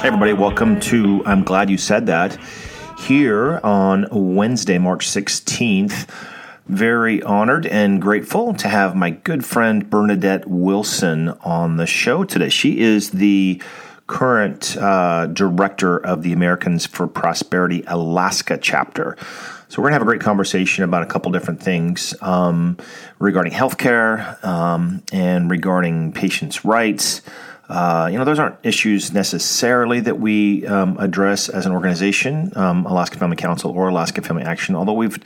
Hey, 0.00 0.08
everybody, 0.08 0.32
welcome 0.32 0.80
to 0.80 1.22
I'm 1.24 1.44
Glad 1.44 1.70
You 1.70 1.78
Said 1.78 2.06
That 2.06 2.36
here 2.98 3.60
on 3.62 4.08
Wednesday, 4.10 4.78
March 4.78 5.06
16th. 5.06 6.10
Very 6.66 7.22
honored 7.22 7.64
and 7.64 8.02
grateful 8.02 8.54
to 8.54 8.66
have 8.66 8.96
my 8.96 9.10
good 9.10 9.44
friend 9.44 9.88
Bernadette 9.88 10.48
Wilson 10.48 11.28
on 11.44 11.76
the 11.76 11.86
show 11.86 12.24
today. 12.24 12.48
She 12.48 12.80
is 12.80 13.10
the 13.10 13.62
current 14.08 14.76
uh, 14.78 15.26
director 15.26 15.96
of 15.96 16.24
the 16.24 16.32
Americans 16.32 16.86
for 16.86 17.06
Prosperity 17.06 17.84
Alaska 17.86 18.58
chapter. 18.60 19.16
So, 19.70 19.80
we're 19.80 19.90
to 19.90 19.94
have 19.94 20.02
a 20.02 20.04
great 20.04 20.20
conversation 20.20 20.82
about 20.82 21.04
a 21.04 21.06
couple 21.06 21.30
different 21.30 21.62
things 21.62 22.12
um, 22.22 22.76
regarding 23.20 23.52
healthcare 23.52 24.44
um, 24.44 25.00
and 25.12 25.48
regarding 25.48 26.10
patients' 26.10 26.64
rights. 26.64 27.22
Uh, 27.68 28.08
you 28.10 28.18
know, 28.18 28.24
those 28.24 28.40
aren't 28.40 28.56
issues 28.64 29.12
necessarily 29.12 30.00
that 30.00 30.18
we 30.18 30.66
um, 30.66 30.98
address 30.98 31.48
as 31.48 31.66
an 31.66 31.72
organization, 31.72 32.50
um, 32.56 32.84
Alaska 32.84 33.16
Family 33.16 33.36
Council 33.36 33.70
or 33.70 33.90
Alaska 33.90 34.22
Family 34.22 34.42
Action. 34.42 34.74
Although 34.74 34.94
we've, 34.94 35.16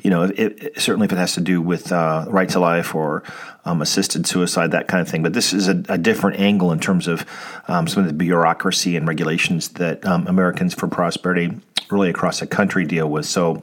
you 0.00 0.10
know, 0.10 0.24
it, 0.24 0.32
it, 0.36 0.80
certainly 0.80 1.04
if 1.04 1.12
it 1.12 1.18
has 1.18 1.34
to 1.34 1.40
do 1.40 1.62
with 1.62 1.92
uh, 1.92 2.24
right 2.26 2.48
to 2.48 2.58
life 2.58 2.96
or 2.96 3.22
um, 3.64 3.80
assisted 3.80 4.26
suicide, 4.26 4.72
that 4.72 4.88
kind 4.88 5.00
of 5.00 5.08
thing. 5.08 5.22
But 5.22 5.32
this 5.32 5.52
is 5.52 5.68
a, 5.68 5.80
a 5.88 5.96
different 5.96 6.40
angle 6.40 6.72
in 6.72 6.80
terms 6.80 7.06
of 7.06 7.24
um, 7.68 7.86
some 7.86 8.02
of 8.02 8.08
the 8.08 8.14
bureaucracy 8.14 8.96
and 8.96 9.06
regulations 9.06 9.68
that 9.74 10.04
um, 10.04 10.26
Americans 10.26 10.74
for 10.74 10.88
Prosperity 10.88 11.52
really 11.88 12.10
across 12.10 12.40
the 12.40 12.48
country 12.48 12.84
deal 12.84 13.08
with. 13.08 13.26
So 13.26 13.62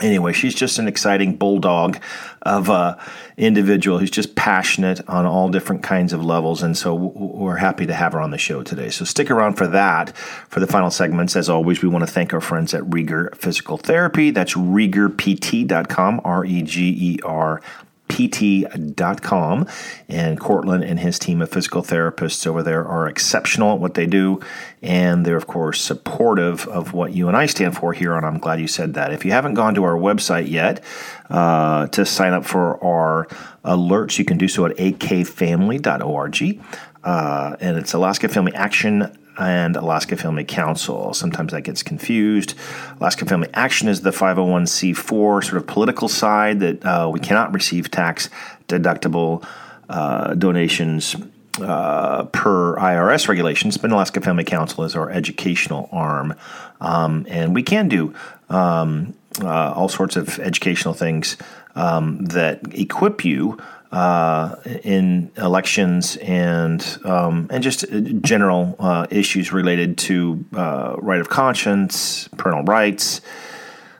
anyway, 0.00 0.32
she's 0.32 0.54
just 0.54 0.78
an 0.78 0.88
exciting 0.88 1.36
bulldog 1.36 1.98
of 2.42 2.68
a 2.68 2.98
individual 3.36 3.98
who's 3.98 4.10
just 4.10 4.36
passionate 4.36 5.06
on 5.08 5.26
all 5.26 5.48
different 5.48 5.82
kinds 5.82 6.12
of 6.12 6.24
levels, 6.24 6.62
and 6.62 6.76
so 6.76 6.94
we're 6.94 7.56
happy 7.56 7.86
to 7.86 7.94
have 7.94 8.12
her 8.12 8.20
on 8.20 8.30
the 8.30 8.38
show 8.38 8.62
today. 8.62 8.90
So 8.90 9.04
stick 9.04 9.30
around 9.30 9.54
for 9.54 9.66
that. 9.68 10.16
For 10.16 10.60
the 10.60 10.66
final 10.66 10.90
segments, 10.90 11.36
as 11.36 11.48
always, 11.48 11.82
we 11.82 11.88
want 11.88 12.06
to 12.06 12.10
thank 12.12 12.32
our 12.32 12.40
friends 12.40 12.74
at 12.74 12.82
Rieger 12.82 13.34
Physical 13.36 13.76
Therapy. 13.76 14.30
That's 14.30 14.54
RiegerPT.com, 14.54 16.20
R 16.24 16.44
E 16.44 16.62
G 16.62 16.96
E 16.98 17.18
R 17.24 17.60
pt.com. 18.08 19.66
And 20.08 20.38
Cortland 20.38 20.84
and 20.84 21.00
his 21.00 21.18
team 21.18 21.40
of 21.42 21.50
physical 21.50 21.82
therapists 21.82 22.46
over 22.46 22.62
there 22.62 22.86
are 22.86 23.08
exceptional 23.08 23.74
at 23.74 23.80
what 23.80 23.94
they 23.94 24.06
do. 24.06 24.40
And 24.82 25.24
they're, 25.24 25.36
of 25.36 25.46
course, 25.46 25.80
supportive 25.80 26.68
of 26.68 26.92
what 26.92 27.12
you 27.12 27.28
and 27.28 27.36
I 27.36 27.46
stand 27.46 27.76
for 27.76 27.92
here 27.92 28.14
And 28.14 28.26
I'm 28.26 28.38
Glad 28.38 28.60
You 28.60 28.68
Said 28.68 28.94
That. 28.94 29.12
If 29.12 29.24
you 29.24 29.32
haven't 29.32 29.54
gone 29.54 29.74
to 29.74 29.84
our 29.84 29.96
website 29.96 30.48
yet 30.48 30.84
uh, 31.30 31.86
to 31.88 32.04
sign 32.04 32.32
up 32.32 32.44
for 32.44 32.82
our 32.84 33.26
alerts, 33.64 34.18
you 34.18 34.24
can 34.24 34.38
do 34.38 34.48
so 34.48 34.66
at 34.66 34.76
akfamily.org. 34.76 36.60
Uh, 37.02 37.56
and 37.60 37.76
it's 37.76 37.92
Alaska 37.92 38.28
Family 38.28 38.54
Action 38.54 39.14
and 39.38 39.76
Alaska 39.76 40.16
Family 40.16 40.44
Council. 40.44 41.14
Sometimes 41.14 41.52
that 41.52 41.62
gets 41.62 41.82
confused. 41.82 42.54
Alaska 43.00 43.24
Family 43.24 43.48
Action 43.54 43.88
is 43.88 44.02
the 44.02 44.10
501c4 44.10 45.44
sort 45.44 45.56
of 45.56 45.66
political 45.66 46.08
side 46.08 46.60
that 46.60 46.84
uh, 46.84 47.10
we 47.12 47.20
cannot 47.20 47.52
receive 47.52 47.90
tax 47.90 48.30
deductible 48.68 49.46
uh, 49.88 50.34
donations 50.34 51.16
uh, 51.60 52.24
per 52.24 52.76
IRS 52.76 53.28
regulations, 53.28 53.76
but 53.76 53.92
Alaska 53.92 54.20
Family 54.20 54.44
Council 54.44 54.84
is 54.84 54.96
our 54.96 55.10
educational 55.10 55.88
arm. 55.92 56.34
Um, 56.80 57.26
and 57.28 57.54
we 57.54 57.62
can 57.62 57.88
do 57.88 58.14
um, 58.48 59.14
uh, 59.42 59.72
all 59.72 59.88
sorts 59.88 60.16
of 60.16 60.38
educational 60.38 60.94
things 60.94 61.36
um, 61.74 62.24
that 62.26 62.60
equip 62.72 63.24
you 63.24 63.58
uh, 63.94 64.56
in 64.82 65.30
elections 65.36 66.16
and 66.16 66.98
um, 67.04 67.46
and 67.48 67.62
just 67.62 67.84
general 68.22 68.74
uh, 68.80 69.06
issues 69.08 69.52
related 69.52 69.96
to 69.96 70.44
uh, 70.56 70.96
right 70.98 71.20
of 71.20 71.28
conscience, 71.28 72.26
parental 72.36 72.64
rights, 72.64 73.20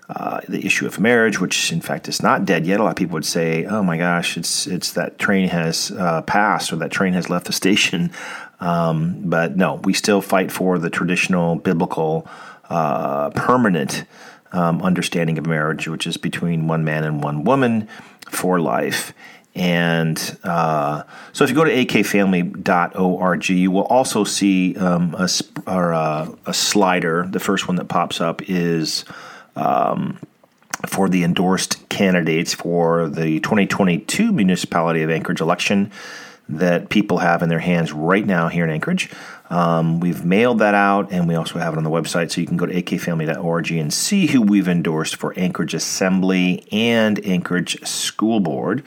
uh, 0.08 0.41
the 0.48 0.66
issue 0.66 0.84
of 0.84 0.98
marriage, 0.98 1.38
which 1.38 1.70
in 1.70 1.80
fact 1.80 2.08
is 2.08 2.20
not 2.20 2.44
dead 2.44 2.66
yet. 2.66 2.80
A 2.80 2.82
lot 2.82 2.91
of 2.91 2.96
people 2.96 3.14
would 3.14 3.24
say, 3.24 3.66
"Oh 3.66 3.84
my 3.84 3.96
gosh, 3.96 4.36
it's 4.36 4.66
it's 4.66 4.91
that 4.94 5.20
train 5.20 5.46
has 5.48 5.92
uh, 5.92 6.22
passed 6.22 6.72
or 6.72 6.76
that 6.76 6.90
train 6.90 7.12
has 7.12 7.30
left 7.30 7.46
the 7.46 7.52
station." 7.52 8.10
Um, 8.58 9.20
but 9.22 9.56
no, 9.56 9.74
we 9.84 9.92
still 9.92 10.20
fight 10.20 10.50
for 10.50 10.76
the 10.80 10.90
traditional 10.90 11.54
biblical 11.54 12.26
uh, 12.69 13.30
permanent 13.30 14.06
um, 14.50 14.82
understanding 14.82 15.38
of 15.38 15.46
marriage, 15.46 15.86
which 15.86 16.04
is 16.04 16.16
between 16.16 16.66
one 16.66 16.82
man 16.82 17.04
and 17.04 17.22
one 17.22 17.44
woman 17.44 17.86
for 18.28 18.58
life. 18.58 19.14
And 19.54 20.38
uh, 20.42 21.04
so 21.32 21.44
if 21.44 21.50
you 21.50 21.56
go 21.56 21.65
to 21.65 21.70
akfamily.org, 21.70 23.48
you 23.48 23.70
will 23.70 23.84
also 23.84 24.25
see 24.25 24.76
um, 24.76 25.15
a, 25.16 25.28
uh, 25.70 26.34
a, 26.47 26.54
slider. 26.54 27.28
The 27.31 27.38
first 27.38 27.69
one 27.69 27.76
that 27.76 27.84
pops 27.84 28.20
up 28.20 28.43
is 28.48 29.04
um, 29.54 30.19
for 30.87 31.09
the 31.09 31.22
endorsed 31.22 31.88
candidates 31.88 32.53
for 32.53 33.09
the 33.09 33.38
2022 33.41 34.32
Municipality 34.32 35.03
of 35.03 35.10
Anchorage 35.10 35.41
election 35.41 35.93
that 36.49 36.88
people 36.91 37.19
have 37.19 37.43
in 37.43 37.49
their 37.49 37.59
hands 37.59 37.93
right 37.93 38.27
now 38.27 38.49
here 38.49 38.65
in 38.65 38.71
Anchorage. 38.71 39.10
Um, 39.50 40.00
we've 40.00 40.25
mailed 40.25 40.59
that 40.59 40.75
out 40.75 41.12
and 41.12 41.28
we 41.28 41.34
also 41.34 41.59
have 41.59 41.75
it 41.75 41.77
on 41.77 41.84
the 41.84 41.91
website, 41.91 42.31
so 42.31 42.41
you 42.41 42.47
can 42.47 42.56
go 42.56 42.66
to 42.66 42.75
akfamily.org 42.75 43.71
and 43.72 43.93
see 43.93 44.27
who 44.27 44.43
we've 44.43 44.69
endorsed 44.69 45.16
for 45.16 45.32
Anchorage 45.38 45.75
Assembly 45.75 46.66
and 46.72 47.25
Anchorage 47.25 47.82
School 47.87 48.41
Board. 48.41 48.82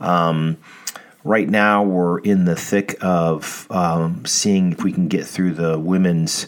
Um, 0.00 0.56
right 1.24 1.48
now, 1.48 1.82
we're 1.82 2.18
in 2.18 2.44
the 2.44 2.56
thick 2.56 2.96
of 3.00 3.66
um, 3.70 4.24
seeing 4.24 4.72
if 4.72 4.82
we 4.82 4.92
can 4.92 5.08
get 5.08 5.26
through 5.26 5.54
the 5.54 5.78
women's 5.78 6.46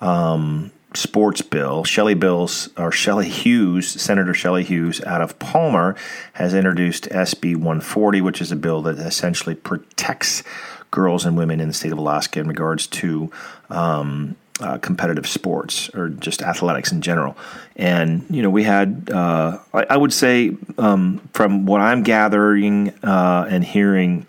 um, 0.00 0.72
sports 0.94 1.42
bill. 1.42 1.84
Shelley 1.84 2.14
Bills 2.14 2.68
or 2.76 2.90
Shelley 2.90 3.28
Hughes, 3.28 3.88
Senator 3.88 4.34
Shelley 4.34 4.64
Hughes 4.64 5.00
out 5.02 5.20
of 5.20 5.38
Palmer, 5.38 5.96
has 6.34 6.54
introduced 6.54 7.08
SB 7.10 7.54
140, 7.54 8.20
which 8.20 8.40
is 8.40 8.50
a 8.50 8.56
bill 8.56 8.82
that 8.82 8.98
essentially 8.98 9.54
protects 9.54 10.42
girls 10.90 11.24
and 11.24 11.36
women 11.36 11.60
in 11.60 11.68
the 11.68 11.74
state 11.74 11.92
of 11.92 11.98
Alaska 11.98 12.40
in 12.40 12.48
regards 12.48 12.86
to 12.88 13.30
um, 13.68 14.36
uh, 14.60 14.78
competitive 14.78 15.26
sports 15.26 15.88
or 15.94 16.08
just 16.08 16.42
athletics 16.42 16.92
in 16.92 17.00
general. 17.00 17.36
And 17.76 18.26
you 18.28 18.42
know, 18.42 18.50
we 18.50 18.64
had 18.64 19.10
uh, 19.12 19.58
I, 19.72 19.86
I, 19.90 19.96
would 19.96 20.12
say 20.12 20.56
um, 20.76 21.18
from 21.32 21.66
what 21.66 21.80
I'm 21.80 22.02
gathering 22.02 22.90
uh, 23.02 23.46
and 23.48 23.64
hearing, 23.64 24.26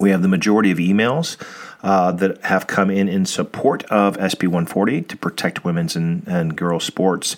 we 0.00 0.10
have 0.10 0.22
the 0.22 0.28
majority 0.28 0.70
of 0.70 0.78
emails. 0.78 1.36
Uh, 1.84 2.12
that 2.12 2.42
have 2.42 2.66
come 2.66 2.88
in 2.88 3.10
in 3.10 3.26
support 3.26 3.84
of 3.90 4.16
SB 4.16 4.44
140 4.44 5.02
to 5.02 5.18
protect 5.18 5.66
women's 5.66 5.94
and, 5.94 6.26
and 6.26 6.56
girls' 6.56 6.82
sports 6.84 7.36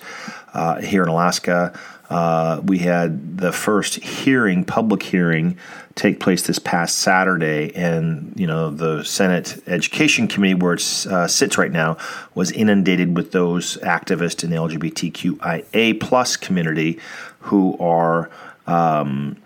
uh, 0.55 0.81
here 0.81 1.03
in 1.03 1.09
Alaska. 1.09 1.77
Uh, 2.09 2.61
we 2.65 2.79
had 2.79 3.39
the 3.39 3.51
first 3.51 3.97
hearing, 3.97 4.65
public 4.65 5.03
hearing, 5.03 5.59
take 5.97 6.21
place 6.21 6.43
this 6.43 6.61
past 6.61 7.01
Saturday, 7.01 7.75
and 7.75 8.33
you 8.37 8.47
know 8.47 8.71
the 8.71 9.03
Senate 9.03 9.61
Education 9.67 10.29
Committee, 10.29 10.55
where 10.55 10.75
it 10.75 11.07
uh, 11.11 11.27
sits 11.27 11.59
right 11.59 11.73
now, 11.73 11.97
was 12.37 12.53
inundated 12.53 13.17
with 13.17 13.33
those 13.33 13.77
activists 13.79 14.45
in 14.45 14.51
the 14.51 14.57
LGBTQIA 14.57 15.99
plus 16.01 16.37
community 16.37 17.01
who 17.41 17.77
are. 17.79 18.31
Um, 18.69 19.37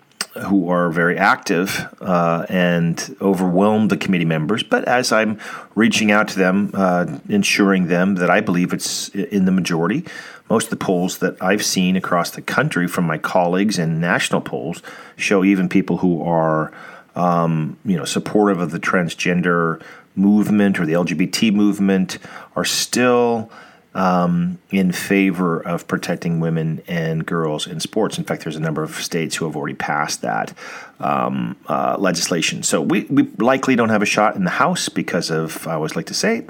who 0.47 0.69
are 0.69 0.89
very 0.89 1.17
active 1.17 1.93
uh, 1.99 2.45
and 2.47 3.15
overwhelm 3.21 3.89
the 3.89 3.97
committee 3.97 4.25
members. 4.25 4.63
But 4.63 4.85
as 4.85 5.11
I'm 5.11 5.39
reaching 5.75 6.11
out 6.11 6.29
to 6.29 6.39
them, 6.39 6.71
uh, 6.73 7.17
ensuring 7.27 7.87
them 7.87 8.15
that 8.15 8.29
I 8.29 8.39
believe 8.39 8.71
it's 8.71 9.09
in 9.09 9.45
the 9.45 9.51
majority, 9.51 10.05
most 10.49 10.65
of 10.65 10.69
the 10.71 10.85
polls 10.85 11.17
that 11.19 11.41
I've 11.41 11.63
seen 11.65 11.95
across 11.95 12.31
the 12.31 12.41
country 12.41 12.87
from 12.87 13.05
my 13.05 13.17
colleagues 13.17 13.77
and 13.77 13.99
national 13.99 14.41
polls 14.41 14.81
show 15.17 15.43
even 15.43 15.67
people 15.69 15.97
who 15.97 16.23
are, 16.23 16.71
um, 17.15 17.77
you 17.83 17.97
know, 17.97 18.05
supportive 18.05 18.59
of 18.59 18.71
the 18.71 18.79
transgender 18.79 19.81
movement 20.15 20.79
or 20.79 20.85
the 20.85 20.93
LGBT 20.93 21.53
movement 21.53 22.19
are 22.55 22.65
still 22.65 23.51
um, 23.93 24.57
in 24.69 24.91
favor 24.91 25.59
of 25.59 25.87
protecting 25.87 26.39
women 26.39 26.81
and 26.87 27.25
girls 27.25 27.67
in 27.67 27.79
sports. 27.79 28.17
In 28.17 28.23
fact, 28.23 28.43
there's 28.43 28.55
a 28.55 28.61
number 28.61 28.83
of 28.83 28.95
states 28.95 29.35
who 29.35 29.45
have 29.45 29.55
already 29.55 29.75
passed 29.75 30.21
that 30.21 30.53
um, 30.99 31.57
uh, 31.67 31.97
legislation. 31.99 32.63
So 32.63 32.81
we, 32.81 33.01
we 33.05 33.23
likely 33.37 33.75
don't 33.75 33.89
have 33.89 34.01
a 34.01 34.05
shot 34.05 34.35
in 34.35 34.45
the 34.45 34.51
House 34.51 34.87
because 34.87 35.29
of, 35.29 35.67
I 35.67 35.73
always 35.73 35.95
like 35.95 36.05
to 36.05 36.13
say, 36.13 36.45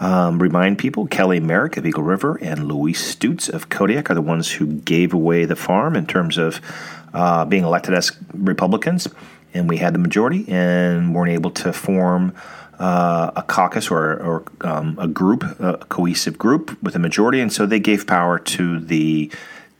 um, 0.00 0.38
remind 0.38 0.78
people 0.78 1.06
Kelly 1.06 1.40
Merrick 1.40 1.76
of 1.76 1.84
Eagle 1.84 2.02
River 2.02 2.38
and 2.40 2.66
Louise 2.66 3.02
Stutes 3.14 3.48
of 3.48 3.68
Kodiak 3.68 4.10
are 4.10 4.14
the 4.14 4.22
ones 4.22 4.52
who 4.52 4.66
gave 4.66 5.12
away 5.12 5.44
the 5.44 5.56
farm 5.56 5.96
in 5.96 6.06
terms 6.06 6.38
of 6.38 6.60
uh, 7.12 7.44
being 7.44 7.64
elected 7.64 7.94
as 7.94 8.16
Republicans. 8.32 9.08
And 9.52 9.68
we 9.68 9.78
had 9.78 9.94
the 9.94 9.98
majority 9.98 10.46
and 10.48 11.14
weren't 11.14 11.32
able 11.32 11.50
to 11.52 11.72
form 11.72 12.34
uh, 12.78 13.30
a 13.36 13.42
caucus 13.42 13.90
or, 13.90 14.22
or 14.22 14.44
um, 14.62 14.96
a 15.00 15.08
group, 15.08 15.42
a 15.60 15.78
cohesive 15.88 16.38
group 16.38 16.80
with 16.82 16.94
a 16.94 16.98
majority, 16.98 17.40
and 17.40 17.52
so 17.52 17.66
they 17.66 17.80
gave 17.80 18.06
power 18.06 18.38
to 18.38 18.80
the 18.80 19.30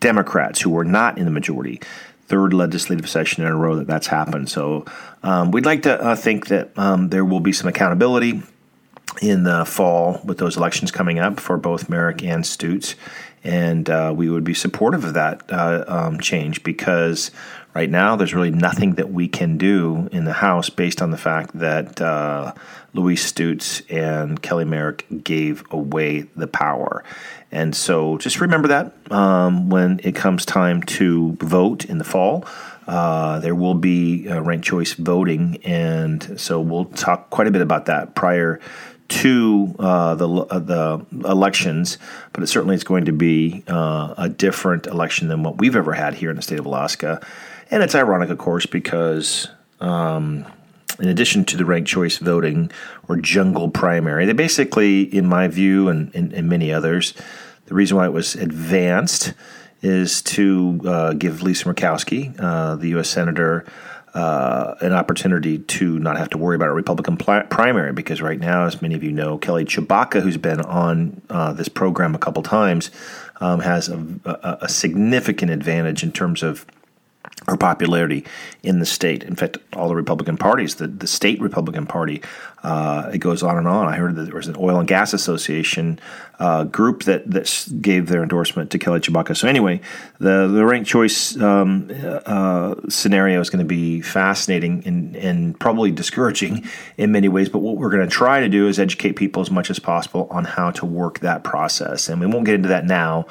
Democrats 0.00 0.60
who 0.60 0.70
were 0.70 0.84
not 0.84 1.19
in 1.19 1.25
the 1.25 1.31
majority. 1.31 1.81
third 2.28 2.52
legislative 2.52 3.08
session 3.08 3.44
in 3.44 3.48
a 3.48 3.56
row 3.56 3.76
that 3.76 3.87
that's 3.87 4.08
happened. 4.08 4.48
So 4.48 4.84
um, 5.22 5.52
we'd 5.52 5.64
like 5.64 5.82
to 5.82 6.00
uh, 6.02 6.16
think 6.16 6.48
that 6.48 6.76
um, 6.76 7.08
there 7.10 7.25
will 7.25 7.40
be 7.40 7.52
some 7.52 7.69
accountability 7.69 8.43
in 9.22 9.44
the 9.44 9.64
fall 9.64 10.20
with 10.25 10.38
those 10.38 10.56
elections 10.56 10.90
coming 10.90 11.19
up 11.19 11.40
for 11.40 11.56
both 11.56 11.88
Merrick 11.88 12.22
and 12.22 12.44
Stutes. 12.44 12.96
And 13.44 13.88
uh, 13.88 14.12
we 14.14 14.28
would 14.28 14.43
be 14.44 14.54
supportive 14.54 15.04
of 15.04 15.14
that 15.14 15.43
uh, 15.50 15.84
um, 15.87 16.19
change 16.19 16.64
because 16.64 17.31
right 17.75 17.88
now 17.88 18.16
there's 18.16 18.34
really 18.34 18.50
nothing 18.50 18.94
that 18.94 19.12
we 19.12 19.28
can 19.28 19.56
do 19.56 20.08
in 20.10 20.25
the 20.25 20.32
House 20.32 20.69
based 20.69 21.00
on 21.00 21.12
the 21.12 21.16
fact 21.16 21.56
that 21.58 22.00
uh, 22.00 22.52
Louise 22.96 23.32
Stutes 23.32 23.82
and 23.90 24.40
Kelly 24.43 24.64
Merrick 24.64 25.06
gave 25.22 25.64
away 25.70 26.22
the 26.34 26.46
power. 26.46 27.04
And 27.52 27.75
so 27.75 28.19
just 28.19 28.40
remember 28.40 28.69
that 28.69 28.93
um, 29.12 29.70
when 29.70 30.00
it 30.02 30.14
comes 30.14 30.44
time 30.44 30.82
to 30.82 31.37
vote 31.40 31.84
in 31.84 31.98
the 31.98 32.04
fall. 32.04 32.44
Uh, 32.87 33.40
there 33.40 33.54
will 33.54 33.75
be 33.75 34.28
uh, 34.28 34.40
ranked 34.40 34.64
choice 34.64 34.93
voting, 34.93 35.58
and 35.64 36.38
so 36.40 36.60
we'll 36.60 36.84
talk 36.84 37.31
quite 37.31 37.48
a 37.48 37.50
bit 37.50 37.60
about 37.60 37.87
that 37.87 38.14
prior 38.14 38.60
to 39.08 39.75
uh, 39.78 40.14
the 40.14 40.28
uh, 40.28 40.58
the 40.58 41.06
elections, 41.28 41.98
but 42.32 42.43
it 42.43 42.46
certainly 42.46 42.75
is 42.75 42.84
going 42.84 43.04
to 43.04 43.12
be 43.12 43.64
uh, 43.69 44.14
a 44.16 44.28
different 44.28 44.87
election 44.87 45.28
than 45.28 45.43
what 45.43 45.58
we've 45.58 45.76
ever 45.76 45.94
had 45.94 46.14
here 46.14 46.31
in 46.31 46.37
the 46.37 46.43
state 46.43 46.58
of 46.58 46.66
Alaska. 46.66 47.25
And 47.70 47.82
it's 47.82 47.94
ironic, 47.94 48.31
of 48.31 48.38
course, 48.38 48.66
because 48.66 49.48
um, 49.81 50.46
in 50.98 51.08
addition 51.08 51.44
to 51.46 51.56
the 51.56 51.64
ranked 51.64 51.88
choice 51.88 52.19
voting 52.19 52.70
or 53.08 53.16
jungle 53.16 53.70
primary, 53.70 54.26
they 54.26 54.32
basically, 54.32 55.02
in 55.02 55.26
my 55.26 55.48
view 55.48 55.88
and, 55.88 56.14
and, 56.14 56.32
and 56.32 56.48
many 56.48 56.72
others, 56.72 57.14
the 57.66 57.75
reason 57.75 57.96
why 57.96 58.06
it 58.06 58.12
was 58.12 58.34
advanced 58.34 59.34
is 59.82 60.22
to 60.22 60.81
uh, 60.87 61.12
give 61.12 61.43
Lisa 61.43 61.66
Murkowski, 61.66 62.34
uh, 62.38 62.76
the 62.76 62.88
U.S. 62.90 63.08
Senator, 63.08 63.64
uh, 64.14 64.75
an 64.81 64.94
opportunity 64.94 65.58
to 65.58 65.98
not 65.98 66.16
have 66.16 66.31
to 66.31 66.38
worry 66.38 66.56
about 66.56 66.69
a 66.69 66.72
Republican 66.72 67.19
pl- 67.19 67.43
primary 67.50 67.93
because 67.93 68.22
right 68.22 68.40
now, 68.40 68.64
as 68.64 68.81
many 68.81 68.94
of 68.94 69.04
you 69.04 69.12
know, 69.12 69.37
Kelly 69.37 69.66
Tshibaka, 69.66 70.22
who's 70.22 70.38
been 70.38 70.62
on 70.62 71.20
uh, 71.28 71.52
this 71.52 71.69
program 71.69 72.14
a 72.14 72.19
couple 72.19 72.43
times, 72.43 72.90
um, 73.40 73.60
has 73.60 73.90
a, 73.90 73.98
a, 74.25 74.58
a, 74.62 74.69
significant 74.70 75.50
advantage 75.50 76.02
in 76.02 76.12
terms 76.12 76.43
of 76.43 76.64
her 77.48 77.56
popularity 77.56 78.25
in 78.62 78.81
the 78.81 78.87
state. 78.87 79.22
In 79.22 79.37
fact, 79.37 79.58
all 79.72 79.88
the 79.88 79.94
Republican 79.94 80.37
parties, 80.37 80.76
the, 80.76 80.88
the 80.88 81.06
state 81.06 81.40
Republican 81.40 81.87
Party, 81.87 82.22
uh, 82.62 83.10
it 83.14 83.19
goes 83.19 83.43
on 83.44 83.56
and 83.56 83.69
on. 83.69 83.87
I 83.87 83.96
heard 83.96 84.16
that 84.16 84.25
there 84.25 84.34
was 84.34 84.48
an 84.48 84.56
oil 84.58 84.81
and 84.81 84.88
gas 84.88 85.12
association 85.12 86.00
uh, 86.40 86.64
group 86.64 87.04
that, 87.04 87.31
that 87.31 87.69
gave 87.81 88.08
their 88.08 88.22
endorsement 88.22 88.72
to 88.72 88.78
Kelly 88.78 88.98
Tshibaka. 88.98 89.37
So 89.37 89.46
anyway, 89.46 89.81
the 90.19 90.48
the 90.48 90.64
ranked 90.64 90.88
choice 90.88 91.37
um, 91.40 91.88
uh, 92.26 92.75
scenario 92.88 93.40
is 93.40 93.48
going 93.50 93.64
to 93.64 93.69
be 93.69 94.00
fascinating 94.00 94.82
and, 94.84 95.14
and 95.14 95.58
probably 95.60 95.93
discouraging 95.93 96.64
in 96.96 97.12
many 97.12 97.28
ways. 97.28 97.48
But 97.48 97.60
what 97.60 97.76
we're 97.76 97.90
going 97.90 98.06
to 98.06 98.12
try 98.12 98.40
to 98.40 98.48
do 98.48 98.66
is 98.66 98.81
educate 98.81 99.12
people 99.12 99.40
as 99.40 99.50
much 99.50 99.70
as 99.70 99.78
possible 99.78 100.26
on 100.31 100.44
how 100.44 100.72
to 100.72 100.87
work 100.87 101.20
that 101.20 101.44
process. 101.44 102.08
And 102.08 102.20
we 102.20 102.26
won't 102.26 102.44
get 102.44 102.56
into 102.56 102.69
that 102.69 102.84
now. 102.84 103.26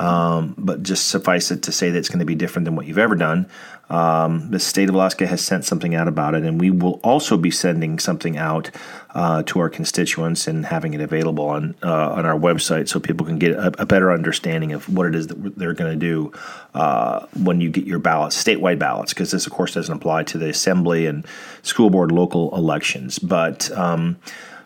Um, 0.00 0.54
but 0.56 0.82
just 0.82 1.08
suffice 1.08 1.50
it 1.50 1.62
to 1.64 1.72
say 1.72 1.90
that 1.90 1.98
it's 1.98 2.08
going 2.08 2.20
to 2.20 2.24
be 2.24 2.34
different 2.34 2.64
than 2.64 2.74
what 2.74 2.86
you've 2.86 2.96
ever 2.96 3.14
done. 3.14 3.46
Um, 3.90 4.50
the 4.50 4.58
state 4.58 4.88
of 4.88 4.94
Alaska 4.94 5.26
has 5.26 5.42
sent 5.42 5.66
something 5.66 5.94
out 5.94 6.08
about 6.08 6.34
it, 6.34 6.42
and 6.42 6.58
we 6.58 6.70
will 6.70 7.00
also 7.02 7.36
be 7.36 7.50
sending 7.50 7.98
something 7.98 8.38
out 8.38 8.70
uh, 9.14 9.42
to 9.42 9.58
our 9.60 9.68
constituents 9.68 10.46
and 10.46 10.64
having 10.64 10.94
it 10.94 11.02
available 11.02 11.44
on 11.44 11.74
uh, 11.82 12.12
on 12.12 12.24
our 12.24 12.38
website 12.38 12.88
so 12.88 12.98
people 12.98 13.26
can 13.26 13.38
get 13.38 13.52
a, 13.52 13.82
a, 13.82 13.84
better 13.84 14.10
understanding 14.10 14.72
of 14.72 14.88
what 14.88 15.06
it 15.06 15.14
is 15.14 15.26
that 15.26 15.58
they're 15.58 15.74
going 15.74 15.90
to 15.92 15.98
do 15.98 16.32
uh, 16.72 17.26
when 17.42 17.60
you 17.60 17.68
get 17.68 17.84
your 17.84 17.98
ballots, 17.98 18.42
statewide 18.42 18.78
ballots, 18.78 19.12
because 19.12 19.32
this, 19.32 19.44
of 19.46 19.52
course, 19.52 19.74
doesn't 19.74 19.94
apply 19.94 20.22
to 20.22 20.38
the 20.38 20.48
assembly 20.48 21.04
and 21.04 21.26
school 21.62 21.90
board 21.90 22.10
local 22.10 22.56
elections, 22.56 23.18
but. 23.18 23.70
Um, 23.72 24.16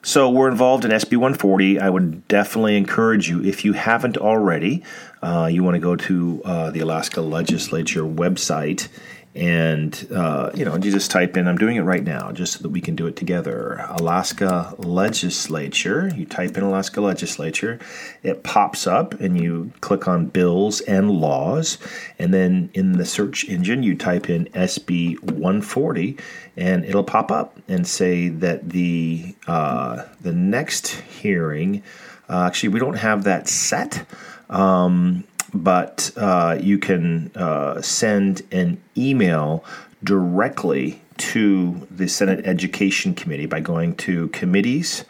so 0.04 0.28
we're 0.28 0.50
involved 0.50 0.84
in 0.84 0.90
SB 0.90 1.16
140. 1.16 1.80
I 1.80 1.88
would 1.88 2.28
definitely 2.28 2.76
encourage 2.76 3.28
you, 3.30 3.42
if 3.42 3.64
you 3.64 3.72
haven't 3.72 4.18
already, 4.18 4.82
uh, 5.22 5.48
you 5.50 5.64
want 5.64 5.76
to 5.76 5.80
go 5.80 5.96
to 5.96 6.42
uh, 6.44 6.70
the 6.70 6.80
Alaska 6.80 7.22
Legislature 7.22 8.02
website 8.02 8.88
and 9.34 10.06
uh, 10.14 10.50
you 10.54 10.64
know 10.64 10.76
you 10.76 10.92
just 10.92 11.10
type 11.10 11.36
in 11.36 11.48
i'm 11.48 11.56
doing 11.56 11.76
it 11.76 11.82
right 11.82 12.04
now 12.04 12.31
just 12.31 12.52
so 12.52 12.62
that 12.62 12.69
we 12.69 12.81
can 12.81 12.94
do 12.94 13.06
it 13.06 13.16
together. 13.16 13.84
Alaska 13.90 14.75
legislature 14.78 16.10
you 16.14 16.25
type 16.25 16.56
in 16.56 16.62
alaska 16.62 17.00
legislature 17.00 17.78
it 18.22 18.42
pops 18.44 18.86
up 18.86 19.14
and 19.20 19.40
you 19.40 19.72
click 19.81 20.06
on 20.06 20.26
bills 20.26 20.81
and 20.82 21.10
laws. 21.10 21.78
And 22.19 22.32
then 22.32 22.70
in 22.75 22.92
the 22.92 23.04
search 23.04 23.48
engine 23.48 23.82
you 23.82 23.96
type 23.96 24.31
in 24.31 24.46
sb 24.46 25.20
140 25.22 26.16
and 26.56 26.84
it'll 26.84 27.04
pop 27.04 27.32
up 27.32 27.58
and 27.66 27.87
say 27.87 28.28
that 28.28 28.70
the 28.70 29.34
uh, 29.48 30.04
the 30.20 30.32
next 30.32 30.88
hearing 30.88 31.82
uh, 32.28 32.44
actually 32.44 32.69
we 32.69 32.78
don't 32.78 32.94
have 32.94 33.25
that 33.25 33.48
set. 33.48 34.06
Um, 34.48 35.25
but 35.54 36.10
uh, 36.16 36.58
you 36.60 36.78
can 36.78 37.30
uh, 37.36 37.80
send 37.80 38.42
an 38.50 38.82
email 38.96 39.64
directly 40.02 41.00
to 41.16 41.86
the 41.90 42.08
Senate 42.08 42.44
Education 42.44 43.14
Committee 43.14 43.46
by 43.46 43.60
going 43.60 43.94
to 43.96 44.28
committees 44.28 45.04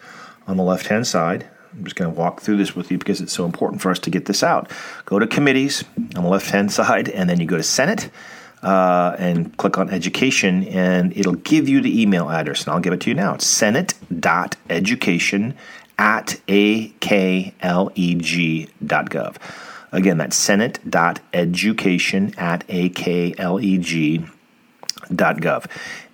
on 0.47 0.55
the 0.57 0.63
left 0.63 0.87
hand 0.87 1.07
side. 1.07 1.47
I'm 1.73 1.83
just 1.83 1.95
going 1.95 2.13
to 2.13 2.17
walk 2.17 2.41
through 2.41 2.57
this 2.57 2.75
with 2.75 2.91
you 2.91 2.99
because 2.99 3.21
it's 3.21 3.33
so 3.33 3.45
important 3.45 3.81
for 3.81 3.89
us 3.89 3.97
to 3.99 4.11
get 4.11 4.25
this 4.25 4.43
out. 4.43 4.71
Go 5.05 5.19
to 5.19 5.27
committees 5.27 5.83
on 6.15 6.23
the 6.23 6.29
left 6.29 6.51
hand 6.51 6.71
side, 6.71 7.09
and 7.09 7.29
then 7.29 7.41
you 7.41 7.47
go 7.47 7.57
to 7.57 7.63
Senate. 7.63 8.09
Uh, 8.63 9.13
and 9.19 9.57
click 9.57 9.77
on 9.77 9.89
education, 9.91 10.63
and 10.69 11.15
it'll 11.15 11.35
give 11.35 11.69
you 11.69 11.81
the 11.81 12.01
email 12.01 12.31
address. 12.31 12.63
And 12.63 12.73
I'll 12.73 12.79
give 12.79 12.93
it 12.93 13.01
to 13.01 13.11
you 13.11 13.15
now. 13.15 13.35
It's 13.35 13.45
senate.education 13.45 15.55
at 15.99 16.27
akleg.gov. 16.47 17.05
Again, 19.95 20.17
that's 20.17 20.35
senate.education 20.35 22.33
at 22.37 22.67
akleg.gov. 22.67 24.29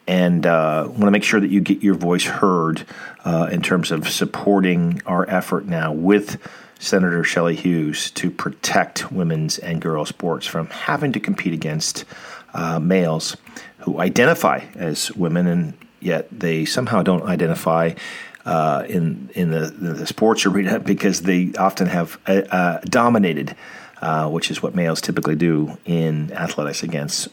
And 0.07 0.45
uh, 0.45 0.83
want 0.87 1.01
to 1.01 1.11
make 1.11 1.23
sure 1.23 1.39
that 1.39 1.49
you 1.49 1.61
get 1.61 1.81
your 1.81 1.95
voice 1.95 2.25
heard 2.25 2.85
uh, 3.25 3.49
in 3.51 3.63
terms 3.63 3.89
of 3.91 4.07
supporting 4.07 5.01
our 5.07 5.27
effort 5.27 5.65
now 5.65 5.93
with 5.93 6.37
Senator 6.77 7.23
Shelley 7.23 7.55
Hughes 7.55 8.11
to 8.11 8.29
protect 8.29 9.11
women's 9.11 9.57
and 9.57 9.81
girls' 9.81 10.09
sports 10.09 10.45
from 10.45 10.67
having 10.67 11.11
to 11.13 11.19
compete 11.19 11.53
against 11.53 12.05
uh, 12.53 12.79
males 12.79 13.35
who 13.79 13.99
identify 13.99 14.63
as 14.75 15.11
women 15.13 15.47
and 15.47 15.73
yet 15.99 16.27
they 16.31 16.65
somehow 16.65 17.01
don't 17.01 17.23
identify 17.23 17.93
uh, 18.45 18.85
in 18.87 19.29
in 19.35 19.51
the, 19.51 19.67
the, 19.67 20.07
sports 20.07 20.45
arena 20.45 20.79
because 20.79 21.21
they 21.21 21.51
often 21.57 21.87
have 21.87 22.19
uh, 22.27 22.41
uh, 22.51 22.79
dominated. 22.85 23.55
Uh, 24.01 24.27
which 24.27 24.49
is 24.49 24.63
what 24.63 24.73
males 24.73 24.99
typically 24.99 25.35
do 25.35 25.77
in 25.85 26.33
athletics 26.33 26.81
against 26.81 27.27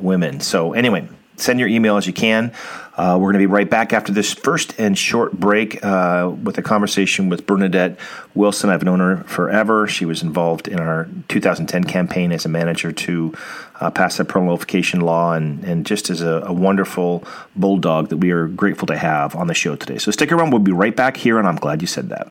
women. 0.00 0.40
So, 0.40 0.72
anyway, 0.72 1.08
send 1.40 1.58
your 1.58 1.68
email 1.68 1.96
as 1.96 2.06
you 2.06 2.12
can. 2.12 2.52
Uh, 2.96 3.16
we're 3.16 3.32
going 3.32 3.34
to 3.34 3.38
be 3.38 3.46
right 3.46 3.70
back 3.70 3.92
after 3.92 4.12
this 4.12 4.34
first 4.34 4.78
and 4.78 4.98
short 4.98 5.32
break 5.32 5.82
uh, 5.82 6.30
with 6.42 6.58
a 6.58 6.62
conversation 6.62 7.30
with 7.30 7.46
Bernadette 7.46 7.98
Wilson. 8.34 8.68
I've 8.68 8.82
known 8.82 9.00
her 9.00 9.24
forever. 9.24 9.86
She 9.86 10.04
was 10.04 10.22
involved 10.22 10.68
in 10.68 10.78
our 10.78 11.08
2010 11.28 11.84
campaign 11.84 12.30
as 12.30 12.44
a 12.44 12.48
manager 12.48 12.92
to 12.92 13.34
uh, 13.80 13.90
pass 13.90 14.18
the 14.18 14.24
parental 14.24 14.52
notification 14.52 15.00
law 15.00 15.32
and, 15.32 15.64
and 15.64 15.86
just 15.86 16.10
as 16.10 16.20
a, 16.20 16.42
a, 16.44 16.52
wonderful 16.52 17.24
bulldog 17.56 18.10
that 18.10 18.18
we 18.18 18.32
are 18.32 18.46
grateful 18.46 18.86
to 18.86 18.98
have 18.98 19.34
on 19.34 19.46
the 19.46 19.54
show 19.54 19.76
today. 19.76 19.96
So 19.96 20.10
stick 20.10 20.30
around. 20.30 20.50
We'll 20.50 20.58
be 20.58 20.72
right 20.72 20.94
back 20.94 21.16
here, 21.16 21.38
and 21.38 21.48
I'm 21.48 21.56
glad 21.56 21.80
you 21.80 21.86
said 21.86 22.10
that. 22.10 22.28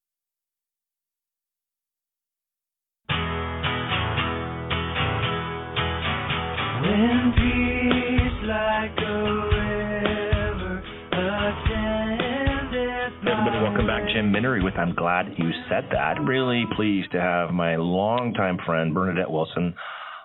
Minnery 14.31 14.63
with 14.63 14.75
I'm 14.77 14.93
Glad 14.93 15.25
You 15.38 15.50
Said 15.69 15.86
That. 15.91 16.21
Really 16.21 16.65
pleased 16.75 17.12
to 17.13 17.19
have 17.19 17.50
my 17.50 17.77
longtime 17.77 18.59
friend 18.63 18.93
Bernadette 18.93 19.31
Wilson 19.31 19.74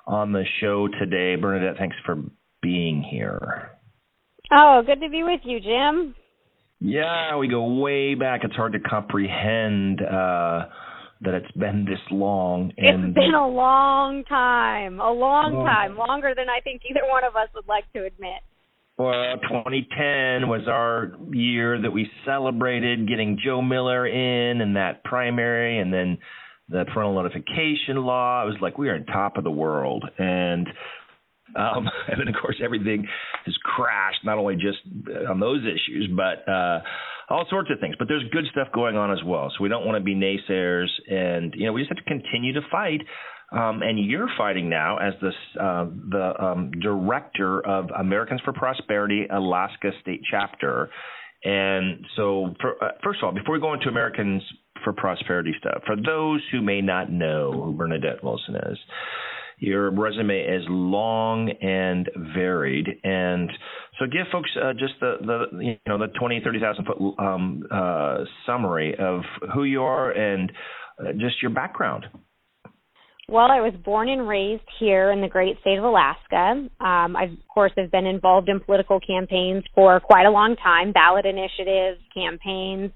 on 0.07 0.33
the 0.33 0.45
show 0.61 0.89
today. 0.89 1.41
Bernadette, 1.41 1.79
thanks 1.79 1.97
for 2.05 2.17
being 2.61 3.03
here. 3.03 3.71
Oh, 4.53 4.83
good 4.85 5.01
to 5.01 5.09
be 5.09 5.23
with 5.23 5.41
you, 5.45 5.59
Jim. 5.59 6.15
Yeah, 6.81 7.37
we 7.39 7.49
go 7.49 7.81
way 7.81 8.15
back. 8.15 8.43
It's 8.45 8.55
hard 8.55 8.75
to 8.75 8.81
comprehend 8.81 10.03
uh, 10.03 10.67
that 11.23 11.35
it's 11.35 11.53
been 11.53 11.87
this 11.89 12.01
long. 12.11 12.73
And 12.77 13.07
it's 13.07 13.15
been 13.15 13.35
a 13.35 13.49
long 13.49 14.23
time, 14.25 15.01
a 15.01 15.11
long 15.11 15.65
time, 15.65 15.97
longer 15.97 16.35
than 16.37 16.51
I 16.51 16.61
think 16.61 16.83
either 16.91 17.01
one 17.11 17.25
of 17.25 17.37
us 17.37 17.49
would 17.55 17.67
like 17.67 17.91
to 17.95 18.05
admit. 18.05 18.43
Well, 18.97 19.37
2010 19.43 20.49
was 20.49 20.69
our 20.69 21.13
year 21.33 21.81
that 21.83 21.91
we 21.91 22.09
celebrated 22.25 23.09
getting 23.09 23.39
Joe 23.45 23.61
Miller 23.61 24.07
in 24.07 24.61
and 24.61 24.77
that 24.77 25.03
primary, 25.05 25.81
and 25.81 25.93
then 25.93 26.19
the 26.69 26.85
parental 26.93 27.15
notification 27.15 27.97
law. 27.97 28.45
It 28.45 28.47
was 28.47 28.57
like 28.61 28.79
we 28.79 28.89
are 28.89 28.95
on 28.95 29.05
top 29.07 29.37
of 29.37 29.45
the 29.45 29.51
world. 29.51 30.05
And 30.19 30.69
Um, 31.57 31.89
and 32.09 32.21
then 32.21 32.29
of 32.29 32.35
course, 32.41 32.61
everything 32.63 33.07
has 33.45 33.55
crashed, 33.65 34.25
not 34.25 34.39
only 34.39 34.57
just 34.57 34.79
on 35.29 35.41
those 35.41 35.61
issues, 35.63 36.09
but 36.17 36.49
uh, 36.51 36.81
all 37.31 37.47
sorts 37.51 37.71
of 37.71 37.81
things. 37.81 37.95
But 37.99 38.09
there's 38.09 38.25
good 38.33 38.45
stuff 38.51 38.69
going 38.75 38.97
on 38.97 39.13
as 39.13 39.23
well. 39.25 39.51
So 39.57 39.63
we 39.63 39.69
don't 39.69 39.87
want 39.87 39.99
to 39.99 40.05
be 40.05 40.15
naysayers, 40.15 40.89
and 41.09 41.55
you 41.57 41.67
know, 41.67 41.73
we 41.73 41.83
just 41.83 41.91
have 41.91 42.05
to 42.05 42.11
continue 42.11 42.53
to 42.55 42.63
fight. 42.71 43.01
Um, 43.55 43.83
and 43.83 43.99
you're 43.99 44.29
fighting 44.37 44.69
now 44.69 44.97
as 44.97 45.15
the 45.21 45.31
uh, 45.63 45.87
the 46.11 46.45
um, 46.45 46.73
director 46.81 47.65
of 47.67 47.87
Americans 47.99 48.41
for 48.45 48.53
Prosperity 48.53 49.27
Alaska 49.31 49.91
State 50.03 50.23
Chapter. 50.29 50.91
And 51.45 52.05
so, 52.17 52.55
for, 52.61 52.83
uh, 52.83 52.93
first 53.03 53.21
of 53.23 53.27
all, 53.27 53.33
before 53.33 53.55
we 53.55 53.61
go 53.61 53.75
into 53.75 53.89
Americans 53.89 54.43
for 54.83 54.93
Prosperity 54.93 55.53
stuff, 55.59 55.83
for 55.87 55.95
those 55.95 56.41
who 56.51 56.63
may 56.63 56.81
not 56.81 57.13
know 57.13 57.53
who 57.53 57.75
Bernadette 57.75 58.25
Wilson 58.25 58.57
is, 58.57 58.79
your 59.59 59.91
resume 59.91 60.41
is 60.41 60.63
long 60.69 61.51
and 61.51 62.11
varied, 62.35 62.89
and 63.05 63.51
so 63.99 64.07
give 64.07 64.27
folks 64.33 64.51
uh, 64.61 64.73
just 64.73 64.95
the, 65.01 65.17
the 65.21 65.65
you 65.65 65.77
know 65.87 65.99
the 65.99 66.09
20, 66.19 66.41
30,000 66.43 66.85
foot 66.85 67.15
um, 67.19 67.63
uh, 67.71 68.19
summary 68.47 68.97
of 68.99 69.21
who 69.55 69.65
you 69.65 69.83
are 69.83 70.11
and 70.11 70.51
uh, 70.99 71.13
just 71.13 71.41
your 71.41 71.53
background. 71.53 72.07
Well, 73.35 73.51
I 73.51 73.61
was 73.63 73.75
born 73.85 74.09
and 74.09 74.29
raised 74.29 74.63
here 74.79 75.11
in 75.11 75.21
the 75.21 75.27
great 75.27 75.59
state 75.61 75.77
of 75.77 75.83
Alaska. 75.83 76.69
Um, 76.79 77.17
I, 77.17 77.25
of 77.25 77.49
course, 77.53 77.73
have 77.77 77.91
been 77.91 78.07
involved 78.07 78.49
in 78.49 78.61
political 78.61 79.01
campaigns 79.01 79.65
for 79.75 79.99
quite 79.99 80.25
a 80.25 80.31
long 80.31 80.55
time, 80.55 80.93
ballot 80.93 81.27
initiatives, 81.27 81.99
campaigns, 82.15 82.93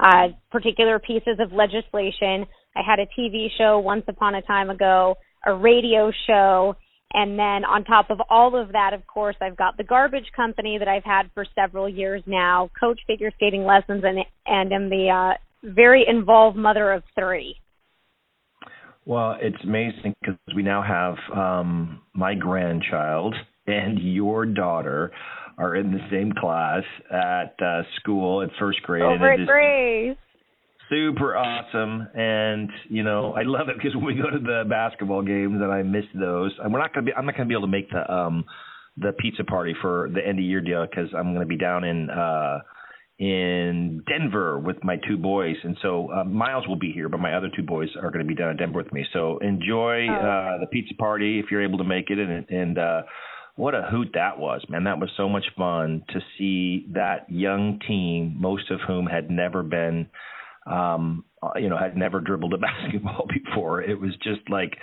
uh, 0.00 0.34
particular 0.50 0.98
pieces 0.98 1.38
of 1.38 1.52
legislation. 1.52 2.46
I 2.74 2.82
had 2.84 2.98
a 2.98 3.06
TV 3.16 3.46
show 3.56 3.78
once 3.78 4.02
upon 4.08 4.34
a 4.34 4.42
time 4.42 4.70
ago 4.70 5.14
a 5.46 5.54
radio 5.54 6.10
show. 6.26 6.74
And 7.12 7.38
then 7.38 7.64
on 7.64 7.84
top 7.84 8.10
of 8.10 8.18
all 8.28 8.60
of 8.60 8.72
that, 8.72 8.90
of 8.92 9.06
course, 9.06 9.36
I've 9.40 9.56
got 9.56 9.76
the 9.76 9.84
garbage 9.84 10.32
company 10.34 10.78
that 10.78 10.88
I've 10.88 11.04
had 11.04 11.30
for 11.32 11.46
several 11.54 11.88
years 11.88 12.24
now, 12.26 12.70
coach 12.80 12.98
figure 13.06 13.30
skating 13.36 13.62
lessons, 13.64 14.02
and 14.04 14.18
and 14.46 14.72
am 14.72 14.90
the 14.90 15.10
uh, 15.10 15.38
very 15.62 16.04
involved 16.08 16.56
mother 16.56 16.90
of 16.90 17.04
three. 17.16 17.54
Well, 19.06 19.36
it's 19.40 19.62
amazing 19.62 20.14
because 20.20 20.36
we 20.54 20.62
now 20.62 20.82
have 20.82 21.16
um, 21.36 22.02
my 22.12 22.34
grandchild 22.34 23.34
and 23.66 23.98
your 24.00 24.44
daughter 24.46 25.12
are 25.58 25.76
in 25.76 25.92
the 25.92 26.00
same 26.10 26.32
class 26.38 26.82
at 27.10 27.54
uh, 27.64 27.82
school 28.00 28.42
at 28.42 28.50
first 28.58 28.82
grade. 28.82 29.02
Over 29.02 29.32
at 29.32 29.46
Grace 29.46 30.18
super 30.88 31.36
awesome 31.36 32.06
and 32.14 32.70
you 32.88 33.02
know 33.02 33.32
i 33.32 33.42
love 33.42 33.68
it 33.68 33.76
because 33.76 33.94
when 33.96 34.04
we 34.04 34.14
go 34.14 34.30
to 34.30 34.38
the 34.38 34.62
basketball 34.68 35.22
games 35.22 35.60
and 35.60 35.72
i 35.72 35.82
miss 35.82 36.04
those 36.14 36.52
and 36.62 36.72
we're 36.72 36.78
not 36.78 36.94
going 36.94 37.04
to 37.04 37.10
be 37.10 37.14
i'm 37.16 37.26
not 37.26 37.36
going 37.36 37.48
to 37.48 37.48
be 37.48 37.54
able 37.54 37.66
to 37.66 37.70
make 37.70 37.90
the 37.90 38.12
um 38.12 38.44
the 38.96 39.12
pizza 39.18 39.42
party 39.42 39.74
for 39.82 40.08
the 40.14 40.24
end 40.24 40.38
of 40.38 40.44
year 40.44 40.60
deal 40.60 40.86
because 40.88 41.08
i'm 41.16 41.34
going 41.34 41.40
to 41.40 41.48
be 41.48 41.56
down 41.56 41.82
in 41.82 42.08
uh 42.08 42.58
in 43.18 44.02
denver 44.06 44.58
with 44.58 44.76
my 44.84 44.96
two 45.08 45.16
boys 45.16 45.56
and 45.64 45.76
so 45.80 46.10
uh, 46.12 46.24
miles 46.24 46.68
will 46.68 46.76
be 46.76 46.92
here 46.92 47.08
but 47.08 47.18
my 47.18 47.34
other 47.34 47.48
two 47.56 47.62
boys 47.62 47.88
are 48.02 48.10
going 48.10 48.24
to 48.24 48.28
be 48.28 48.34
down 48.34 48.50
in 48.50 48.56
denver 48.56 48.76
with 48.76 48.92
me 48.92 49.04
so 49.12 49.38
enjoy 49.38 50.06
oh. 50.08 50.14
uh 50.14 50.60
the 50.60 50.66
pizza 50.70 50.94
party 50.94 51.38
if 51.38 51.46
you're 51.50 51.64
able 51.64 51.78
to 51.78 51.84
make 51.84 52.10
it 52.10 52.18
and 52.18 52.48
and 52.50 52.78
uh 52.78 53.02
what 53.56 53.74
a 53.74 53.88
hoot 53.90 54.10
that 54.12 54.38
was, 54.38 54.62
man. 54.68 54.84
That 54.84 55.00
was 55.00 55.08
so 55.16 55.30
much 55.30 55.46
fun 55.56 56.04
to 56.10 56.20
see 56.36 56.86
that 56.92 57.24
young 57.30 57.80
team, 57.88 58.36
most 58.38 58.70
of 58.70 58.80
whom 58.86 59.06
had 59.06 59.30
never 59.30 59.62
been 59.62 60.10
um, 60.66 61.24
uh, 61.42 61.50
you 61.56 61.68
know, 61.68 61.78
had 61.78 61.96
never 61.96 62.20
dribbled 62.20 62.52
a 62.54 62.58
basketball 62.58 63.26
before. 63.32 63.82
It 63.82 64.00
was 64.00 64.12
just 64.22 64.40
like 64.50 64.76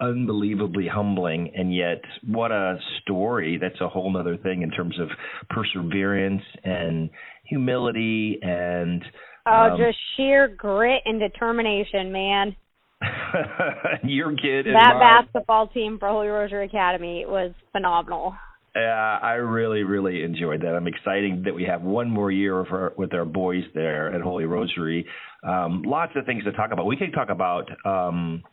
unbelievably 0.00 0.88
humbling 0.88 1.52
and 1.54 1.74
yet 1.74 2.00
what 2.26 2.50
a 2.50 2.78
story 3.02 3.58
that's 3.60 3.80
a 3.80 3.88
whole 3.88 4.16
other 4.16 4.36
thing 4.36 4.62
in 4.62 4.70
terms 4.70 4.98
of 4.98 5.08
perseverance 5.50 6.42
and 6.64 7.10
humility 7.44 8.38
and 8.42 9.02
oh 9.46 9.52
um, 9.52 9.78
just 9.78 9.98
sheer 10.16 10.48
grit 10.48 11.02
and 11.04 11.20
determination 11.20 12.10
man 12.10 12.56
your 14.02 14.30
kid 14.36 14.66
that 14.66 14.94
basketball 14.98 15.68
team 15.68 15.98
for 15.98 16.08
holy 16.08 16.28
rosary 16.28 16.66
academy 16.66 17.24
was 17.26 17.52
phenomenal 17.72 18.34
yeah, 18.76 19.18
I 19.20 19.32
really, 19.32 19.82
really 19.82 20.22
enjoyed 20.22 20.60
that. 20.62 20.76
I'm 20.76 20.86
excited 20.86 21.44
that 21.44 21.54
we 21.54 21.64
have 21.64 21.82
one 21.82 22.08
more 22.08 22.30
year 22.30 22.56
our, 22.70 22.92
with 22.96 23.12
our 23.12 23.24
boys 23.24 23.64
there 23.74 24.14
at 24.14 24.20
Holy 24.20 24.44
Rosary. 24.44 25.06
Um, 25.42 25.82
lots 25.84 26.12
of 26.14 26.24
things 26.24 26.44
to 26.44 26.52
talk 26.52 26.70
about. 26.70 26.86
We 26.86 26.96
can 26.96 27.10
talk 27.10 27.30
about 27.30 27.68
um, 27.84 28.44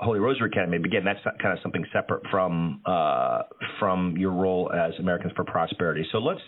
Holy 0.00 0.18
Rosary 0.18 0.48
Academy. 0.50 0.78
But 0.78 0.86
again, 0.86 1.04
that's 1.04 1.20
kind 1.40 1.56
of 1.56 1.58
something 1.62 1.84
separate 1.92 2.22
from 2.30 2.80
uh, 2.86 3.42
from 3.78 4.16
your 4.16 4.32
role 4.32 4.72
as 4.72 4.92
Americans 4.98 5.32
for 5.36 5.44
Prosperity. 5.44 6.06
So 6.10 6.18
let's 6.18 6.40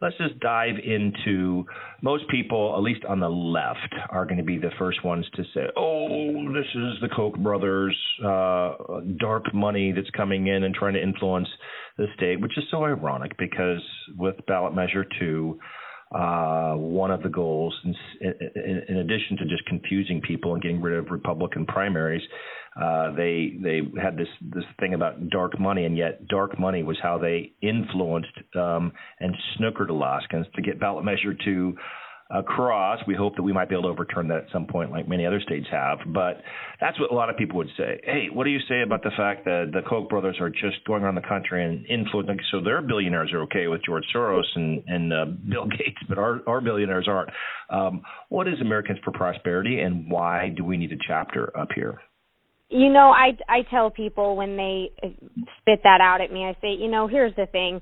let's 0.00 0.16
just 0.16 0.38
dive 0.40 0.76
into. 0.82 1.64
Most 2.02 2.24
people, 2.30 2.74
at 2.76 2.82
least 2.82 3.04
on 3.04 3.20
the 3.20 3.28
left, 3.28 3.94
are 4.10 4.24
going 4.24 4.38
to 4.38 4.44
be 4.44 4.58
the 4.58 4.70
first 4.78 5.04
ones 5.04 5.26
to 5.34 5.42
say, 5.54 5.66
"Oh, 5.76 6.52
this 6.52 6.66
is 6.74 7.00
the 7.02 7.08
Koch 7.14 7.36
brothers, 7.38 7.96
uh, 8.24 8.74
dark 9.18 9.52
money 9.52 9.92
that's 9.92 10.10
coming 10.10 10.46
in 10.46 10.64
and 10.64 10.74
trying 10.74 10.94
to 10.94 11.02
influence 11.02 11.48
the 11.98 12.06
state," 12.16 12.40
which 12.40 12.56
is 12.56 12.64
so 12.70 12.84
ironic 12.84 13.36
because 13.38 13.82
with 14.16 14.36
ballot 14.46 14.74
measure 14.74 15.04
two 15.18 15.58
uh, 16.12 16.72
one 16.74 17.12
of 17.12 17.22
the 17.22 17.28
goals, 17.28 17.72
in, 17.84 17.94
in, 18.20 18.82
in, 18.88 18.96
addition 18.96 19.36
to 19.36 19.44
just 19.44 19.64
confusing 19.66 20.20
people 20.20 20.54
and 20.54 20.62
getting 20.62 20.80
rid 20.80 20.98
of 20.98 21.08
Republican 21.10 21.64
primaries, 21.66 22.22
uh, 22.80 23.12
they 23.14 23.58
they 23.62 23.80
had 24.00 24.16
this 24.16 24.28
this 24.40 24.64
thing 24.78 24.94
about 24.94 25.28
dark 25.28 25.58
money, 25.60 25.84
and 25.84 25.96
yet 25.96 26.26
dark 26.28 26.58
money 26.58 26.82
was 26.82 26.98
how 27.02 27.18
they 27.18 27.52
influenced 27.60 28.32
um, 28.54 28.92
and 29.18 29.34
snookered 29.58 29.90
Alaskans 29.90 30.46
to 30.54 30.62
get 30.62 30.80
ballot 30.80 31.04
measure 31.04 31.34
two 31.44 31.76
across. 32.30 33.00
We 33.06 33.14
hope 33.14 33.36
that 33.36 33.42
we 33.42 33.52
might 33.52 33.68
be 33.68 33.74
able 33.74 33.84
to 33.84 33.88
overturn 33.88 34.28
that 34.28 34.38
at 34.38 34.46
some 34.52 34.66
point, 34.66 34.92
like 34.92 35.08
many 35.08 35.26
other 35.26 35.40
states 35.40 35.66
have. 35.70 35.98
But 36.06 36.42
that's 36.80 36.98
what 37.00 37.10
a 37.10 37.14
lot 37.14 37.28
of 37.28 37.36
people 37.36 37.56
would 37.58 37.70
say. 37.76 38.00
Hey, 38.04 38.28
what 38.32 38.44
do 38.44 38.50
you 38.50 38.60
say 38.68 38.82
about 38.82 39.02
the 39.02 39.10
fact 39.16 39.44
that 39.44 39.70
the 39.72 39.82
Koch 39.88 40.08
brothers 40.08 40.36
are 40.40 40.48
just 40.48 40.84
going 40.86 41.02
around 41.02 41.16
the 41.16 41.28
country 41.28 41.64
and 41.64 41.84
influencing? 41.86 42.38
So 42.52 42.60
their 42.60 42.80
billionaires 42.80 43.32
are 43.32 43.42
okay 43.42 43.66
with 43.66 43.82
George 43.84 44.04
Soros 44.14 44.44
and 44.54 44.82
and 44.86 45.12
uh, 45.12 45.24
Bill 45.50 45.66
Gates, 45.66 45.98
but 46.08 46.18
our 46.18 46.40
our 46.46 46.60
billionaires 46.60 47.08
aren't. 47.08 47.30
Um, 47.68 48.02
what 48.28 48.48
is 48.48 48.60
Americans 48.60 49.00
for 49.04 49.10
Prosperity, 49.10 49.80
and 49.80 50.10
why 50.10 50.52
do 50.56 50.64
we 50.64 50.76
need 50.76 50.92
a 50.92 50.98
chapter 51.06 51.56
up 51.58 51.68
here? 51.74 52.00
You 52.70 52.88
know, 52.92 53.10
I 53.10 53.36
I 53.48 53.62
tell 53.68 53.90
people 53.90 54.36
when 54.36 54.56
they 54.56 54.92
spit 55.60 55.80
that 55.82 56.00
out 56.00 56.20
at 56.20 56.32
me, 56.32 56.44
I 56.44 56.54
say, 56.60 56.72
you 56.78 56.88
know, 56.90 57.08
here's 57.08 57.34
the 57.36 57.46
thing 57.46 57.80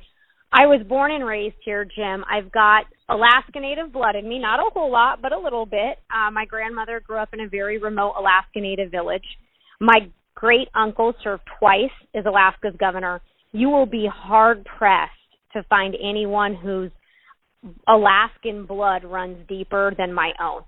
I 0.50 0.66
was 0.66 0.80
born 0.88 1.12
and 1.12 1.26
raised 1.26 1.56
here, 1.62 1.84
Jim. 1.84 2.24
I've 2.28 2.50
got 2.50 2.86
Alaska 3.08 3.60
Native 3.60 3.92
blood 3.92 4.16
in 4.16 4.26
me, 4.26 4.38
not 4.38 4.60
a 4.60 4.70
whole 4.72 4.90
lot, 4.90 5.20
but 5.20 5.32
a 5.32 5.38
little 5.38 5.66
bit. 5.66 5.98
Uh, 6.10 6.30
my 6.30 6.46
grandmother 6.46 7.00
grew 7.06 7.18
up 7.18 7.30
in 7.34 7.40
a 7.40 7.48
very 7.48 7.78
remote 7.78 8.14
Alaska 8.18 8.60
Native 8.60 8.90
village. 8.90 9.24
My 9.78 10.08
great 10.34 10.68
uncle 10.74 11.12
served 11.22 11.42
twice 11.58 11.92
as 12.14 12.24
Alaska's 12.24 12.74
governor. 12.80 13.20
You 13.52 13.68
will 13.68 13.86
be 13.86 14.08
hard 14.10 14.64
pressed 14.64 15.12
to 15.52 15.62
find 15.64 15.94
anyone 16.02 16.54
whose 16.54 16.90
Alaskan 17.86 18.64
blood 18.64 19.04
runs 19.04 19.46
deeper 19.48 19.92
than 19.98 20.14
my 20.14 20.32
own. 20.40 20.62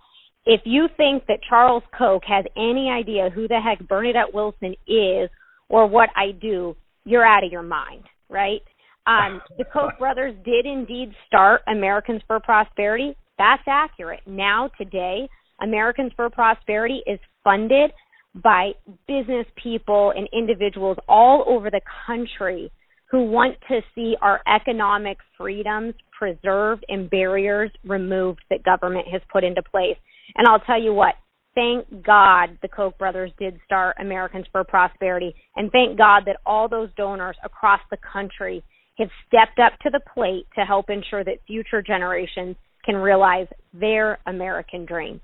If 0.46 0.62
you 0.64 0.86
think 0.96 1.26
that 1.26 1.40
Charles 1.48 1.82
Koch 1.96 2.22
has 2.26 2.44
any 2.56 2.90
idea 2.90 3.30
who 3.30 3.46
the 3.46 3.60
heck 3.60 3.86
Bernadette 3.86 4.32
Wilson 4.32 4.74
is 4.86 5.28
or 5.68 5.86
what 5.86 6.08
I 6.16 6.32
do, 6.32 6.76
you're 7.04 7.26
out 7.26 7.44
of 7.44 7.52
your 7.52 7.62
mind, 7.62 8.04
right? 8.28 8.62
Um, 9.06 9.40
the 9.58 9.64
Koch 9.64 9.98
brothers 9.98 10.34
did 10.44 10.66
indeed 10.66 11.12
start 11.26 11.62
Americans 11.68 12.22
for 12.26 12.40
Prosperity. 12.40 13.14
That's 13.38 13.62
accurate. 13.66 14.20
Now, 14.26 14.70
today, 14.78 15.28
Americans 15.62 16.12
for 16.16 16.28
Prosperity 16.30 17.02
is 17.06 17.18
funded 17.44 17.90
by 18.34 18.72
business 19.08 19.46
people 19.62 20.12
and 20.16 20.28
individuals 20.32 20.96
all 21.08 21.44
over 21.46 21.70
the 21.70 21.80
country 22.06 22.70
who 23.10 23.24
want 23.24 23.56
to 23.68 23.80
see 23.94 24.14
our 24.22 24.40
economic 24.46 25.18
freedoms 25.36 25.94
preserved 26.16 26.84
and 26.88 27.10
barriers 27.10 27.70
removed 27.84 28.40
that 28.50 28.62
government 28.62 29.06
has 29.10 29.20
put 29.32 29.42
into 29.42 29.62
place. 29.62 29.96
And 30.36 30.46
I'll 30.48 30.60
tell 30.60 30.80
you 30.80 30.92
what, 30.92 31.14
thank 31.54 32.04
God 32.04 32.58
the 32.62 32.68
Koch 32.68 32.96
brothers 32.98 33.30
did 33.38 33.58
start 33.64 33.96
Americans 33.98 34.46
for 34.52 34.64
Prosperity. 34.64 35.34
And 35.56 35.70
thank 35.70 35.98
God 35.98 36.22
that 36.26 36.38
all 36.46 36.68
those 36.68 36.90
donors 36.96 37.36
across 37.44 37.80
the 37.90 37.98
country 37.98 38.62
have 38.98 39.08
stepped 39.26 39.58
up 39.58 39.78
to 39.80 39.90
the 39.90 40.00
plate 40.14 40.46
to 40.56 40.64
help 40.64 40.90
ensure 40.90 41.24
that 41.24 41.44
future 41.46 41.82
generations 41.82 42.56
can 42.84 42.96
realize 42.96 43.46
their 43.72 44.18
American 44.26 44.86
dream. 44.86 45.20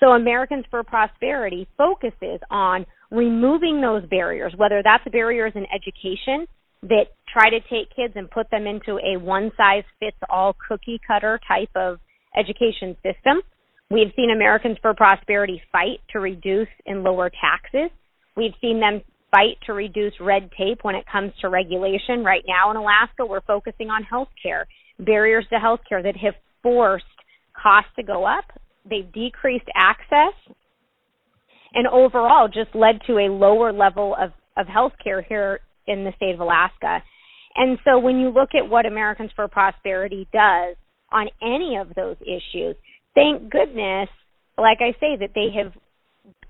So 0.00 0.08
Americans 0.12 0.64
for 0.70 0.82
Prosperity 0.82 1.68
focuses 1.76 2.40
on 2.50 2.86
removing 3.10 3.80
those 3.80 4.08
barriers, 4.08 4.54
whether 4.56 4.82
that's 4.82 5.04
barriers 5.12 5.52
in 5.54 5.66
education 5.74 6.46
that 6.82 7.06
try 7.30 7.50
to 7.50 7.60
take 7.60 7.94
kids 7.94 8.14
and 8.16 8.30
put 8.30 8.50
them 8.50 8.66
into 8.66 8.98
a 8.98 9.18
one 9.18 9.50
size 9.56 9.84
fits 9.98 10.16
all 10.30 10.56
cookie 10.68 11.00
cutter 11.06 11.38
type 11.46 11.68
of 11.76 11.98
education 12.36 12.96
system. 13.02 13.42
We've 13.90 14.12
seen 14.14 14.30
Americans 14.30 14.78
for 14.80 14.94
Prosperity 14.94 15.60
fight 15.72 16.00
to 16.12 16.20
reduce 16.20 16.68
and 16.86 17.02
lower 17.02 17.28
taxes. 17.28 17.90
We've 18.36 18.54
seen 18.60 18.78
them 18.78 19.02
fight 19.32 19.58
to 19.66 19.72
reduce 19.72 20.12
red 20.20 20.50
tape 20.56 20.78
when 20.82 20.94
it 20.94 21.04
comes 21.10 21.32
to 21.40 21.48
regulation. 21.48 22.22
Right 22.24 22.44
now 22.46 22.70
in 22.70 22.76
Alaska, 22.76 23.26
we're 23.26 23.40
focusing 23.40 23.88
on 23.90 24.04
healthcare, 24.04 24.64
barriers 25.00 25.44
to 25.50 25.56
healthcare 25.56 26.02
that 26.04 26.16
have 26.16 26.34
forced 26.62 27.04
costs 27.60 27.90
to 27.96 28.04
go 28.04 28.24
up. 28.24 28.44
They've 28.88 29.10
decreased 29.12 29.68
access 29.74 30.34
and 31.74 31.86
overall 31.88 32.46
just 32.48 32.74
led 32.74 33.00
to 33.08 33.14
a 33.14 33.28
lower 33.28 33.72
level 33.72 34.16
of, 34.20 34.30
of 34.56 34.66
healthcare 34.66 35.24
here 35.26 35.60
in 35.88 36.04
the 36.04 36.12
state 36.16 36.34
of 36.34 36.40
Alaska. 36.40 37.02
And 37.56 37.78
so 37.84 37.98
when 37.98 38.20
you 38.20 38.28
look 38.28 38.50
at 38.54 38.68
what 38.68 38.86
Americans 38.86 39.30
for 39.34 39.48
Prosperity 39.48 40.28
does 40.32 40.76
on 41.12 41.26
any 41.42 41.76
of 41.76 41.94
those 41.96 42.16
issues, 42.22 42.76
thank 43.14 43.50
goodness, 43.50 44.08
like 44.58 44.78
I 44.80 44.92
say, 45.00 45.16
that 45.20 45.30
they 45.34 45.48
have, 45.56 45.72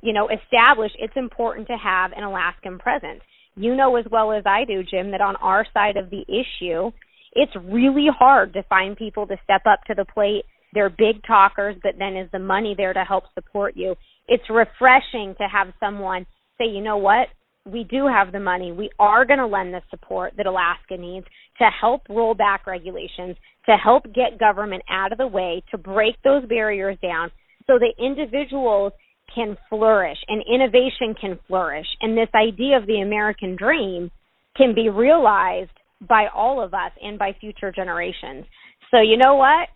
you 0.02 0.12
know, 0.12 0.28
established 0.28 0.96
it's 0.98 1.16
important 1.16 1.68
to 1.68 1.76
have 1.76 2.12
an 2.12 2.22
Alaskan 2.22 2.78
presence. 2.78 3.20
You 3.56 3.74
know 3.74 3.96
as 3.96 4.04
well 4.10 4.32
as 4.32 4.44
I 4.46 4.64
do, 4.64 4.82
Jim, 4.82 5.10
that 5.10 5.20
on 5.20 5.36
our 5.36 5.66
side 5.74 5.96
of 5.96 6.10
the 6.10 6.22
issue, 6.22 6.90
it's 7.32 7.52
really 7.64 8.06
hard 8.10 8.52
to 8.54 8.62
find 8.64 8.96
people 8.96 9.26
to 9.26 9.36
step 9.44 9.62
up 9.66 9.80
to 9.86 9.94
the 9.94 10.04
plate. 10.04 10.44
They're 10.72 10.90
big 10.90 11.22
talkers, 11.26 11.76
but 11.82 11.94
then 11.98 12.16
is 12.16 12.30
the 12.32 12.38
money 12.38 12.74
there 12.76 12.92
to 12.92 13.04
help 13.04 13.24
support 13.34 13.76
you? 13.76 13.96
It's 14.28 14.48
refreshing 14.48 15.34
to 15.38 15.48
have 15.50 15.74
someone 15.80 16.26
say, 16.58 16.66
you 16.66 16.80
know 16.80 16.96
what? 16.96 17.28
we 17.66 17.84
do 17.84 18.06
have 18.06 18.32
the 18.32 18.40
money. 18.40 18.72
We 18.72 18.90
are 18.98 19.24
going 19.24 19.38
to 19.38 19.46
lend 19.46 19.74
the 19.74 19.82
support 19.90 20.34
that 20.36 20.46
Alaska 20.46 20.96
needs 20.96 21.26
to 21.60 21.68
help 21.80 22.02
roll 22.08 22.34
back 22.34 22.66
regulations, 22.66 23.36
to 23.66 23.76
help 23.76 24.04
get 24.04 24.38
government 24.38 24.82
out 24.90 25.12
of 25.12 25.18
the 25.18 25.26
way, 25.26 25.62
to 25.70 25.78
break 25.78 26.16
those 26.24 26.44
barriers 26.46 26.98
down 27.02 27.30
so 27.66 27.78
that 27.78 27.92
individuals 28.04 28.92
can 29.34 29.56
flourish 29.68 30.18
and 30.28 30.42
innovation 30.52 31.14
can 31.18 31.38
flourish. 31.46 31.86
And 32.00 32.16
this 32.16 32.28
idea 32.34 32.78
of 32.78 32.86
the 32.86 33.00
American 33.00 33.54
dream 33.56 34.10
can 34.56 34.74
be 34.74 34.88
realized 34.88 35.70
by 36.00 36.26
all 36.34 36.62
of 36.62 36.74
us 36.74 36.90
and 37.00 37.18
by 37.18 37.36
future 37.38 37.70
generations. 37.70 38.46
So, 38.90 39.00
you 39.00 39.16
know 39.16 39.36
what? 39.36 39.68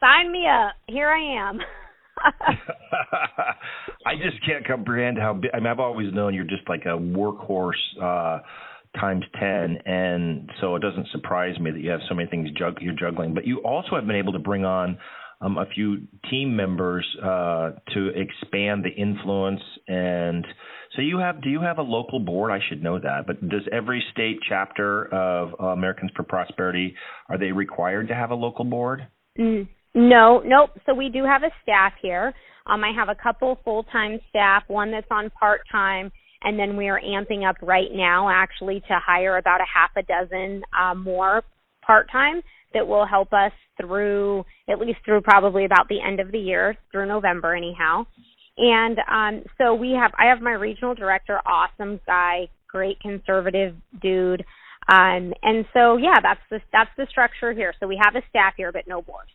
Sign 0.00 0.30
me 0.32 0.46
up. 0.46 0.74
Here 0.86 1.08
I 1.08 1.50
am. 1.50 1.58
I 4.06 4.14
just 4.14 4.44
can't 4.44 4.66
comprehend 4.66 5.18
how. 5.18 5.40
I 5.52 5.58
mean, 5.58 5.66
I've 5.66 5.80
always 5.80 6.12
known 6.12 6.34
you're 6.34 6.44
just 6.44 6.68
like 6.68 6.82
a 6.84 6.98
workhorse 6.98 7.72
uh, 8.02 8.40
times 8.98 9.24
ten, 9.38 9.78
and 9.84 10.50
so 10.60 10.76
it 10.76 10.80
doesn't 10.80 11.08
surprise 11.12 11.58
me 11.58 11.70
that 11.70 11.80
you 11.80 11.90
have 11.90 12.00
so 12.08 12.14
many 12.14 12.28
things 12.28 12.48
jug- 12.56 12.80
you're 12.80 12.94
juggling. 12.94 13.34
But 13.34 13.46
you 13.46 13.58
also 13.58 13.96
have 13.96 14.06
been 14.06 14.16
able 14.16 14.32
to 14.32 14.38
bring 14.38 14.64
on 14.64 14.98
um, 15.40 15.58
a 15.58 15.66
few 15.74 16.06
team 16.30 16.56
members 16.56 17.06
uh, 17.22 17.72
to 17.94 18.08
expand 18.08 18.84
the 18.84 18.90
influence 18.96 19.60
and. 19.86 20.46
So 20.96 21.02
you 21.02 21.18
have 21.18 21.42
do 21.42 21.50
you 21.50 21.60
have 21.60 21.78
a 21.78 21.82
local 21.82 22.18
board? 22.18 22.50
I 22.50 22.58
should 22.68 22.82
know 22.82 22.98
that. 22.98 23.24
But 23.26 23.46
does 23.48 23.60
every 23.70 24.02
state 24.10 24.38
chapter 24.48 25.04
of 25.14 25.50
uh, 25.60 25.66
Americans 25.66 26.10
for 26.16 26.22
Prosperity 26.22 26.94
are 27.28 27.38
they 27.38 27.52
required 27.52 28.08
to 28.08 28.14
have 28.14 28.30
a 28.30 28.34
local 28.34 28.64
board? 28.64 29.06
Mm. 29.38 29.68
No, 29.94 30.42
nope. 30.44 30.70
So 30.86 30.94
we 30.94 31.08
do 31.08 31.24
have 31.24 31.42
a 31.42 31.50
staff 31.62 31.92
here. 32.00 32.34
Um, 32.66 32.84
I 32.84 32.92
have 32.94 33.08
a 33.08 33.14
couple 33.14 33.58
full 33.64 33.84
time 33.84 34.20
staff, 34.28 34.64
one 34.68 34.90
that's 34.90 35.06
on 35.10 35.30
part 35.30 35.62
time, 35.70 36.12
and 36.42 36.58
then 36.58 36.76
we 36.76 36.88
are 36.88 37.00
amping 37.00 37.48
up 37.48 37.56
right 37.62 37.90
now 37.92 38.28
actually 38.28 38.80
to 38.80 38.98
hire 39.04 39.36
about 39.36 39.60
a 39.60 39.64
half 39.72 39.90
a 39.96 40.02
dozen 40.02 40.62
uh, 40.78 40.94
more 40.94 41.42
part 41.84 42.10
time 42.10 42.42
that 42.74 42.86
will 42.86 43.06
help 43.06 43.32
us 43.32 43.52
through 43.80 44.44
at 44.68 44.78
least 44.78 44.98
through 45.04 45.20
probably 45.22 45.64
about 45.64 45.88
the 45.88 46.00
end 46.00 46.20
of 46.20 46.30
the 46.32 46.38
year, 46.38 46.76
through 46.92 47.06
November 47.06 47.54
anyhow. 47.54 48.04
And 48.56 48.98
um, 49.10 49.44
so 49.56 49.74
we 49.74 49.92
have 49.92 50.12
I 50.18 50.26
have 50.26 50.40
my 50.40 50.52
regional 50.52 50.94
director, 50.94 51.40
awesome 51.46 52.00
guy, 52.06 52.48
great 52.68 53.00
conservative 53.00 53.74
dude. 54.02 54.44
Um, 54.90 55.32
and 55.42 55.64
so 55.72 55.96
yeah, 55.96 56.16
that's 56.22 56.40
the 56.50 56.60
that's 56.72 56.90
the 56.96 57.06
structure 57.10 57.52
here. 57.52 57.72
So 57.78 57.86
we 57.86 58.00
have 58.02 58.14
a 58.16 58.26
staff 58.28 58.54
here, 58.56 58.72
but 58.72 58.88
no 58.88 59.00
board. 59.00 59.26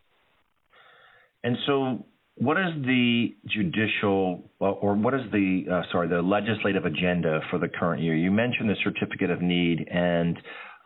And 1.43 1.57
so, 1.65 2.05
what 2.35 2.57
is 2.57 2.73
the 2.83 3.35
judicial, 3.47 4.49
or 4.59 4.95
what 4.95 5.13
is 5.13 5.21
the 5.31 5.65
uh, 5.71 5.81
sorry, 5.91 6.07
the 6.07 6.21
legislative 6.21 6.85
agenda 6.85 7.39
for 7.49 7.59
the 7.59 7.67
current 7.67 8.01
year? 8.01 8.15
You 8.15 8.31
mentioned 8.31 8.69
the 8.69 8.75
certificate 8.83 9.29
of 9.29 9.41
need, 9.41 9.87
and 9.87 10.37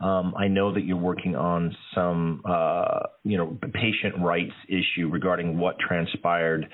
um, 0.01 0.33
I 0.37 0.47
know 0.49 0.73
that 0.73 0.83
you're 0.83 0.97
working 0.97 1.35
on 1.35 1.75
some, 1.95 2.41
uh, 2.45 2.99
you 3.23 3.37
know, 3.37 3.57
patient 3.73 4.15
rights 4.19 4.53
issue 4.67 5.09
regarding 5.09 5.57
what 5.57 5.79
transpired 5.79 6.67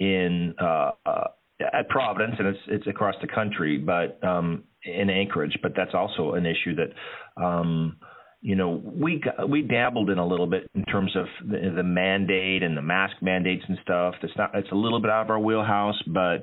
in 0.00 0.54
uh, 0.60 0.90
at 1.60 1.88
Providence, 1.88 2.34
and 2.38 2.48
it's 2.48 2.60
it's 2.66 2.86
across 2.88 3.14
the 3.20 3.28
country, 3.28 3.78
but 3.78 4.22
um, 4.26 4.64
in 4.84 5.10
Anchorage. 5.10 5.56
But 5.62 5.72
that's 5.76 5.94
also 5.94 6.32
an 6.32 6.44
issue 6.44 6.74
that. 6.74 7.42
Um, 7.42 7.98
you 8.40 8.54
know, 8.54 8.80
we 8.84 9.22
we 9.48 9.62
dabbled 9.62 10.10
in 10.10 10.18
a 10.18 10.26
little 10.26 10.46
bit 10.46 10.70
in 10.74 10.84
terms 10.84 11.14
of 11.16 11.26
the, 11.48 11.72
the 11.74 11.82
mandate 11.82 12.62
and 12.62 12.76
the 12.76 12.82
mask 12.82 13.16
mandates 13.20 13.64
and 13.68 13.78
stuff. 13.82 14.14
That's 14.22 14.36
not 14.36 14.50
it's 14.54 14.70
a 14.70 14.76
little 14.76 15.00
bit 15.00 15.10
out 15.10 15.22
of 15.22 15.30
our 15.30 15.40
wheelhouse, 15.40 16.00
but 16.06 16.42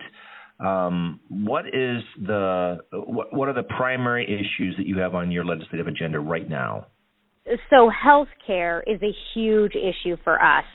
um, 0.63 1.19
what 1.29 1.65
is 1.67 2.01
the 2.21 2.77
what, 2.91 3.33
what 3.33 3.47
are 3.47 3.53
the 3.53 3.63
primary 3.63 4.25
issues 4.25 4.75
that 4.77 4.87
you 4.87 4.99
have 4.99 5.15
on 5.15 5.31
your 5.31 5.45
legislative 5.45 5.87
agenda 5.87 6.19
right 6.19 6.49
now? 6.49 6.87
So 7.69 7.89
healthcare 7.89 8.81
is 8.87 9.01
a 9.01 9.11
huge 9.33 9.73
issue 9.75 10.17
for 10.23 10.41
us 10.41 10.65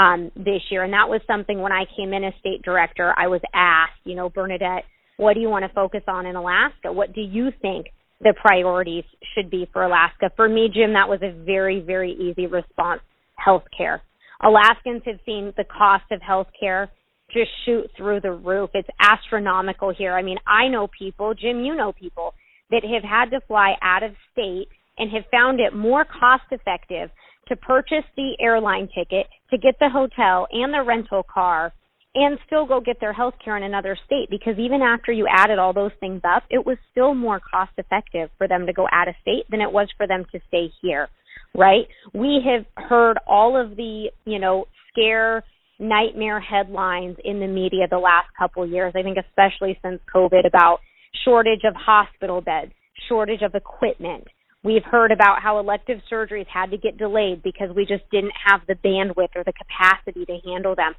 um, 0.00 0.32
this 0.34 0.62
year, 0.70 0.82
and 0.82 0.92
that 0.94 1.08
was 1.08 1.20
something 1.26 1.60
when 1.60 1.72
I 1.72 1.84
came 1.96 2.12
in 2.12 2.24
as 2.24 2.32
state 2.40 2.62
director, 2.62 3.14
I 3.16 3.28
was 3.28 3.40
asked, 3.54 4.00
you 4.04 4.16
know, 4.16 4.30
Bernadette, 4.30 4.84
what 5.18 5.34
do 5.34 5.40
you 5.40 5.48
want 5.48 5.64
to 5.64 5.72
focus 5.74 6.02
on 6.08 6.26
in 6.26 6.34
Alaska? 6.34 6.90
What 6.90 7.14
do 7.14 7.20
you 7.20 7.50
think 7.60 7.86
the 8.20 8.34
priorities 8.40 9.04
should 9.34 9.50
be 9.50 9.68
for 9.72 9.82
Alaska. 9.82 10.30
For 10.36 10.48
me, 10.48 10.68
Jim, 10.72 10.94
that 10.94 11.08
was 11.08 11.20
a 11.22 11.32
very, 11.44 11.80
very 11.80 12.12
easy 12.12 12.46
response. 12.46 13.00
Healthcare. 13.44 14.00
Alaskans 14.42 15.02
have 15.06 15.20
seen 15.26 15.52
the 15.56 15.64
cost 15.64 16.04
of 16.10 16.20
healthcare 16.20 16.88
just 17.32 17.50
shoot 17.64 17.90
through 17.96 18.20
the 18.20 18.32
roof. 18.32 18.70
It's 18.74 18.88
astronomical 19.00 19.92
here. 19.92 20.14
I 20.14 20.22
mean, 20.22 20.38
I 20.46 20.68
know 20.68 20.88
people, 20.98 21.34
Jim, 21.34 21.64
you 21.64 21.74
know 21.74 21.92
people 21.92 22.34
that 22.70 22.82
have 22.84 23.02
had 23.02 23.30
to 23.30 23.40
fly 23.46 23.74
out 23.82 24.02
of 24.02 24.12
state 24.32 24.68
and 24.98 25.10
have 25.10 25.24
found 25.30 25.60
it 25.60 25.74
more 25.74 26.04
cost 26.04 26.44
effective 26.50 27.10
to 27.48 27.56
purchase 27.56 28.04
the 28.16 28.36
airline 28.40 28.88
ticket, 28.88 29.26
to 29.50 29.58
get 29.58 29.74
the 29.78 29.88
hotel 29.88 30.46
and 30.50 30.72
the 30.72 30.82
rental 30.82 31.22
car 31.22 31.72
and 32.16 32.38
still 32.46 32.66
go 32.66 32.80
get 32.80 32.98
their 32.98 33.12
health 33.12 33.34
care 33.44 33.58
in 33.58 33.62
another 33.62 33.96
state 34.06 34.28
because 34.30 34.58
even 34.58 34.80
after 34.80 35.12
you 35.12 35.26
added 35.30 35.58
all 35.58 35.74
those 35.74 35.92
things 36.00 36.22
up, 36.24 36.44
it 36.48 36.64
was 36.64 36.78
still 36.90 37.14
more 37.14 37.38
cost 37.38 37.72
effective 37.76 38.30
for 38.38 38.48
them 38.48 38.66
to 38.66 38.72
go 38.72 38.86
out 38.90 39.06
of 39.06 39.14
state 39.20 39.44
than 39.50 39.60
it 39.60 39.70
was 39.70 39.88
for 39.98 40.06
them 40.06 40.24
to 40.32 40.40
stay 40.48 40.72
here, 40.80 41.08
right? 41.54 41.86
We 42.14 42.40
have 42.46 42.64
heard 42.88 43.18
all 43.26 43.60
of 43.60 43.76
the, 43.76 44.06
you 44.24 44.38
know, 44.38 44.64
scare 44.90 45.44
nightmare 45.78 46.40
headlines 46.40 47.18
in 47.22 47.38
the 47.38 47.46
media 47.46 47.86
the 47.90 47.98
last 47.98 48.28
couple 48.38 48.66
years. 48.66 48.94
I 48.96 49.02
think 49.02 49.18
especially 49.18 49.78
since 49.82 50.00
COVID 50.12 50.46
about 50.46 50.78
shortage 51.22 51.64
of 51.68 51.74
hospital 51.74 52.40
beds, 52.40 52.72
shortage 53.10 53.42
of 53.42 53.54
equipment. 53.54 54.24
We've 54.64 54.82
heard 54.82 55.12
about 55.12 55.42
how 55.42 55.60
elective 55.60 55.98
surgeries 56.10 56.46
had 56.46 56.70
to 56.70 56.78
get 56.78 56.96
delayed 56.96 57.42
because 57.42 57.68
we 57.76 57.84
just 57.84 58.08
didn't 58.10 58.32
have 58.44 58.62
the 58.66 58.74
bandwidth 58.74 59.36
or 59.36 59.44
the 59.44 59.52
capacity 59.52 60.24
to 60.24 60.38
handle 60.48 60.74
them 60.74 60.94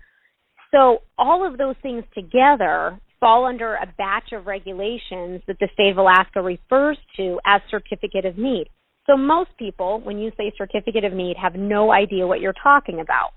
so 0.71 0.99
all 1.17 1.45
of 1.45 1.57
those 1.57 1.75
things 1.81 2.03
together 2.13 2.99
fall 3.19 3.45
under 3.45 3.75
a 3.75 3.91
batch 3.97 4.31
of 4.33 4.45
regulations 4.45 5.41
that 5.47 5.57
the 5.59 5.69
state 5.73 5.91
of 5.91 5.97
Alaska 5.97 6.41
refers 6.41 6.97
to 7.15 7.39
as 7.45 7.61
certificate 7.69 8.25
of 8.25 8.37
need. 8.37 8.67
So 9.07 9.15
most 9.15 9.49
people, 9.57 10.01
when 10.03 10.19
you 10.19 10.31
say 10.37 10.51
certificate 10.57 11.05
of 11.05 11.13
need, 11.13 11.37
have 11.41 11.55
no 11.55 11.91
idea 11.91 12.27
what 12.27 12.41
you're 12.41 12.53
talking 12.61 12.99
about. 12.99 13.31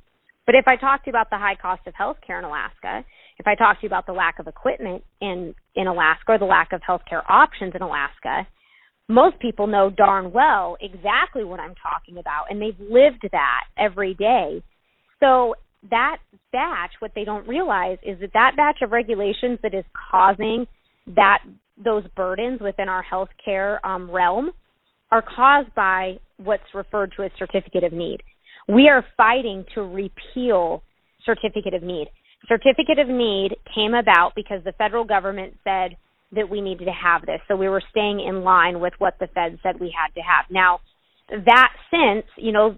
But 0.44 0.56
if 0.56 0.66
I 0.66 0.76
talk 0.76 1.04
to 1.04 1.10
you 1.10 1.12
about 1.12 1.30
the 1.30 1.38
high 1.38 1.54
cost 1.54 1.82
of 1.86 1.94
health 1.94 2.16
care 2.26 2.38
in 2.38 2.44
Alaska, 2.44 3.04
if 3.38 3.46
I 3.46 3.54
talk 3.54 3.78
to 3.78 3.84
you 3.84 3.88
about 3.88 4.06
the 4.06 4.12
lack 4.12 4.38
of 4.38 4.48
equipment 4.48 5.04
in, 5.20 5.54
in 5.76 5.86
Alaska 5.86 6.32
or 6.32 6.38
the 6.38 6.44
lack 6.44 6.72
of 6.72 6.80
healthcare 6.80 7.22
options 7.28 7.72
in 7.74 7.82
Alaska, 7.82 8.46
most 9.08 9.38
people 9.38 9.66
know 9.66 9.90
darn 9.90 10.32
well 10.32 10.76
exactly 10.80 11.44
what 11.44 11.60
I'm 11.60 11.74
talking 11.76 12.18
about 12.18 12.46
and 12.50 12.60
they've 12.60 12.78
lived 12.78 13.28
that 13.30 13.64
every 13.78 14.14
day. 14.14 14.62
So 15.20 15.54
that 15.88 16.18
batch, 16.52 16.92
what 16.98 17.12
they 17.14 17.24
don't 17.24 17.48
realize 17.48 17.98
is 18.02 18.20
that 18.20 18.30
that 18.34 18.52
batch 18.56 18.78
of 18.82 18.92
regulations 18.92 19.58
that 19.62 19.74
is 19.74 19.84
causing 20.10 20.66
that 21.14 21.38
those 21.82 22.04
burdens 22.14 22.60
within 22.60 22.88
our 22.88 23.04
healthcare 23.04 23.78
um, 23.84 24.10
realm 24.10 24.50
are 25.10 25.22
caused 25.22 25.74
by 25.74 26.18
what's 26.36 26.62
referred 26.74 27.12
to 27.16 27.22
as 27.22 27.30
certificate 27.38 27.84
of 27.84 27.92
need. 27.92 28.22
We 28.68 28.88
are 28.88 29.04
fighting 29.16 29.64
to 29.74 29.82
repeal 29.82 30.82
certificate 31.24 31.74
of 31.74 31.82
need. 31.82 32.08
Certificate 32.46 32.98
of 32.98 33.08
need 33.08 33.56
came 33.74 33.94
about 33.94 34.32
because 34.36 34.62
the 34.64 34.72
federal 34.72 35.04
government 35.04 35.54
said 35.64 35.96
that 36.32 36.48
we 36.48 36.60
needed 36.60 36.84
to 36.84 36.92
have 36.92 37.22
this. 37.22 37.40
So 37.48 37.56
we 37.56 37.68
were 37.68 37.82
staying 37.90 38.20
in 38.20 38.44
line 38.44 38.80
with 38.80 38.92
what 38.98 39.14
the 39.18 39.26
Fed 39.34 39.58
said 39.62 39.80
we 39.80 39.92
had 39.96 40.14
to 40.14 40.20
have. 40.20 40.44
Now, 40.50 40.80
that 41.28 41.72
since, 41.90 42.24
you 42.36 42.52
know, 42.52 42.76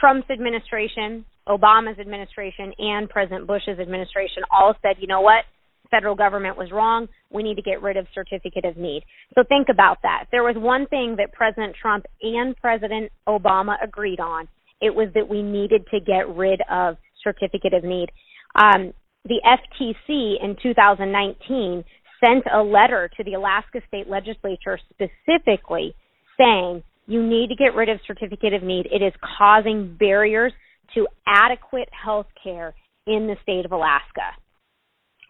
Trump's 0.00 0.30
administration, 0.30 1.24
Obama's 1.48 1.98
administration 1.98 2.72
and 2.78 3.08
President 3.08 3.46
Bush's 3.46 3.78
administration 3.78 4.42
all 4.50 4.74
said, 4.82 4.96
you 4.98 5.06
know 5.06 5.20
what? 5.20 5.44
federal 5.90 6.14
government 6.14 6.56
was 6.56 6.72
wrong. 6.72 7.06
We 7.30 7.42
need 7.42 7.54
to 7.56 7.62
get 7.62 7.80
rid 7.82 7.96
of 7.96 8.06
certificate 8.14 8.64
of 8.64 8.76
need. 8.76 9.04
So 9.34 9.44
think 9.48 9.68
about 9.68 9.98
that. 10.02 10.22
If 10.24 10.30
there 10.30 10.42
was 10.42 10.56
one 10.58 10.86
thing 10.86 11.16
that 11.18 11.32
President 11.32 11.76
Trump 11.80 12.06
and 12.20 12.56
President 12.56 13.12
Obama 13.28 13.76
agreed 13.82 14.18
on, 14.18 14.48
it 14.80 14.94
was 14.94 15.08
that 15.14 15.28
we 15.28 15.42
needed 15.42 15.86
to 15.92 16.00
get 16.00 16.28
rid 16.28 16.60
of 16.70 16.96
certificate 17.22 17.74
of 17.74 17.84
need. 17.84 18.10
Um, 18.54 18.92
the 19.24 19.40
FTC 19.46 20.42
in 20.42 20.56
2019 20.62 21.84
sent 22.22 22.44
a 22.52 22.62
letter 22.62 23.10
to 23.16 23.24
the 23.24 23.34
Alaska 23.34 23.80
State 23.88 24.08
Legislature 24.08 24.78
specifically 24.90 25.94
saying 26.38 26.82
you 27.06 27.22
need 27.22 27.48
to 27.48 27.54
get 27.54 27.74
rid 27.74 27.88
of 27.88 28.00
certificate 28.06 28.52
of 28.52 28.62
need. 28.62 28.86
It 28.86 29.02
is 29.02 29.12
causing 29.38 29.96
barriers 29.98 30.52
to 30.94 31.06
adequate 31.26 31.88
health 31.92 32.26
care 32.42 32.74
in 33.06 33.26
the 33.26 33.36
state 33.42 33.64
of 33.64 33.72
Alaska. 33.72 34.32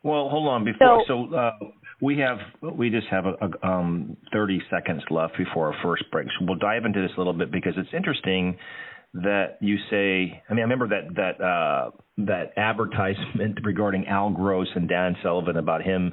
Well, 0.02 0.28
hold 0.28 0.48
on. 0.48 0.64
Before 0.64 1.02
so, 1.08 1.26
so 1.30 1.34
uh, 1.34 1.52
we 2.00 2.18
have 2.18 2.38
we 2.76 2.90
just 2.90 3.06
have 3.10 3.24
a, 3.24 3.34
a, 3.40 3.66
um, 3.66 4.16
30 4.32 4.60
seconds 4.70 5.02
left 5.10 5.36
before 5.38 5.72
our 5.72 5.82
first 5.82 6.04
break. 6.12 6.28
So 6.38 6.44
we'll 6.46 6.58
dive 6.58 6.84
into 6.84 7.00
this 7.00 7.10
a 7.16 7.20
little 7.20 7.32
bit 7.32 7.50
because 7.50 7.72
it's 7.76 7.88
interesting 7.94 8.58
that 9.14 9.56
you 9.60 9.76
say. 9.90 10.42
I 10.48 10.52
mean, 10.52 10.60
I 10.60 10.68
remember 10.68 10.88
that 10.88 11.14
that 11.16 11.42
uh, 11.42 11.90
that 12.18 12.52
advertisement 12.58 13.60
regarding 13.64 14.06
Al 14.06 14.30
Gross 14.30 14.68
and 14.74 14.88
Dan 14.88 15.16
Sullivan 15.22 15.56
about 15.56 15.82
him 15.82 16.12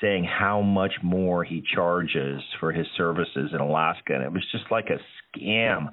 saying 0.00 0.24
how 0.24 0.60
much 0.60 0.92
more 1.02 1.44
he 1.44 1.62
charges 1.74 2.40
for 2.60 2.72
his 2.72 2.86
services 2.96 3.50
in 3.52 3.60
Alaska, 3.60 4.14
and 4.14 4.22
it 4.22 4.32
was 4.32 4.46
just 4.52 4.64
like 4.70 4.86
a 4.90 5.38
scam, 5.38 5.88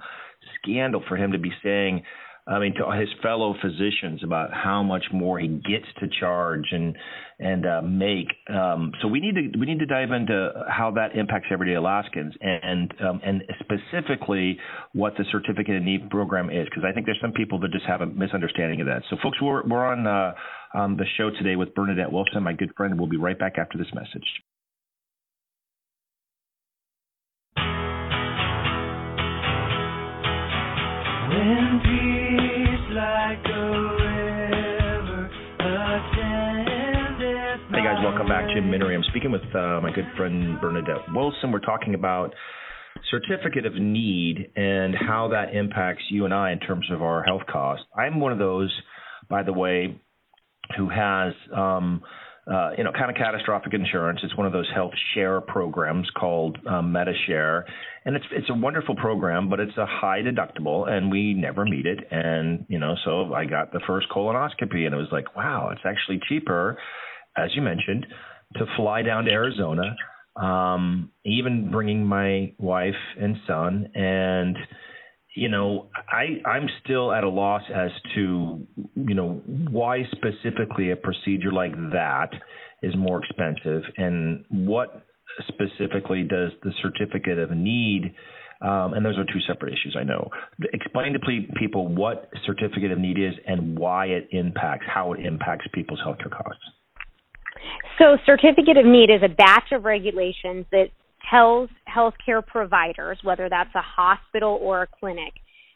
scandal 0.61 1.03
for 1.07 1.17
him 1.17 1.31
to 1.31 1.39
be 1.39 1.51
saying 1.63 2.03
I 2.47 2.59
mean, 2.59 2.75
to 2.75 2.91
his 2.91 3.09
fellow 3.23 3.55
physicians 3.59 4.23
about 4.23 4.53
how 4.53 4.83
much 4.83 5.05
more 5.11 5.39
he 5.39 5.47
gets 5.47 5.85
to 5.99 6.07
charge 6.19 6.65
and 6.71 6.95
and 7.39 7.65
uh, 7.65 7.81
make. 7.81 8.27
Um, 8.47 8.91
so 9.01 9.07
we 9.07 9.19
need 9.19 9.33
to 9.33 9.59
we 9.59 9.65
need 9.65 9.79
to 9.79 9.87
dive 9.87 10.11
into 10.11 10.51
how 10.69 10.91
that 10.91 11.17
impacts 11.17 11.47
everyday 11.51 11.73
Alaskans 11.73 12.35
and 12.41 12.93
um, 13.01 13.19
and 13.25 13.43
specifically 13.59 14.59
what 14.93 15.13
the 15.17 15.25
certificate 15.31 15.77
of 15.77 15.83
need 15.83 16.07
program 16.11 16.51
is 16.51 16.65
because 16.65 16.83
I 16.87 16.93
think 16.93 17.07
there's 17.07 17.19
some 17.19 17.31
people 17.31 17.59
that 17.61 17.71
just 17.71 17.85
have 17.85 18.01
a 18.01 18.05
misunderstanding 18.05 18.79
of 18.79 18.87
that. 18.87 19.01
So 19.09 19.17
folks, 19.23 19.41
we're 19.41 19.67
we're 19.67 19.85
on 19.85 20.05
uh, 20.05 20.33
um, 20.77 20.97
the 20.97 21.05
show 21.17 21.31
today 21.31 21.55
with 21.55 21.73
Bernadette 21.73 22.11
Wilson, 22.11 22.43
my 22.43 22.53
good 22.53 22.75
friend. 22.77 22.91
And 22.91 22.99
we'll 22.99 23.09
be 23.09 23.17
right 23.17 23.39
back 23.39 23.57
after 23.57 23.79
this 23.79 23.87
message. 23.95 24.27
When 31.27 31.81
Hey 31.83 32.24
Jim 38.55 38.71
Minnery. 38.71 38.95
I'm 38.95 39.03
speaking 39.09 39.33
with 39.33 39.43
uh, 39.53 39.81
my 39.81 39.91
good 39.93 40.07
friend 40.15 40.61
Bernadette 40.61 41.13
Wilson. 41.13 41.51
We're 41.51 41.59
talking 41.59 41.93
about 41.93 42.33
certificate 43.11 43.65
of 43.65 43.73
need 43.75 44.49
and 44.55 44.95
how 44.95 45.27
that 45.33 45.53
impacts 45.53 46.03
you 46.09 46.23
and 46.23 46.33
I 46.33 46.53
in 46.53 46.59
terms 46.59 46.89
of 46.89 47.01
our 47.01 47.21
health 47.23 47.41
costs. 47.51 47.85
I'm 47.97 48.21
one 48.21 48.31
of 48.31 48.39
those, 48.39 48.73
by 49.29 49.43
the 49.43 49.51
way, 49.51 49.99
who 50.77 50.87
has 50.87 51.33
um, 51.53 52.01
uh, 52.49 52.69
you 52.77 52.85
know, 52.85 52.93
kind 52.93 53.09
of 53.09 53.17
catastrophic 53.17 53.73
insurance. 53.73 54.21
It's 54.23 54.37
one 54.37 54.47
of 54.47 54.53
those 54.53 54.69
health 54.73 54.93
share 55.13 55.41
programs 55.41 56.09
called 56.17 56.57
um, 56.65 56.93
MediShare, 56.93 57.63
and 58.05 58.15
it's 58.15 58.25
it's 58.31 58.49
a 58.49 58.53
wonderful 58.53 58.95
program, 58.95 59.49
but 59.49 59.59
it's 59.59 59.75
a 59.75 59.85
high 59.85 60.21
deductible, 60.21 60.87
and 60.87 61.11
we 61.11 61.33
never 61.33 61.65
meet 61.65 61.85
it. 61.85 61.99
And 62.09 62.65
you 62.69 62.79
know, 62.79 62.95
so 63.03 63.33
I 63.33 63.43
got 63.43 63.73
the 63.73 63.81
first 63.85 64.07
colonoscopy, 64.15 64.85
and 64.85 64.93
it 64.93 64.97
was 64.97 65.09
like, 65.11 65.35
wow, 65.35 65.71
it's 65.73 65.81
actually 65.83 66.21
cheaper, 66.29 66.77
as 67.35 67.49
you 67.53 67.61
mentioned, 67.61 68.05
to 68.55 68.65
fly 68.77 69.01
down 69.01 69.25
to 69.25 69.31
Arizona, 69.31 69.95
um, 70.35 71.11
even 71.25 71.71
bringing 71.71 72.05
my 72.05 72.53
wife 72.57 72.93
and 73.19 73.37
son, 73.47 73.89
and 73.95 74.57
you 75.35 75.49
know, 75.49 75.89
I 76.09 76.47
I'm 76.49 76.67
still 76.83 77.11
at 77.11 77.23
a 77.23 77.29
loss 77.29 77.63
as 77.73 77.91
to 78.15 78.65
you 78.95 79.15
know 79.15 79.41
why 79.45 80.03
specifically 80.11 80.91
a 80.91 80.95
procedure 80.95 81.51
like 81.51 81.75
that 81.91 82.29
is 82.81 82.95
more 82.95 83.21
expensive, 83.23 83.83
and 83.97 84.45
what 84.49 85.05
specifically 85.47 86.23
does 86.23 86.51
the 86.63 86.71
certificate 86.81 87.39
of 87.39 87.51
need. 87.51 88.13
Um, 88.61 88.93
and 88.93 89.05
those 89.05 89.17
are 89.17 89.25
two 89.25 89.41
separate 89.45 89.73
issues, 89.73 89.97
I 89.99 90.03
know. 90.03 90.29
Explain 90.73 91.11
to 91.13 91.19
people 91.59 91.87
what 91.89 92.29
certificate 92.45 92.91
of 92.91 92.97
need 92.97 93.19
is 93.19 93.33
and 93.45 93.77
why 93.77 94.05
it 94.05 94.29
impacts, 94.31 94.85
how 94.87 95.11
it 95.11 95.25
impacts 95.25 95.65
people's 95.73 95.99
healthcare 95.99 96.31
costs. 96.31 96.63
So, 97.97 98.17
certificate 98.25 98.77
of 98.77 98.85
need 98.85 99.09
is 99.09 99.21
a 99.23 99.33
batch 99.33 99.71
of 99.71 99.85
regulations 99.85 100.65
that 100.71 100.87
tells 101.29 101.69
healthcare 101.89 102.45
providers, 102.45 103.19
whether 103.23 103.49
that's 103.49 103.73
a 103.75 103.81
hospital 103.81 104.59
or 104.61 104.83
a 104.83 104.87
clinic, 104.99 105.33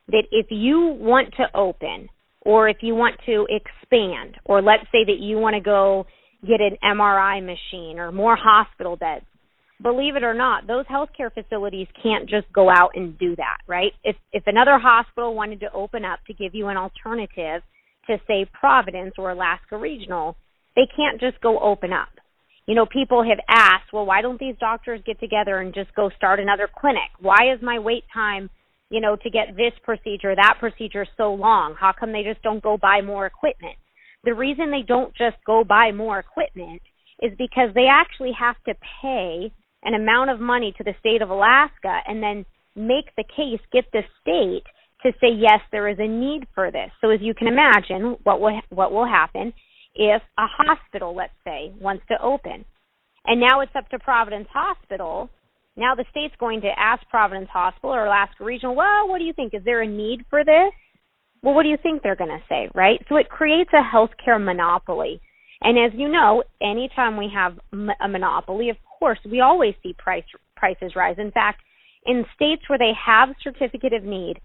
that 0.08 0.24
if 0.32 0.48
you 0.50 0.96
want 1.00 1.34
to 1.38 1.46
open 1.56 2.10
or 2.42 2.70
if 2.70 2.78
you 2.82 2.96
want 2.96 3.16
to 3.26 3.48
expand, 3.50 4.36
or 4.46 4.62
let's 4.62 4.84
say 4.92 5.04
that 5.06 5.20
you 5.20 5.38
want 5.38 5.56
to 5.56 5.62
go 5.62 6.06
get 6.46 6.62
an 6.62 6.78
MRI 6.84 7.42
machine 7.42 8.00
or 8.00 8.12
more 8.12 8.36
hospital 8.36 8.96
beds, 8.96 9.26
believe 9.82 10.16
it 10.16 10.24
or 10.24 10.34
not, 10.34 10.68
those 10.68 10.86
healthcare 10.86 11.32
facilities 11.34 11.88
can't 12.02 12.30
just 12.30 12.52
go 12.54 12.70
out 12.70 12.92
and 12.96 13.18
do 13.18 13.36
that, 13.36 13.58
right? 13.68 13.92
If 14.04 14.16
if 14.32 14.44
another 14.46 14.80
hospital 14.80 15.36
wanted 15.36 15.60
to 15.62 15.72
open 15.74 16.06
up 16.06 16.20
to 16.28 16.34
give 16.34 16.56
you 16.56 16.68
an 16.68 16.78
alternative 16.78 17.62
to 18.08 18.18
say 18.28 18.46
Providence 18.60 19.14
or 19.18 19.32
Alaska 19.32 19.78
Regional, 19.78 20.36
they 20.76 20.88
can't 20.96 21.20
just 21.20 21.42
go 21.42 21.60
open 21.60 21.94
up 21.94 22.10
you 22.70 22.76
know, 22.76 22.86
people 22.86 23.24
have 23.24 23.40
asked, 23.50 23.92
well, 23.92 24.06
why 24.06 24.22
don't 24.22 24.40
these 24.40 24.54
doctors 24.60 25.02
get 25.04 25.20
together 25.20 25.58
and 25.58 25.74
just 25.74 25.92
go 25.96 26.12
start 26.16 26.40
another 26.40 26.70
clinic? 26.72 27.10
Why 27.20 27.52
is 27.52 27.60
my 27.64 27.80
wait 27.80 28.04
time, 28.14 28.48
you 28.92 29.02
know, 29.02 29.16
to 29.16 29.30
get 29.32 29.58
this 29.58 29.74
procedure, 29.82 30.36
that 30.36 30.58
procedure 30.60 31.08
so 31.18 31.34
long? 31.34 31.74
How 31.80 31.94
come 32.00 32.12
they 32.12 32.22
just 32.22 32.44
don't 32.44 32.62
go 32.62 32.78
buy 32.78 33.02
more 33.02 33.26
equipment? 33.26 33.74
The 34.24 34.36
reason 34.36 34.70
they 34.70 34.84
don't 34.88 35.16
just 35.16 35.38
go 35.48 35.64
buy 35.64 35.92
more 35.92 36.20
equipment 36.20 36.84
is 37.24 37.32
because 37.40 37.74
they 37.74 37.88
actually 37.90 38.34
have 38.40 38.58
to 38.68 38.76
pay 39.02 39.52
an 39.82 39.96
amount 39.96 40.30
of 40.30 40.40
money 40.40 40.72
to 40.78 40.84
the 40.84 40.94
state 41.00 41.24
of 41.24 41.32
Alaska 41.32 42.02
and 42.08 42.22
then 42.22 42.46
make 42.76 43.16
the 43.18 43.24
case, 43.36 43.62
get 43.74 43.86
the 43.94 44.04
state 44.22 44.66
to 45.02 45.12
say 45.20 45.34
yes, 45.36 45.62
there 45.72 45.88
is 45.88 45.98
a 45.98 46.08
need 46.08 46.46
for 46.54 46.70
this. 46.70 46.92
So 47.02 47.10
as 47.10 47.20
you 47.20 47.34
can 47.34 47.48
imagine, 47.48 48.16
what 48.22 48.40
will 48.40 48.62
what 48.70 48.92
will 48.92 49.08
happen 49.08 49.54
if 49.96 50.22
a 50.38 50.46
hospital, 50.48 51.16
let's 51.16 51.34
say, 51.44 51.74
wants 51.80 52.04
to 52.10 52.22
open. 52.22 52.66
And 53.26 53.40
now 53.40 53.62
it's 53.62 53.76
up 53.76 53.90
to 53.90 54.00
Providence 54.00 54.48
Hospital. 54.54 55.30
Now 55.76 55.96
the 55.96 56.06
state's 56.12 56.36
going 56.40 56.62
to 56.62 56.70
ask 56.78 57.08
Providence 57.10 57.50
Hospital 57.52 57.92
or 57.94 58.06
Alaska 58.06 58.44
Regional, 58.44 58.76
well, 58.76 59.08
what 59.08 59.20
do 59.20 59.26
you 59.26 59.34
think? 59.34 59.54
Is 59.54 59.64
there 59.66 59.82
a 59.82 59.88
need 59.88 60.26
for 60.30 60.44
this? 60.44 60.72
Well, 61.42 61.54
what 61.54 61.64
do 61.64 61.70
you 61.70 61.78
think 61.82 62.02
they're 62.02 62.16
going 62.16 62.30
to 62.30 62.44
say, 62.50 62.70
right? 62.74 63.00
So 63.08 63.16
it 63.16 63.30
creates 63.30 63.70
a 63.74 63.96
healthcare 63.96 64.44
monopoly. 64.44 65.22
And 65.62 65.78
as 65.78 65.98
you 65.98 66.10
know, 66.10 66.44
anytime 66.62 67.18
we 67.18 67.32
have 67.34 67.60
a 68.02 68.08
monopoly, 68.08 68.70
of 68.70 68.78
course, 69.00 69.20
we 69.30 69.42
always 69.42 69.74
see 69.84 69.94
price 69.98 70.24
prices 70.56 70.94
rise. 70.96 71.16
In 71.18 71.32
fact, 71.32 71.62
in 72.06 72.26
states 72.36 72.64
where 72.68 72.80
they 72.80 72.92
have 73.06 73.30
certificate 73.42 73.94
of 73.94 74.04
need, 74.04 74.40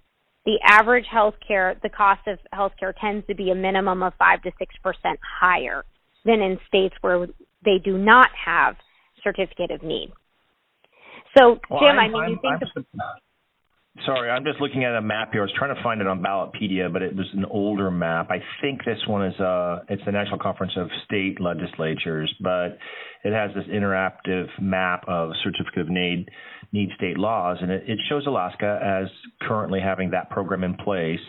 the 0.46 0.58
average 0.62 1.06
healthcare, 1.12 1.80
the 1.82 1.88
cost 1.88 2.26
of 2.26 2.38
healthcare 2.52 2.92
tends 3.00 3.26
to 3.26 3.34
be 3.34 3.50
a 3.50 3.54
minimum 3.54 4.02
of 4.02 4.12
5 4.18 4.42
to 4.42 4.50
6% 4.50 5.16
higher 5.40 5.84
than 6.24 6.40
in 6.40 6.58
states 6.68 6.94
where 7.00 7.26
they 7.64 7.78
do 7.82 7.96
not 7.96 8.28
have 8.44 8.76
certificate 9.22 9.70
of 9.70 9.82
need. 9.82 10.12
So, 11.36 11.58
well, 11.70 11.80
Jim, 11.80 11.98
I'm, 11.98 11.98
I 11.98 12.08
mean, 12.08 12.22
I'm, 12.22 12.30
you 12.30 12.38
think 12.42 12.62
Sorry, 14.02 14.28
I'm 14.28 14.44
just 14.44 14.60
looking 14.60 14.82
at 14.82 14.96
a 14.96 15.00
map 15.00 15.30
here. 15.30 15.42
I 15.42 15.44
was 15.44 15.52
trying 15.56 15.74
to 15.74 15.80
find 15.80 16.00
it 16.00 16.08
on 16.08 16.20
Ballotpedia, 16.20 16.92
but 16.92 17.00
it 17.00 17.14
was 17.14 17.26
an 17.32 17.44
older 17.44 17.92
map. 17.92 18.28
I 18.28 18.42
think 18.60 18.84
this 18.84 18.98
one 19.06 19.24
is 19.24 19.40
uh 19.40 19.84
it's 19.88 20.02
the 20.04 20.10
National 20.10 20.38
Conference 20.38 20.72
of 20.76 20.88
State 21.04 21.40
Legislatures, 21.40 22.34
but 22.40 22.76
it 23.22 23.32
has 23.32 23.52
this 23.54 23.64
interactive 23.72 24.46
map 24.60 25.04
of 25.06 25.30
certificate 25.44 25.82
of 25.82 25.88
need 25.90 26.28
need 26.72 26.88
state 26.96 27.18
laws, 27.18 27.58
and 27.60 27.70
it, 27.70 27.84
it 27.86 28.00
shows 28.08 28.26
Alaska 28.26 28.80
as 28.82 29.08
currently 29.42 29.78
having 29.80 30.10
that 30.10 30.28
program 30.28 30.64
in 30.64 30.74
place. 30.74 31.20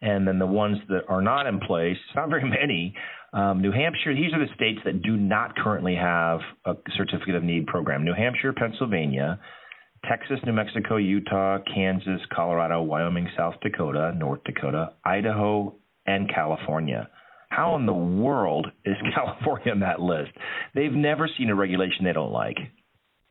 And 0.00 0.26
then 0.26 0.40
the 0.40 0.46
ones 0.46 0.78
that 0.88 1.02
are 1.08 1.22
not 1.22 1.46
in 1.46 1.60
place, 1.60 1.96
not 2.16 2.30
very 2.30 2.48
many. 2.48 2.94
Um, 3.32 3.62
New 3.62 3.72
Hampshire, 3.72 4.14
these 4.14 4.32
are 4.32 4.38
the 4.38 4.52
states 4.54 4.80
that 4.84 5.02
do 5.02 5.16
not 5.16 5.56
currently 5.56 5.94
have 5.94 6.40
a 6.64 6.74
certificate 6.96 7.36
of 7.36 7.44
need 7.44 7.66
program. 7.66 8.04
New 8.04 8.14
Hampshire, 8.14 8.52
Pennsylvania, 8.52 9.38
Texas, 10.08 10.38
New 10.44 10.52
Mexico, 10.52 10.96
Utah, 10.96 11.58
Kansas, 11.74 12.20
Colorado, 12.34 12.82
Wyoming, 12.82 13.28
South 13.36 13.54
Dakota, 13.62 14.12
North 14.16 14.44
Dakota, 14.44 14.92
Idaho, 15.04 15.74
and 16.06 16.32
California. 16.32 17.08
How 17.50 17.76
in 17.76 17.86
the 17.86 17.92
world 17.92 18.66
is 18.84 18.96
California 19.14 19.72
on 19.72 19.80
that 19.80 20.00
list? 20.00 20.30
They've 20.74 20.92
never 20.92 21.28
seen 21.38 21.50
a 21.50 21.54
regulation 21.54 22.04
they 22.04 22.12
don't 22.12 22.32
like. 22.32 22.56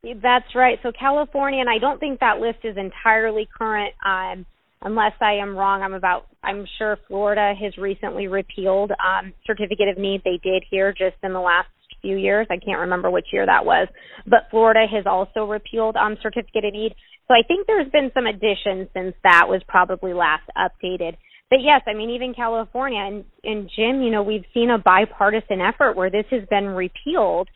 That's 0.04 0.56
right. 0.56 0.80
So 0.84 0.92
California, 0.98 1.60
and 1.60 1.70
I 1.70 1.80
don't 1.80 2.00
think 2.00 2.20
that 2.20 2.40
list 2.40 2.60
is 2.64 2.78
entirely 2.78 3.48
current. 3.58 3.94
Um, 4.06 4.46
unless 4.82 5.14
I 5.22 5.34
am 5.34 5.56
wrong, 5.56 5.82
I'm 5.82 5.94
about. 5.94 6.28
I'm 6.44 6.66
sure 6.78 6.98
Florida 7.08 7.54
has 7.60 7.78
recently 7.78 8.28
repealed 8.28 8.92
um, 8.92 9.34
certificate 9.46 9.90
of 9.90 9.98
need. 9.98 10.22
They 10.24 10.40
did 10.44 10.64
here 10.70 10.94
just 10.94 11.18
in 11.24 11.34
the 11.34 11.40
last 11.40 11.68
few 12.02 12.18
years. 12.18 12.48
I 12.50 12.58
can't 12.58 12.80
remember 12.80 13.10
which 13.10 13.28
year 13.32 13.46
that 13.46 13.66
was, 13.66 13.88
but 14.26 14.48
Florida 14.52 14.86
has 14.92 15.06
also 15.06 15.46
repealed 15.46 15.96
um, 15.96 16.18
certificate 16.22 16.66
of 16.66 16.74
need. 16.74 16.96
So 17.28 17.34
I 17.34 17.46
think 17.48 17.68
there's 17.68 17.92
been 17.92 18.12
some 18.14 18.26
additions 18.26 18.90
since 18.94 19.14
that 19.24 19.46
was 19.48 19.62
probably 19.68 20.14
last 20.14 20.50
updated. 20.58 21.18
But 21.50 21.60
yes, 21.62 21.82
I 21.88 21.94
mean 21.94 22.10
even 22.10 22.34
California 22.34 23.00
and, 23.00 23.26
and 23.44 23.70
Jim, 23.76 24.02
you 24.02 24.12
know, 24.12 24.24
we've 24.24 24.46
seen 24.54 24.70
a 24.70 24.78
bipartisan 24.78 25.62
effort 25.62 25.96
where 25.96 26.10
this 26.10 26.26
has 26.32 26.44
been 26.50 26.68
repealed. 26.68 27.50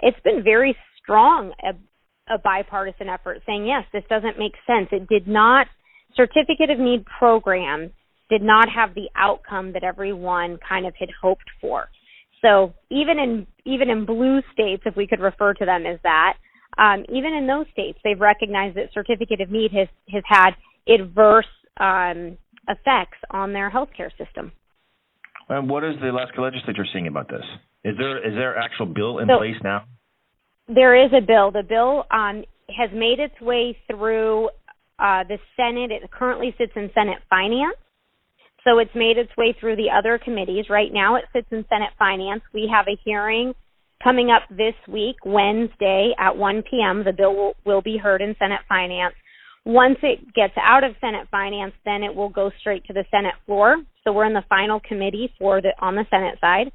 It's 0.00 0.20
been 0.22 0.42
very 0.44 0.76
strong 1.02 1.52
a, 1.62 2.34
a 2.34 2.38
bipartisan 2.38 3.08
effort 3.08 3.42
saying 3.46 3.66
yes, 3.66 3.84
this 3.92 4.04
doesn't 4.08 4.38
make 4.38 4.52
sense. 4.66 4.88
It 4.92 5.08
did 5.08 5.26
not 5.26 5.66
certificate 6.14 6.70
of 6.70 6.78
need 6.78 7.04
programs 7.18 7.90
did 8.28 8.42
not 8.42 8.68
have 8.68 8.94
the 8.94 9.08
outcome 9.16 9.72
that 9.72 9.84
everyone 9.84 10.58
kind 10.66 10.86
of 10.86 10.94
had 10.98 11.08
hoped 11.20 11.48
for. 11.60 11.88
So 12.42 12.74
even 12.90 13.18
in 13.18 13.46
even 13.64 13.90
in 13.90 14.04
blue 14.04 14.40
states, 14.52 14.82
if 14.86 14.96
we 14.96 15.06
could 15.06 15.20
refer 15.20 15.54
to 15.54 15.64
them 15.64 15.86
as 15.86 15.98
that, 16.02 16.34
um, 16.78 17.04
even 17.08 17.34
in 17.34 17.46
those 17.46 17.66
states, 17.72 17.98
they've 18.04 18.20
recognized 18.20 18.76
that 18.76 18.90
certificate 18.92 19.40
of 19.40 19.50
need 19.50 19.72
has 19.72 19.88
has 20.10 20.22
had 20.26 20.50
adverse 20.88 21.46
um, 21.80 22.38
effects 22.68 23.18
on 23.30 23.52
their 23.52 23.70
healthcare 23.70 24.10
system. 24.16 24.52
And 25.48 25.68
what 25.68 25.82
is 25.82 25.94
the 26.00 26.10
Alaska 26.10 26.40
legislature 26.40 26.86
saying 26.92 27.06
about 27.06 27.28
this? 27.28 27.44
Is 27.84 27.96
there 27.98 28.18
is 28.18 28.34
there 28.34 28.56
actual 28.56 28.86
bill 28.86 29.18
in 29.18 29.28
so, 29.28 29.38
place 29.38 29.56
now? 29.64 29.84
There 30.68 30.94
is 30.94 31.10
a 31.16 31.24
bill. 31.24 31.50
The 31.50 31.62
bill 31.62 32.04
um, 32.10 32.44
has 32.68 32.90
made 32.92 33.18
its 33.18 33.40
way 33.40 33.76
through 33.90 34.50
uh, 34.98 35.24
the 35.24 35.38
Senate. 35.56 35.90
It 35.90 36.10
currently 36.10 36.54
sits 36.58 36.72
in 36.76 36.90
Senate 36.94 37.18
Finance. 37.30 37.78
So 38.64 38.78
it's 38.78 38.94
made 38.94 39.18
its 39.18 39.30
way 39.36 39.54
through 39.58 39.76
the 39.76 39.90
other 39.96 40.18
committees. 40.22 40.66
Right 40.68 40.92
now 40.92 41.16
it 41.16 41.24
sits 41.32 41.48
in 41.50 41.64
Senate 41.68 41.92
Finance. 41.98 42.42
We 42.52 42.70
have 42.72 42.86
a 42.88 42.98
hearing 43.04 43.54
coming 44.02 44.30
up 44.30 44.42
this 44.50 44.74
week, 44.86 45.16
Wednesday 45.24 46.12
at 46.18 46.36
1 46.36 46.62
p.m. 46.70 47.04
The 47.04 47.12
bill 47.12 47.34
will, 47.34 47.54
will 47.64 47.82
be 47.82 47.96
heard 47.96 48.22
in 48.22 48.34
Senate 48.38 48.60
Finance. 48.68 49.14
Once 49.64 49.98
it 50.02 50.34
gets 50.34 50.54
out 50.60 50.84
of 50.84 50.92
Senate 51.00 51.26
Finance, 51.30 51.74
then 51.84 52.02
it 52.02 52.14
will 52.14 52.28
go 52.28 52.50
straight 52.60 52.84
to 52.86 52.92
the 52.92 53.04
Senate 53.10 53.34
floor. 53.46 53.76
So 54.04 54.12
we're 54.12 54.24
in 54.24 54.34
the 54.34 54.44
final 54.48 54.80
committee 54.80 55.32
for 55.38 55.60
the 55.60 55.72
on 55.80 55.94
the 55.94 56.06
Senate 56.10 56.38
side. 56.40 56.70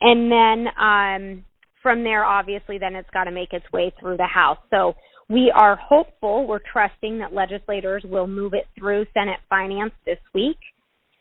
And 0.00 0.30
then 0.30 0.72
um, 0.78 1.44
from 1.82 2.04
there, 2.04 2.24
obviously, 2.24 2.78
then 2.78 2.94
it's 2.94 3.10
got 3.10 3.24
to 3.24 3.30
make 3.30 3.52
its 3.52 3.64
way 3.72 3.92
through 3.98 4.16
the 4.16 4.26
House. 4.26 4.58
So 4.70 4.94
we 5.28 5.52
are 5.54 5.76
hopeful, 5.76 6.46
we're 6.46 6.60
trusting 6.72 7.18
that 7.18 7.32
legislators 7.32 8.04
will 8.04 8.26
move 8.26 8.54
it 8.54 8.66
through 8.78 9.06
Senate 9.14 9.40
Finance 9.48 9.92
this 10.04 10.18
week 10.34 10.58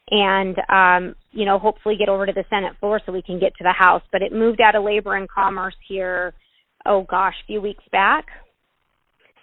and 0.09 0.57
um, 0.69 1.15
you 1.31 1.45
know 1.45 1.59
hopefully 1.59 1.95
get 1.97 2.09
over 2.09 2.25
to 2.25 2.33
the 2.33 2.45
Senate 2.49 2.73
floor 2.79 3.01
so 3.05 3.11
we 3.11 3.21
can 3.21 3.39
get 3.39 3.55
to 3.57 3.63
the 3.63 3.73
House. 3.77 4.03
But 4.11 4.21
it 4.21 4.31
moved 4.31 4.61
out 4.61 4.75
of 4.75 4.83
Labor 4.83 5.15
and 5.15 5.29
Commerce 5.29 5.75
here, 5.87 6.33
oh 6.85 7.03
gosh, 7.03 7.35
a 7.43 7.47
few 7.47 7.61
weeks 7.61 7.83
back. 7.91 8.25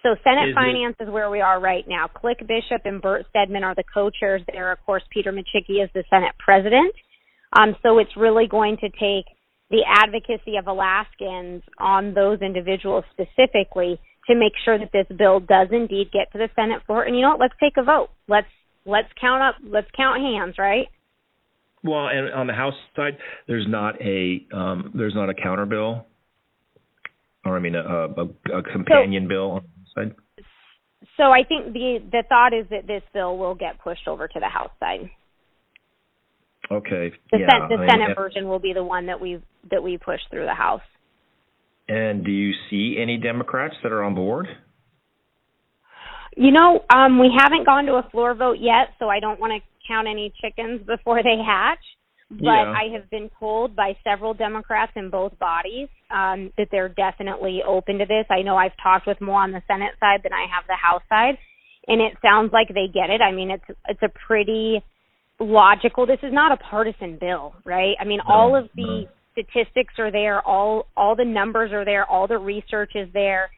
So 0.03 0.15
Senate 0.23 0.49
is 0.49 0.55
Finance 0.55 0.95
it? 0.99 1.03
is 1.03 1.09
where 1.09 1.29
we 1.29 1.41
are 1.41 1.59
right 1.59 1.83
now. 1.87 2.07
Click 2.07 2.39
Bishop 2.39 2.81
and 2.85 3.01
Bert 3.01 3.25
Stedman 3.29 3.63
are 3.63 3.75
the 3.75 3.83
co-chairs 3.93 4.41
there. 4.51 4.71
Of 4.71 4.77
course, 4.85 5.03
Peter 5.11 5.33
Micciche 5.33 5.83
is 5.83 5.89
the 5.93 6.03
Senate 6.09 6.35
president. 6.39 6.93
Um, 7.51 7.75
so 7.81 7.97
it's 7.97 8.15
really 8.15 8.47
going 8.47 8.77
to 8.77 8.89
take 8.89 9.25
the 9.69 9.83
advocacy 9.85 10.55
of 10.57 10.67
Alaskans 10.67 11.63
on 11.79 12.13
those 12.13 12.41
individuals 12.41 13.03
specifically 13.11 13.99
to 14.27 14.35
make 14.35 14.53
sure 14.63 14.77
that 14.77 14.91
this 14.93 15.07
bill 15.17 15.39
does 15.39 15.69
indeed 15.71 16.11
get 16.11 16.31
to 16.31 16.37
the 16.37 16.49
Senate 16.55 16.83
floor. 16.85 17.03
And 17.03 17.15
you 17.15 17.21
know 17.21 17.31
what? 17.31 17.39
Let's 17.39 17.55
take 17.59 17.73
a 17.77 17.83
vote. 17.83 18.09
Let's 18.27 18.47
let's 18.87 19.09
count 19.19 19.43
up 19.43 19.55
let's 19.63 19.87
count 19.95 20.21
hands 20.21 20.55
right? 20.57 20.87
Well 21.83 22.07
and 22.07 22.33
on 22.33 22.47
the 22.47 22.53
house 22.53 22.73
side 22.95 23.17
there's 23.47 23.65
not 23.67 24.01
a 24.01 24.45
um, 24.53 24.91
there's 24.95 25.13
not 25.15 25.29
a 25.29 25.33
counter 25.33 25.65
bill. 25.65 26.05
Or 27.45 27.55
i 27.55 27.59
mean 27.59 27.75
a, 27.75 27.81
a, 27.81 28.57
a 28.59 28.63
companion 28.63 29.25
so, 29.25 29.29
bill 29.29 29.51
on 29.51 29.61
the 29.63 30.01
side. 30.01 30.15
So 31.17 31.23
i 31.25 31.43
think 31.47 31.73
the 31.73 31.99
the 32.11 32.23
thought 32.27 32.53
is 32.53 32.65
that 32.71 32.87
this 32.87 33.03
bill 33.13 33.37
will 33.37 33.55
get 33.55 33.79
pushed 33.79 34.07
over 34.07 34.27
to 34.27 34.39
the 34.39 34.49
house 34.49 34.71
side. 34.79 35.09
Okay 36.71 37.11
the, 37.31 37.39
yeah, 37.39 37.47
sen- 37.47 37.77
the 37.77 37.83
I 37.83 37.87
senate 37.87 38.07
mean, 38.07 38.15
version 38.15 38.47
will 38.47 38.59
be 38.59 38.73
the 38.73 38.83
one 38.83 39.05
that 39.05 39.21
we 39.21 39.41
that 39.69 39.83
we 39.83 39.97
push 39.97 40.19
through 40.31 40.45
the 40.45 40.53
house. 40.53 40.81
And 41.87 42.25
do 42.25 42.31
you 42.31 42.51
see 42.69 42.97
any 43.01 43.17
democrats 43.17 43.75
that 43.83 43.93
are 43.93 44.03
on 44.03 44.13
board 44.13 44.47
you 46.37 46.51
know, 46.51 46.83
um, 46.93 47.19
we 47.19 47.31
haven't 47.35 47.65
gone 47.65 47.85
to 47.85 47.93
a 47.93 48.07
floor 48.11 48.35
vote 48.35 48.57
yet, 48.61 48.93
so 48.99 49.09
I 49.09 49.19
don't 49.19 49.39
want 49.39 49.53
to 49.53 49.87
count 49.87 50.07
any 50.07 50.31
chickens 50.39 50.85
before 50.85 51.23
they 51.23 51.37
hatch. 51.43 51.83
But 52.29 52.43
yeah. 52.43 52.73
I 52.75 52.93
have 52.93 53.09
been 53.09 53.31
told 53.39 53.75
by 53.75 53.93
several 54.03 54.33
Democrats 54.33 54.91
in 54.95 55.09
both 55.09 55.37
bodies 55.39 55.87
um, 56.11 56.51
that 56.57 56.67
they're 56.71 56.89
definitely 56.89 57.61
open 57.65 57.97
to 57.99 58.05
this. 58.05 58.25
I 58.29 58.41
know 58.41 58.57
I've 58.57 58.75
talked 58.83 59.07
with 59.07 59.19
more 59.21 59.41
on 59.41 59.51
the 59.51 59.63
Senate 59.65 59.93
side 59.99 60.19
than 60.23 60.33
I 60.33 60.45
have 60.53 60.65
the 60.67 60.75
House 60.75 61.01
side, 61.09 61.37
and 61.87 62.01
it 62.01 62.17
sounds 62.21 62.51
like 62.51 62.67
they 62.67 62.87
get 62.93 63.09
it. 63.09 63.21
I 63.21 63.31
mean, 63.31 63.49
it's 63.49 63.63
it's 63.87 64.03
a 64.03 64.09
pretty 64.27 64.83
logical. 65.39 66.05
This 66.05 66.19
is 66.21 66.33
not 66.33 66.51
a 66.51 66.57
partisan 66.57 67.17
bill, 67.17 67.55
right? 67.65 67.95
I 67.99 68.03
mean, 68.03 68.19
no, 68.27 68.33
all 68.33 68.55
of 68.57 68.69
the 68.75 69.05
no. 69.05 69.09
statistics 69.31 69.93
are 69.97 70.11
there, 70.11 70.45
all 70.45 70.87
all 70.97 71.15
the 71.15 71.25
numbers 71.25 71.71
are 71.71 71.85
there, 71.85 72.05
all 72.05 72.27
the 72.27 72.37
research 72.37 72.91
is 72.93 73.07
there 73.13 73.49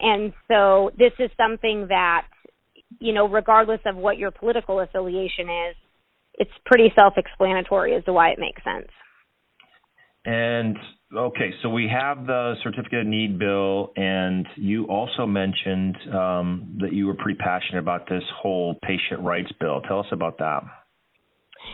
and 0.00 0.32
so 0.48 0.90
this 0.98 1.12
is 1.18 1.30
something 1.36 1.86
that, 1.88 2.26
you 2.98 3.12
know, 3.12 3.28
regardless 3.28 3.80
of 3.86 3.96
what 3.96 4.18
your 4.18 4.30
political 4.30 4.80
affiliation 4.80 5.48
is, 5.70 5.76
it's 6.34 6.50
pretty 6.66 6.92
self 6.94 7.14
explanatory 7.16 7.94
as 7.94 8.04
to 8.04 8.12
why 8.12 8.30
it 8.30 8.38
makes 8.38 8.62
sense. 8.64 8.88
And 10.24 10.76
okay, 11.14 11.50
so 11.62 11.68
we 11.68 11.88
have 11.92 12.26
the 12.26 12.54
certificate 12.62 13.00
of 13.00 13.06
need 13.06 13.38
bill, 13.38 13.92
and 13.96 14.46
you 14.56 14.86
also 14.86 15.26
mentioned 15.26 15.96
um, 16.12 16.78
that 16.80 16.92
you 16.92 17.06
were 17.06 17.14
pretty 17.14 17.38
passionate 17.38 17.80
about 17.80 18.08
this 18.08 18.22
whole 18.42 18.74
patient 18.82 19.20
rights 19.20 19.52
bill. 19.60 19.80
Tell 19.82 20.00
us 20.00 20.06
about 20.12 20.38
that. 20.38 20.62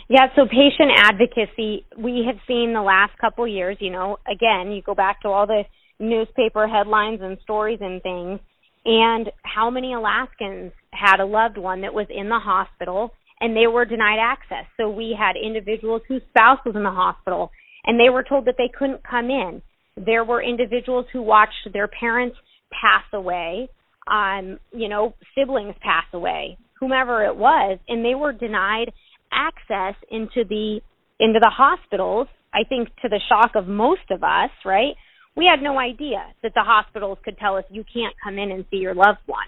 Yeah, 0.09 0.26
so 0.37 0.46
patient 0.46 0.90
advocacy, 0.96 1.87
we 1.96 2.24
have 2.26 2.37
seen 2.46 2.72
the 2.74 2.83
last 2.83 3.16
couple 3.20 3.46
years, 3.46 3.76
you 3.80 3.90
know, 3.90 4.18
again, 4.30 4.72
you 4.72 4.83
go 4.83 4.94
back 4.94 5.22
to 5.22 5.28
all 5.28 5.46
the 5.46 5.62
newspaper 6.00 6.66
headlines 6.66 7.20
and 7.22 7.38
stories 7.42 7.78
and 7.80 8.02
things 8.02 8.40
and 8.84 9.30
how 9.42 9.70
many 9.70 9.92
Alaskans 9.92 10.72
had 10.92 11.20
a 11.20 11.24
loved 11.24 11.58
one 11.58 11.82
that 11.82 11.94
was 11.94 12.06
in 12.08 12.28
the 12.28 12.38
hospital 12.38 13.12
and 13.40 13.56
they 13.56 13.66
were 13.66 13.84
denied 13.84 14.18
access. 14.20 14.64
So 14.76 14.88
we 14.90 15.16
had 15.18 15.36
individuals 15.36 16.02
whose 16.08 16.22
spouse 16.30 16.58
was 16.64 16.74
in 16.74 16.82
the 16.82 16.90
hospital 16.90 17.50
and 17.84 18.00
they 18.00 18.10
were 18.10 18.24
told 18.24 18.46
that 18.46 18.56
they 18.58 18.70
couldn't 18.76 19.02
come 19.08 19.26
in. 19.26 19.62
There 19.96 20.24
were 20.24 20.42
individuals 20.42 21.06
who 21.12 21.22
watched 21.22 21.68
their 21.72 21.88
parents 21.88 22.36
pass 22.70 23.04
away, 23.12 23.68
um, 24.10 24.58
you 24.72 24.88
know, 24.88 25.14
siblings 25.36 25.74
pass 25.80 26.04
away, 26.12 26.58
whomever 26.78 27.24
it 27.24 27.36
was, 27.36 27.78
and 27.88 28.04
they 28.04 28.14
were 28.14 28.32
denied 28.32 28.92
access 29.32 29.94
into 30.10 30.44
the 30.48 30.80
into 31.18 31.38
the 31.38 31.52
hospitals, 31.54 32.28
I 32.52 32.64
think 32.66 32.88
to 33.02 33.08
the 33.08 33.20
shock 33.28 33.52
of 33.54 33.68
most 33.68 34.10
of 34.10 34.24
us, 34.24 34.50
right? 34.64 34.94
We 35.36 35.46
had 35.46 35.62
no 35.62 35.78
idea 35.78 36.24
that 36.42 36.52
the 36.54 36.62
hospitals 36.62 37.18
could 37.24 37.38
tell 37.38 37.56
us 37.56 37.64
you 37.70 37.84
can't 37.92 38.14
come 38.22 38.38
in 38.38 38.50
and 38.50 38.64
see 38.70 38.78
your 38.78 38.94
loved 38.94 39.20
one. 39.26 39.46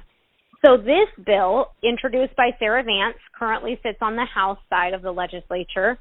So 0.65 0.77
this 0.77 1.09
bill, 1.25 1.73
introduced 1.83 2.37
by 2.37 2.51
Sarah 2.59 2.85
Vance, 2.85 3.17
currently 3.37 3.79
sits 3.83 3.99
on 4.01 4.15
the 4.15 4.25
House 4.25 4.59
side 4.71 4.95
of 4.95 5.03
the 5.03 5.11
legislature, 5.11 5.99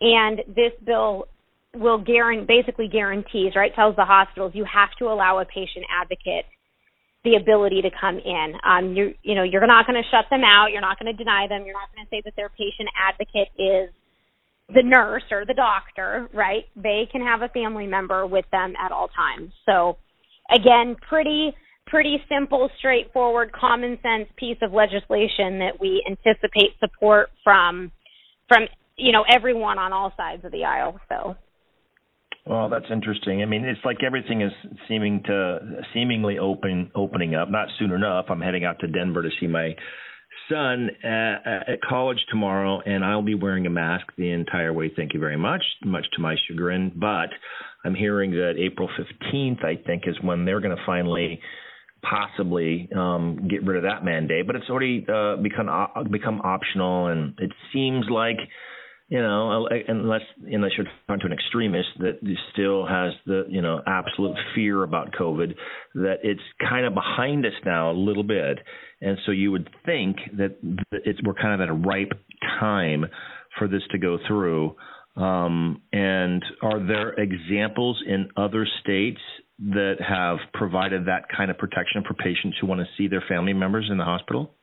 and 0.00 0.40
this 0.48 0.72
bill 0.84 1.28
will 1.74 1.98
guarantee, 1.98 2.44
basically 2.46 2.88
guarantees, 2.88 3.52
right, 3.56 3.74
tells 3.74 3.96
the 3.96 4.04
hospitals 4.04 4.52
you 4.54 4.64
have 4.64 4.90
to 4.98 5.06
allow 5.06 5.38
a 5.38 5.46
patient 5.46 5.86
advocate 5.88 6.44
the 7.24 7.36
ability 7.36 7.82
to 7.82 7.90
come 7.98 8.18
in. 8.18 8.54
Um, 8.66 8.94
you 8.94 9.14
you 9.22 9.34
know, 9.34 9.44
you're 9.44 9.66
not 9.66 9.86
going 9.86 10.00
to 10.00 10.08
shut 10.10 10.26
them 10.28 10.42
out. 10.44 10.72
You're 10.72 10.82
not 10.82 10.98
going 10.98 11.14
to 11.14 11.16
deny 11.16 11.46
them. 11.48 11.64
You're 11.64 11.78
not 11.78 11.88
going 11.94 12.04
to 12.04 12.10
say 12.10 12.20
that 12.24 12.34
their 12.36 12.50
patient 12.50 12.90
advocate 12.98 13.48
is 13.56 13.94
the 14.74 14.82
nurse 14.82 15.24
or 15.30 15.44
the 15.44 15.54
doctor, 15.54 16.28
right? 16.32 16.64
They 16.76 17.08
can 17.10 17.22
have 17.22 17.42
a 17.42 17.48
family 17.48 17.86
member 17.86 18.26
with 18.26 18.44
them 18.52 18.74
at 18.82 18.92
all 18.92 19.08
times. 19.08 19.52
So 19.66 19.96
again, 20.50 20.96
pretty 21.08 21.54
pretty 21.86 22.22
simple, 22.28 22.70
straightforward, 22.78 23.52
common 23.52 23.98
sense 24.02 24.28
piece 24.36 24.56
of 24.62 24.72
legislation 24.72 25.58
that 25.58 25.78
we 25.80 26.02
anticipate 26.08 26.70
support 26.80 27.30
from 27.44 27.90
from 28.48 28.62
you 28.96 29.12
know 29.12 29.24
everyone 29.30 29.78
on 29.78 29.92
all 29.92 30.12
sides 30.16 30.44
of 30.44 30.52
the 30.52 30.64
aisle. 30.64 31.00
So 31.08 31.36
well, 32.46 32.68
that's 32.68 32.86
interesting. 32.90 33.42
I 33.42 33.46
mean, 33.46 33.64
it's 33.64 33.84
like 33.84 33.98
everything 34.04 34.42
is 34.42 34.52
seeming 34.88 35.22
to 35.26 35.58
seemingly 35.94 36.38
open 36.38 36.90
opening 36.94 37.34
up. 37.34 37.50
Not 37.50 37.68
soon 37.78 37.92
enough. 37.92 38.26
I'm 38.28 38.40
heading 38.40 38.64
out 38.64 38.80
to 38.80 38.88
Denver 38.88 39.22
to 39.22 39.30
see 39.40 39.46
my 39.46 39.76
son 40.48 40.90
at, 41.02 41.68
at 41.68 41.82
college 41.82 42.18
tomorrow, 42.30 42.80
and 42.80 43.04
I'll 43.04 43.22
be 43.22 43.34
wearing 43.34 43.66
a 43.66 43.70
mask 43.70 44.06
the 44.16 44.30
entire 44.30 44.72
way. 44.72 44.90
Thank 44.94 45.14
you 45.14 45.20
very 45.20 45.36
much, 45.36 45.62
much 45.84 46.06
to 46.14 46.20
my 46.20 46.36
chagrin. 46.46 46.92
But 46.94 47.30
I'm 47.84 47.94
hearing 47.94 48.32
that 48.32 48.54
April 48.58 48.88
15th, 48.98 49.64
I 49.64 49.76
think, 49.86 50.04
is 50.06 50.16
when 50.22 50.44
they're 50.44 50.60
going 50.60 50.76
to 50.76 50.82
finally 50.84 51.40
possibly 52.02 52.88
um, 52.96 53.46
get 53.48 53.64
rid 53.64 53.76
of 53.76 53.84
that 53.84 54.04
mandate. 54.04 54.46
But 54.46 54.56
it's 54.56 54.68
already 54.68 55.06
uh, 55.08 55.36
become 55.36 55.68
uh, 55.68 56.02
become 56.10 56.40
optional, 56.42 57.06
and 57.08 57.34
it 57.38 57.52
seems 57.72 58.06
like 58.10 58.38
you 59.12 59.20
know, 59.20 59.68
unless 59.88 60.22
unless 60.50 60.70
you're 60.78 60.86
talking 61.06 61.20
to 61.20 61.26
an 61.26 61.34
extremist 61.34 61.88
that 61.98 62.18
still 62.54 62.86
has 62.86 63.12
the 63.26 63.44
you 63.46 63.60
know 63.60 63.82
absolute 63.86 64.34
fear 64.54 64.84
about 64.84 65.12
COVID, 65.12 65.54
that 65.96 66.20
it's 66.22 66.40
kind 66.58 66.86
of 66.86 66.94
behind 66.94 67.44
us 67.44 67.52
now 67.66 67.90
a 67.90 67.92
little 67.92 68.22
bit, 68.22 68.60
and 69.02 69.18
so 69.26 69.32
you 69.32 69.52
would 69.52 69.68
think 69.84 70.16
that 70.38 70.56
it's 70.92 71.18
we're 71.22 71.34
kind 71.34 71.52
of 71.52 71.60
at 71.60 71.68
a 71.68 71.74
ripe 71.74 72.12
time 72.58 73.04
for 73.58 73.68
this 73.68 73.82
to 73.90 73.98
go 73.98 74.16
through. 74.26 74.76
Um, 75.14 75.82
and 75.92 76.42
are 76.62 76.78
there 76.78 77.12
examples 77.12 78.02
in 78.08 78.30
other 78.38 78.66
states 78.80 79.20
that 79.58 79.96
have 80.00 80.38
provided 80.54 81.04
that 81.04 81.24
kind 81.36 81.50
of 81.50 81.58
protection 81.58 82.02
for 82.08 82.14
patients 82.14 82.56
who 82.58 82.66
want 82.66 82.80
to 82.80 82.86
see 82.96 83.08
their 83.08 83.22
family 83.28 83.52
members 83.52 83.88
in 83.90 83.98
the 83.98 84.04
hospital? 84.04 84.54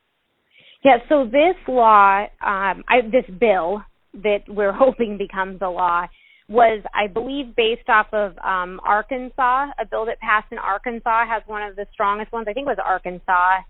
Yeah, 0.82 0.96
so 1.08 1.24
this 1.24 1.54
law, 1.68 2.22
um, 2.22 2.82
I, 2.88 3.02
this 3.12 3.26
bill 3.38 3.82
that 4.14 4.40
we're 4.48 4.72
hoping 4.76 5.18
becomes 5.18 5.60
a 5.62 5.68
law 5.68 6.06
was, 6.48 6.82
I 6.92 7.06
believe, 7.06 7.54
based 7.54 7.88
off 7.88 8.08
of 8.12 8.36
um, 8.38 8.80
Arkansas. 8.84 9.66
A 9.78 9.86
bill 9.88 10.06
that 10.06 10.18
passed 10.18 10.50
in 10.50 10.58
Arkansas 10.58 11.26
has 11.28 11.42
one 11.46 11.62
of 11.62 11.76
the 11.76 11.86
strongest 11.92 12.32
ones. 12.32 12.46
I 12.50 12.52
think 12.52 12.66
it 12.66 12.70
was 12.70 12.78
Arkansas. 12.84 13.62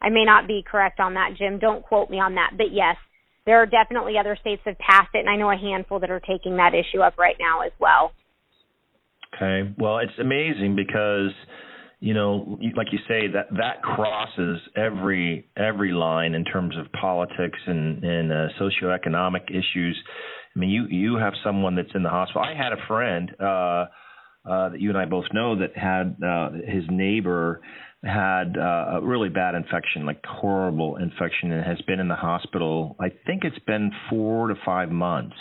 I 0.00 0.08
may 0.08 0.24
not 0.24 0.46
be 0.46 0.64
correct 0.64 1.00
on 1.00 1.14
that, 1.14 1.30
Jim. 1.36 1.58
Don't 1.58 1.82
quote 1.82 2.08
me 2.08 2.20
on 2.20 2.36
that. 2.36 2.52
But 2.56 2.72
yes, 2.72 2.96
there 3.46 3.60
are 3.60 3.66
definitely 3.66 4.14
other 4.18 4.38
states 4.40 4.62
that 4.64 4.78
passed 4.78 5.10
it, 5.14 5.18
and 5.18 5.28
I 5.28 5.36
know 5.36 5.50
a 5.50 5.56
handful 5.56 5.98
that 6.00 6.10
are 6.10 6.20
taking 6.20 6.56
that 6.56 6.72
issue 6.72 7.00
up 7.00 7.18
right 7.18 7.36
now 7.40 7.62
as 7.62 7.72
well. 7.80 8.12
Okay. 9.34 9.74
Well, 9.76 9.98
it's 9.98 10.18
amazing 10.20 10.76
because 10.76 11.32
you 12.00 12.14
know, 12.14 12.58
like 12.76 12.88
you 12.92 12.98
say, 13.06 13.28
that 13.34 13.48
that 13.50 13.82
crosses 13.82 14.58
every 14.74 15.48
every 15.56 15.92
line 15.92 16.34
in 16.34 16.44
terms 16.44 16.74
of 16.78 16.90
politics 16.92 17.58
and 17.66 18.02
and 18.02 18.32
uh, 18.32 18.46
socioeconomic 18.58 19.50
issues. 19.50 20.02
I 20.56 20.58
mean, 20.58 20.70
you 20.70 20.86
you 20.88 21.16
have 21.16 21.34
someone 21.44 21.76
that's 21.76 21.94
in 21.94 22.02
the 22.02 22.08
hospital. 22.08 22.42
I 22.42 22.54
had 22.54 22.72
a 22.72 22.86
friend 22.88 23.30
uh, 23.38 23.44
uh, 23.44 24.68
that 24.70 24.80
you 24.80 24.88
and 24.88 24.98
I 24.98 25.04
both 25.04 25.26
know 25.34 25.58
that 25.58 25.76
had 25.76 26.16
uh, 26.26 26.50
his 26.66 26.84
neighbor 26.90 27.60
had 28.02 28.56
uh, 28.56 28.96
a 28.96 29.00
really 29.02 29.28
bad 29.28 29.54
infection, 29.54 30.06
like 30.06 30.24
horrible 30.24 30.96
infection, 30.96 31.52
and 31.52 31.62
has 31.66 31.80
been 31.82 32.00
in 32.00 32.08
the 32.08 32.14
hospital. 32.14 32.96
I 32.98 33.10
think 33.26 33.44
it's 33.44 33.62
been 33.66 33.92
four 34.08 34.48
to 34.48 34.54
five 34.64 34.90
months. 34.90 35.36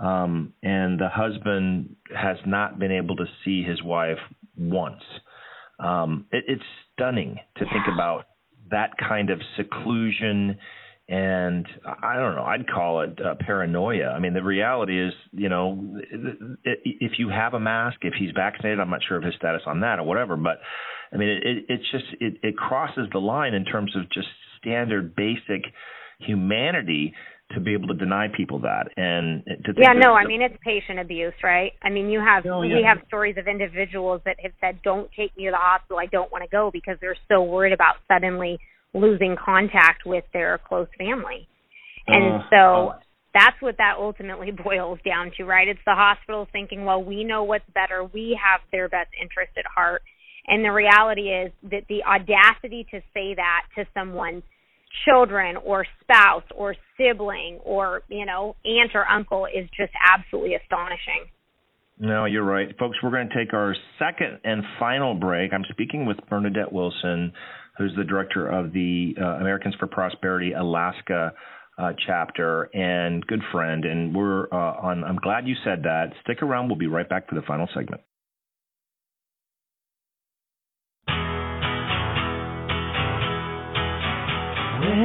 Um, 0.00 0.54
and 0.62 0.98
the 0.98 1.10
husband 1.10 1.96
has 2.16 2.38
not 2.46 2.78
been 2.78 2.90
able 2.90 3.14
to 3.16 3.26
see 3.44 3.62
his 3.62 3.82
wife 3.82 4.18
once. 4.56 5.02
Um, 5.82 6.26
it, 6.30 6.44
it's 6.48 6.62
stunning 6.94 7.38
to 7.56 7.64
think 7.64 7.86
about 7.92 8.24
that 8.70 8.90
kind 8.98 9.30
of 9.30 9.40
seclusion 9.56 10.58
and 11.08 11.66
I 11.84 12.14
don't 12.16 12.36
know, 12.36 12.44
I'd 12.44 12.66
call 12.66 13.02
it 13.02 13.18
uh, 13.20 13.34
paranoia. 13.38 14.10
I 14.10 14.18
mean, 14.18 14.34
the 14.34 14.42
reality 14.42 14.98
is, 14.98 15.12
you 15.32 15.48
know, 15.48 16.00
if 16.64 17.12
you 17.18 17.28
have 17.28 17.54
a 17.54 17.60
mask, 17.60 17.98
if 18.02 18.14
he's 18.18 18.30
vaccinated, 18.34 18.80
I'm 18.80 18.88
not 18.88 19.00
sure 19.06 19.18
of 19.18 19.24
his 19.24 19.34
status 19.34 19.62
on 19.66 19.80
that 19.80 19.98
or 19.98 20.04
whatever, 20.04 20.36
but 20.36 20.60
I 21.12 21.16
mean, 21.16 21.28
it, 21.28 21.64
it's 21.68 21.90
just 21.90 22.04
it, 22.20 22.38
it 22.42 22.56
crosses 22.56 23.08
the 23.12 23.18
line 23.18 23.52
in 23.52 23.64
terms 23.64 23.94
of 23.96 24.10
just 24.10 24.28
standard 24.58 25.14
basic 25.14 25.64
humanity 26.20 27.14
to 27.54 27.60
be 27.60 27.72
able 27.72 27.88
to 27.88 27.94
deny 27.94 28.26
people 28.34 28.58
that 28.60 28.88
and 28.96 29.44
to 29.64 29.72
yeah 29.76 29.92
no 29.92 30.14
i 30.14 30.26
mean 30.26 30.42
it's 30.42 30.56
patient 30.64 30.98
abuse 30.98 31.34
right? 31.42 31.72
I 31.82 31.90
mean 31.90 32.08
you 32.08 32.20
have 32.20 32.44
oh, 32.46 32.62
yeah. 32.62 32.76
we 32.76 32.82
have 32.82 32.98
stories 33.06 33.36
of 33.38 33.46
individuals 33.46 34.20
that 34.24 34.36
have 34.42 34.52
said 34.60 34.80
don't 34.82 35.10
take 35.16 35.36
me 35.36 35.44
to 35.44 35.50
the 35.50 35.56
hospital 35.56 35.98
i 35.98 36.06
don't 36.06 36.30
want 36.30 36.42
to 36.44 36.50
go 36.50 36.70
because 36.72 36.96
they're 37.00 37.16
so 37.28 37.42
worried 37.42 37.72
about 37.72 37.96
suddenly 38.08 38.58
losing 38.94 39.36
contact 39.42 40.04
with 40.04 40.24
their 40.32 40.58
close 40.66 40.88
family. 40.98 41.48
And 42.06 42.42
uh, 42.42 42.46
so 42.50 42.88
uh, 42.88 42.98
that's 43.32 43.56
what 43.60 43.76
that 43.78 43.94
ultimately 43.98 44.50
boils 44.64 44.98
down 45.04 45.32
to 45.36 45.44
right? 45.44 45.68
It's 45.68 45.80
the 45.86 45.94
hospital 45.94 46.46
thinking 46.52 46.84
well 46.84 47.02
we 47.02 47.24
know 47.24 47.44
what's 47.44 47.68
better 47.74 48.04
we 48.04 48.38
have 48.42 48.60
their 48.70 48.88
best 48.88 49.10
interest 49.20 49.52
at 49.56 49.64
heart. 49.66 50.02
And 50.46 50.64
the 50.64 50.72
reality 50.72 51.28
is 51.28 51.52
that 51.70 51.84
the 51.88 52.02
audacity 52.02 52.84
to 52.90 53.00
say 53.14 53.34
that 53.36 53.62
to 53.76 53.86
someone 53.94 54.42
children 55.04 55.56
or 55.56 55.86
spouse 56.00 56.44
or 56.54 56.74
sibling 56.96 57.58
or 57.64 58.02
you 58.08 58.26
know 58.26 58.56
aunt 58.64 58.90
or 58.94 59.08
uncle 59.08 59.46
is 59.46 59.68
just 59.76 59.92
absolutely 60.12 60.54
astonishing. 60.54 61.26
No 61.98 62.24
you're 62.24 62.44
right. 62.44 62.76
Folks 62.78 62.98
we're 63.02 63.10
going 63.10 63.28
to 63.28 63.34
take 63.34 63.54
our 63.54 63.74
second 63.98 64.40
and 64.44 64.62
final 64.78 65.14
break. 65.14 65.52
I'm 65.52 65.64
speaking 65.70 66.06
with 66.06 66.18
bernadette 66.28 66.72
wilson 66.72 67.32
who's 67.78 67.92
the 67.96 68.04
director 68.04 68.48
of 68.48 68.72
the 68.72 69.14
uh, 69.20 69.24
americans 69.24 69.74
for 69.78 69.86
prosperity 69.86 70.52
alaska 70.52 71.32
uh, 71.78 71.92
chapter 72.06 72.64
and 72.74 73.26
good 73.26 73.42
friend. 73.50 73.84
And 73.84 74.14
we're 74.14 74.44
uh, 74.52 74.86
on 74.86 75.04
i'm 75.04 75.16
glad 75.16 75.46
you 75.46 75.54
said 75.64 75.82
that. 75.84 76.12
Stick 76.22 76.42
around. 76.42 76.68
We'll 76.68 76.78
be 76.78 76.86
right 76.86 77.08
back 77.08 77.28
for 77.28 77.34
the 77.34 77.42
final 77.42 77.68
segment 77.74 78.02
Hey 84.92 84.98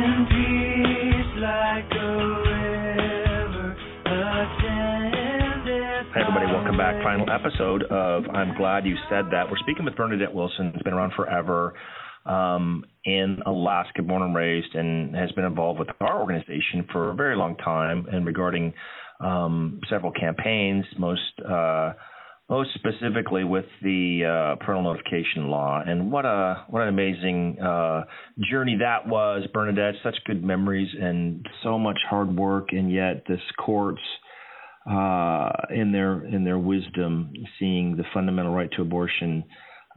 everybody, 6.23 6.52
welcome 6.52 6.76
back. 6.76 7.02
Final 7.02 7.30
episode 7.32 7.84
of 7.84 8.26
I'm 8.34 8.58
Glad 8.58 8.86
You 8.86 8.95
Said 9.10 9.28
That. 9.32 9.50
We're 9.50 9.56
speaking 9.60 9.86
with 9.86 9.95
Bernadette 9.95 10.34
Wilson, 10.34 10.73
who's 10.73 10.82
been 10.82 10.91
around 10.91 11.13
forever 11.13 11.73
um, 12.26 12.84
in 13.06 13.38
Alaska, 13.45 14.04
born 14.04 14.23
and 14.23 14.36
raised, 14.36 14.76
and 14.76 15.15
has 15.15 15.32
been 15.32 15.45
involved 15.45 15.80
with 15.80 15.88
our 16.02 16.19
organization 16.19 16.86
for 16.91 17.12
a 17.12 17.15
very 17.15 17.38
long 17.38 17.56
time 17.56 18.08
and 18.12 18.26
regarding 18.26 18.73
um, 19.21 19.80
several 19.89 20.12
campaigns, 20.12 20.84
most 21.00 21.21
uh, 21.50 21.93
most 22.50 22.70
specifically 22.76 23.44
with 23.44 23.66
the 23.82 24.24
uh, 24.24 24.64
parental 24.64 24.94
notification 24.94 25.48
law. 25.48 25.82
And 25.86 26.12
what 26.12 26.26
a 26.26 26.66
what 26.70 26.82
an 26.82 26.90
amazing 26.90 27.58
uh, 27.60 28.04
journey 28.50 28.78
that 28.80 29.08
was, 29.08 29.48
Bernadette. 29.54 29.96
Such 30.04 30.16
good 30.26 30.44
memories 30.44 30.90
and 31.00 31.46
so 31.64 31.78
much 31.78 31.98
hard 32.10 32.36
work, 32.36 32.70
and 32.72 32.92
yet 32.92 33.24
this 33.28 33.42
court's 33.64 34.02
uh, 34.90 35.50
in 35.76 35.92
their 35.92 36.26
in 36.26 36.46
their 36.46 36.60
wisdom, 36.60 37.34
seeing 37.60 37.98
the 37.98 38.04
fundamental 38.14 38.54
right 38.54 38.72
to 38.78 38.82
abortion 38.82 39.44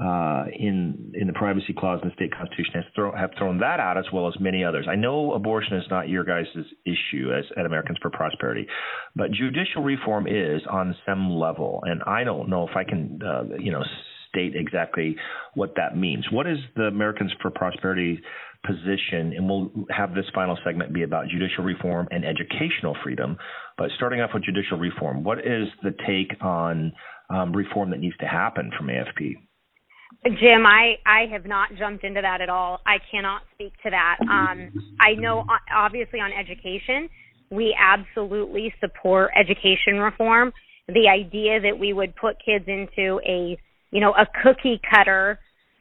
uh, 0.00 0.44
in 0.58 1.12
in 1.14 1.26
the 1.26 1.32
privacy 1.34 1.74
clause 1.76 2.00
in 2.02 2.08
the 2.08 2.14
state 2.14 2.34
constitution 2.34 2.72
has 2.74 2.84
throw, 2.94 3.14
have 3.14 3.30
thrown 3.36 3.58
that 3.58 3.80
out 3.80 3.98
as 3.98 4.06
well 4.12 4.26
as 4.28 4.34
many 4.40 4.64
others. 4.64 4.86
I 4.88 4.96
know 4.96 5.34
abortion 5.34 5.76
is 5.76 5.84
not 5.90 6.08
your 6.08 6.24
guys' 6.24 6.46
issue 6.86 7.32
as 7.36 7.44
at 7.58 7.66
Americans 7.66 7.98
for 8.00 8.10
Prosperity, 8.10 8.66
but 9.14 9.30
judicial 9.30 9.82
reform 9.82 10.26
is 10.26 10.62
on 10.70 10.96
some 11.04 11.30
level, 11.30 11.82
and 11.84 12.02
I 12.06 12.24
don't 12.24 12.48
know 12.48 12.66
if 12.66 12.74
I 12.76 12.84
can 12.84 13.20
uh, 13.22 13.56
you 13.58 13.72
know 13.72 13.82
state 14.30 14.54
exactly 14.54 15.16
what 15.54 15.74
that 15.76 15.96
means. 15.96 16.24
What 16.30 16.46
is 16.46 16.58
the 16.76 16.84
Americans 16.84 17.32
for 17.42 17.50
Prosperity 17.50 18.20
position? 18.64 19.34
And 19.36 19.48
we'll 19.48 19.70
have 19.90 20.14
this 20.14 20.26
final 20.34 20.56
segment 20.64 20.94
be 20.94 21.02
about 21.02 21.28
judicial 21.28 21.64
reform 21.64 22.08
and 22.10 22.24
educational 22.24 22.96
freedom. 23.02 23.36
But 23.76 23.90
starting 23.96 24.20
off 24.20 24.30
with 24.32 24.44
judicial 24.44 24.78
reform, 24.78 25.24
what 25.24 25.40
is 25.40 25.66
the 25.82 25.94
take 26.06 26.42
on 26.42 26.92
um, 27.28 27.52
reform 27.52 27.90
that 27.90 28.00
needs 28.00 28.16
to 28.18 28.26
happen 28.26 28.70
from 28.78 28.86
AFP? 28.86 29.34
Jim, 30.24 30.66
I 30.66 30.96
I 31.06 31.26
have 31.32 31.46
not 31.46 31.70
jumped 31.78 32.04
into 32.04 32.20
that 32.20 32.40
at 32.40 32.48
all. 32.48 32.80
I 32.84 32.98
cannot 33.10 33.42
speak 33.54 33.72
to 33.84 33.90
that. 33.90 34.18
Um, 34.20 34.96
I 35.00 35.14
know 35.14 35.44
obviously 35.74 36.20
on 36.20 36.30
education, 36.32 37.08
we 37.50 37.76
absolutely 37.78 38.74
support 38.80 39.30
education 39.38 39.98
reform. 39.98 40.52
The 40.88 41.08
idea 41.08 41.60
that 41.60 41.78
we 41.78 41.92
would 41.92 42.14
put 42.16 42.36
kids 42.44 42.64
into 42.66 43.20
a 43.26 43.58
you 43.90 44.00
know 44.00 44.12
a 44.12 44.26
cookie 44.42 44.80
cutter 44.90 45.38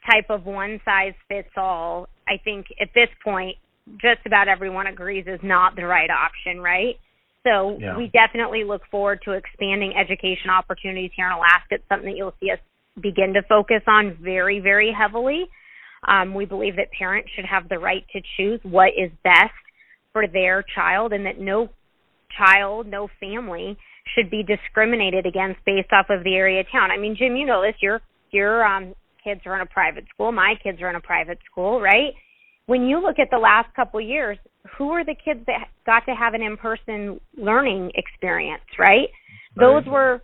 type 0.09 0.29
of 0.29 0.45
one 0.45 0.79
size 0.85 1.13
fits 1.27 1.49
all, 1.57 2.07
I 2.27 2.37
think 2.43 2.67
at 2.79 2.89
this 2.95 3.09
point 3.23 3.57
just 3.97 4.21
about 4.25 4.47
everyone 4.47 4.87
agrees 4.87 5.25
is 5.27 5.39
not 5.43 5.75
the 5.75 5.85
right 5.85 6.09
option, 6.09 6.61
right? 6.61 6.95
So 7.43 7.77
yeah. 7.79 7.97
we 7.97 8.07
definitely 8.07 8.63
look 8.63 8.81
forward 8.91 9.21
to 9.25 9.31
expanding 9.31 9.93
education 9.97 10.49
opportunities 10.49 11.11
here 11.15 11.25
in 11.25 11.31
Alaska. 11.31 11.75
It's 11.75 11.83
something 11.89 12.11
that 12.11 12.17
you'll 12.17 12.35
see 12.39 12.51
us 12.51 12.59
begin 13.01 13.33
to 13.33 13.41
focus 13.47 13.81
on 13.87 14.17
very, 14.21 14.59
very 14.59 14.91
heavily. 14.97 15.45
Um, 16.07 16.33
we 16.33 16.45
believe 16.45 16.75
that 16.77 16.87
parents 16.97 17.29
should 17.35 17.45
have 17.45 17.67
the 17.69 17.77
right 17.77 18.05
to 18.13 18.21
choose 18.37 18.59
what 18.63 18.89
is 18.97 19.11
best 19.23 19.53
for 20.13 20.27
their 20.27 20.63
child 20.75 21.13
and 21.13 21.25
that 21.25 21.39
no 21.39 21.69
child, 22.37 22.87
no 22.87 23.09
family 23.19 23.77
should 24.15 24.29
be 24.29 24.43
discriminated 24.43 25.25
against 25.25 25.59
based 25.65 25.91
off 25.91 26.07
of 26.09 26.23
the 26.23 26.35
area 26.35 26.61
of 26.61 26.65
town. 26.71 26.91
I 26.91 26.97
mean, 26.97 27.15
Jim, 27.17 27.35
you 27.35 27.45
know 27.45 27.61
this. 27.61 27.75
Your 27.81 28.01
your 28.31 28.63
um, 28.63 28.93
kids 29.23 29.41
are 29.45 29.55
in 29.55 29.61
a 29.61 29.65
private 29.65 30.05
school. 30.13 30.31
My 30.31 30.55
kids 30.63 30.81
are 30.81 30.89
in 30.89 30.95
a 30.95 31.01
private 31.01 31.39
school, 31.49 31.81
right? 31.81 32.13
When 32.65 32.83
you 32.83 33.01
look 33.01 33.17
at 33.19 33.29
the 33.31 33.37
last 33.37 33.73
couple 33.75 33.99
of 33.99 34.05
years, 34.07 34.37
who 34.77 34.91
are 34.91 35.03
the 35.03 35.15
kids 35.15 35.41
that 35.47 35.69
got 35.85 36.05
to 36.05 36.11
have 36.11 36.33
an 36.35 36.43
in-person 36.43 37.19
learning 37.35 37.91
experience, 37.95 38.63
right? 38.77 39.09
Those 39.55 39.83
were 39.87 40.21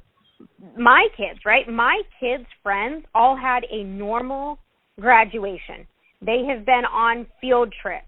my 0.77 1.07
kids, 1.17 1.39
right? 1.45 1.67
My 1.69 2.01
kids' 2.19 2.45
friends 2.63 3.05
all 3.13 3.37
had 3.37 3.63
a 3.71 3.83
normal 3.83 4.59
graduation. 4.99 5.87
They 6.21 6.43
have 6.49 6.65
been 6.65 6.85
on 6.85 7.27
field 7.41 7.73
trips. 7.81 8.07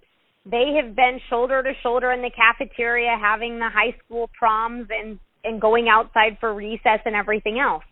they 0.50 0.80
have 0.82 0.96
been 0.96 1.20
shoulder 1.30 1.62
to 1.62 1.74
shoulder 1.84 2.12
in 2.12 2.22
the 2.22 2.32
cafeteria 2.32 3.18
having 3.22 3.60
the 3.60 3.70
high 3.70 3.96
school 4.04 4.30
proms 4.38 4.88
and 4.90 5.20
and 5.44 5.62
going 5.62 5.88
outside 5.90 6.38
for 6.40 6.54
recess 6.54 7.00
and 7.06 7.16
everything 7.16 7.60
else. 7.60 7.84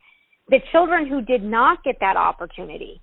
The 0.50 0.60
children 0.72 1.08
who 1.08 1.22
did 1.22 1.44
not 1.44 1.84
get 1.84 1.98
that 2.02 2.18
opportunity 2.18 3.02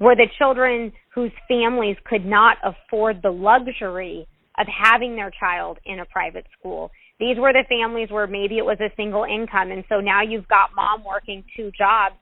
were 0.00 0.16
the 0.16 0.28
children 0.38 0.92
whose 1.14 1.32
families 1.48 1.96
could 2.04 2.24
not 2.24 2.56
afford 2.64 3.20
the 3.22 3.30
luxury 3.30 4.26
of 4.58 4.66
having 4.66 5.16
their 5.16 5.30
child 5.38 5.78
in 5.84 6.00
a 6.00 6.06
private 6.06 6.46
school. 6.58 6.90
These 7.22 7.38
were 7.38 7.52
the 7.52 7.62
families 7.68 8.10
where 8.10 8.26
maybe 8.26 8.58
it 8.58 8.64
was 8.64 8.78
a 8.80 8.90
single 8.96 9.22
income 9.22 9.70
and 9.70 9.84
so 9.88 10.00
now 10.00 10.22
you've 10.22 10.48
got 10.48 10.74
mom 10.74 11.04
working 11.04 11.44
two 11.56 11.70
jobs. 11.70 12.16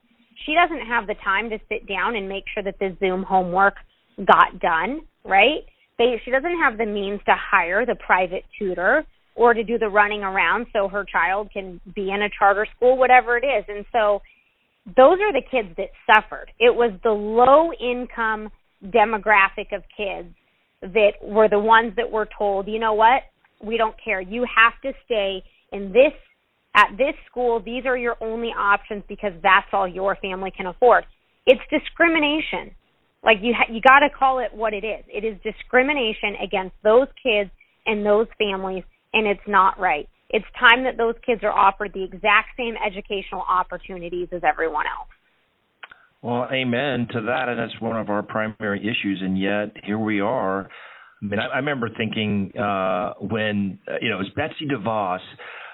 She 0.45 0.53
doesn't 0.53 0.85
have 0.85 1.07
the 1.07 1.15
time 1.23 1.49
to 1.49 1.57
sit 1.69 1.87
down 1.87 2.15
and 2.15 2.29
make 2.29 2.43
sure 2.53 2.61
that 2.61 2.77
the 2.77 2.95
Zoom 2.99 3.23
homework 3.23 3.73
got 4.19 4.59
done, 4.59 5.01
right? 5.25 5.65
They, 5.97 6.21
she 6.23 6.29
doesn't 6.29 6.55
have 6.59 6.77
the 6.77 6.85
means 6.85 7.19
to 7.25 7.33
hire 7.33 7.83
the 7.83 7.95
private 7.95 8.43
tutor 8.59 9.03
or 9.33 9.55
to 9.55 9.63
do 9.63 9.79
the 9.79 9.89
running 9.89 10.21
around 10.21 10.67
so 10.71 10.87
her 10.87 11.03
child 11.03 11.49
can 11.51 11.81
be 11.95 12.11
in 12.11 12.21
a 12.21 12.29
charter 12.37 12.67
school, 12.75 12.95
whatever 12.95 13.37
it 13.37 13.43
is. 13.43 13.65
And 13.69 13.85
so 13.91 14.21
those 14.85 15.17
are 15.17 15.33
the 15.33 15.41
kids 15.49 15.69
that 15.77 15.89
suffered. 16.05 16.51
It 16.59 16.75
was 16.75 16.91
the 17.03 17.09
low 17.09 17.71
income 17.73 18.51
demographic 18.85 19.73
of 19.73 19.81
kids 19.97 20.29
that 20.83 21.13
were 21.23 21.49
the 21.49 21.59
ones 21.59 21.93
that 21.97 22.11
were 22.11 22.27
told, 22.37 22.67
you 22.67 22.77
know 22.77 22.93
what, 22.93 23.23
we 23.63 23.77
don't 23.77 23.95
care. 24.03 24.21
You 24.21 24.45
have 24.53 24.73
to 24.83 24.93
stay 25.05 25.43
in 25.71 25.91
this 25.91 26.13
at 26.75 26.91
this 26.97 27.15
school. 27.29 27.61
These 27.63 27.85
are 27.85 27.97
your 27.97 28.15
only 28.21 28.49
options 28.49 29.03
because 29.07 29.33
that's 29.43 29.67
all 29.73 29.87
your 29.87 30.15
family 30.17 30.51
can 30.55 30.67
afford. 30.67 31.05
It's 31.45 31.61
discrimination. 31.69 32.75
Like 33.23 33.37
you 33.41 33.53
ha- 33.55 33.71
you 33.71 33.81
got 33.81 33.99
to 33.99 34.09
call 34.09 34.39
it 34.39 34.53
what 34.53 34.73
it 34.73 34.83
is. 34.83 35.03
It 35.07 35.23
is 35.23 35.37
discrimination 35.43 36.35
against 36.41 36.75
those 36.83 37.07
kids 37.21 37.51
and 37.85 38.05
those 38.05 38.27
families 38.37 38.83
and 39.13 39.27
it's 39.27 39.41
not 39.47 39.79
right. 39.79 40.07
It's 40.29 40.45
time 40.57 40.85
that 40.85 40.97
those 40.97 41.15
kids 41.25 41.41
are 41.43 41.51
offered 41.51 41.91
the 41.93 42.03
exact 42.03 42.49
same 42.57 42.75
educational 42.75 43.43
opportunities 43.47 44.29
as 44.31 44.41
everyone 44.43 44.85
else. 44.85 45.09
Well, 46.21 46.47
amen 46.53 47.07
to 47.13 47.21
that, 47.21 47.49
and 47.49 47.59
that's 47.59 47.81
one 47.81 47.97
of 47.97 48.09
our 48.09 48.23
primary 48.23 48.79
issues. 48.79 49.21
And 49.21 49.39
yet, 49.39 49.73
here 49.83 49.97
we 49.97 50.21
are. 50.21 50.69
I 51.21 51.25
mean, 51.25 51.39
I, 51.39 51.47
I 51.47 51.57
remember 51.57 51.89
thinking 51.95 52.51
uh, 52.57 53.13
when 53.19 53.79
uh, 53.87 53.95
you 54.01 54.09
know 54.09 54.15
it 54.15 54.19
was 54.19 54.31
Betsy 54.35 54.65
DeVos 54.65 55.19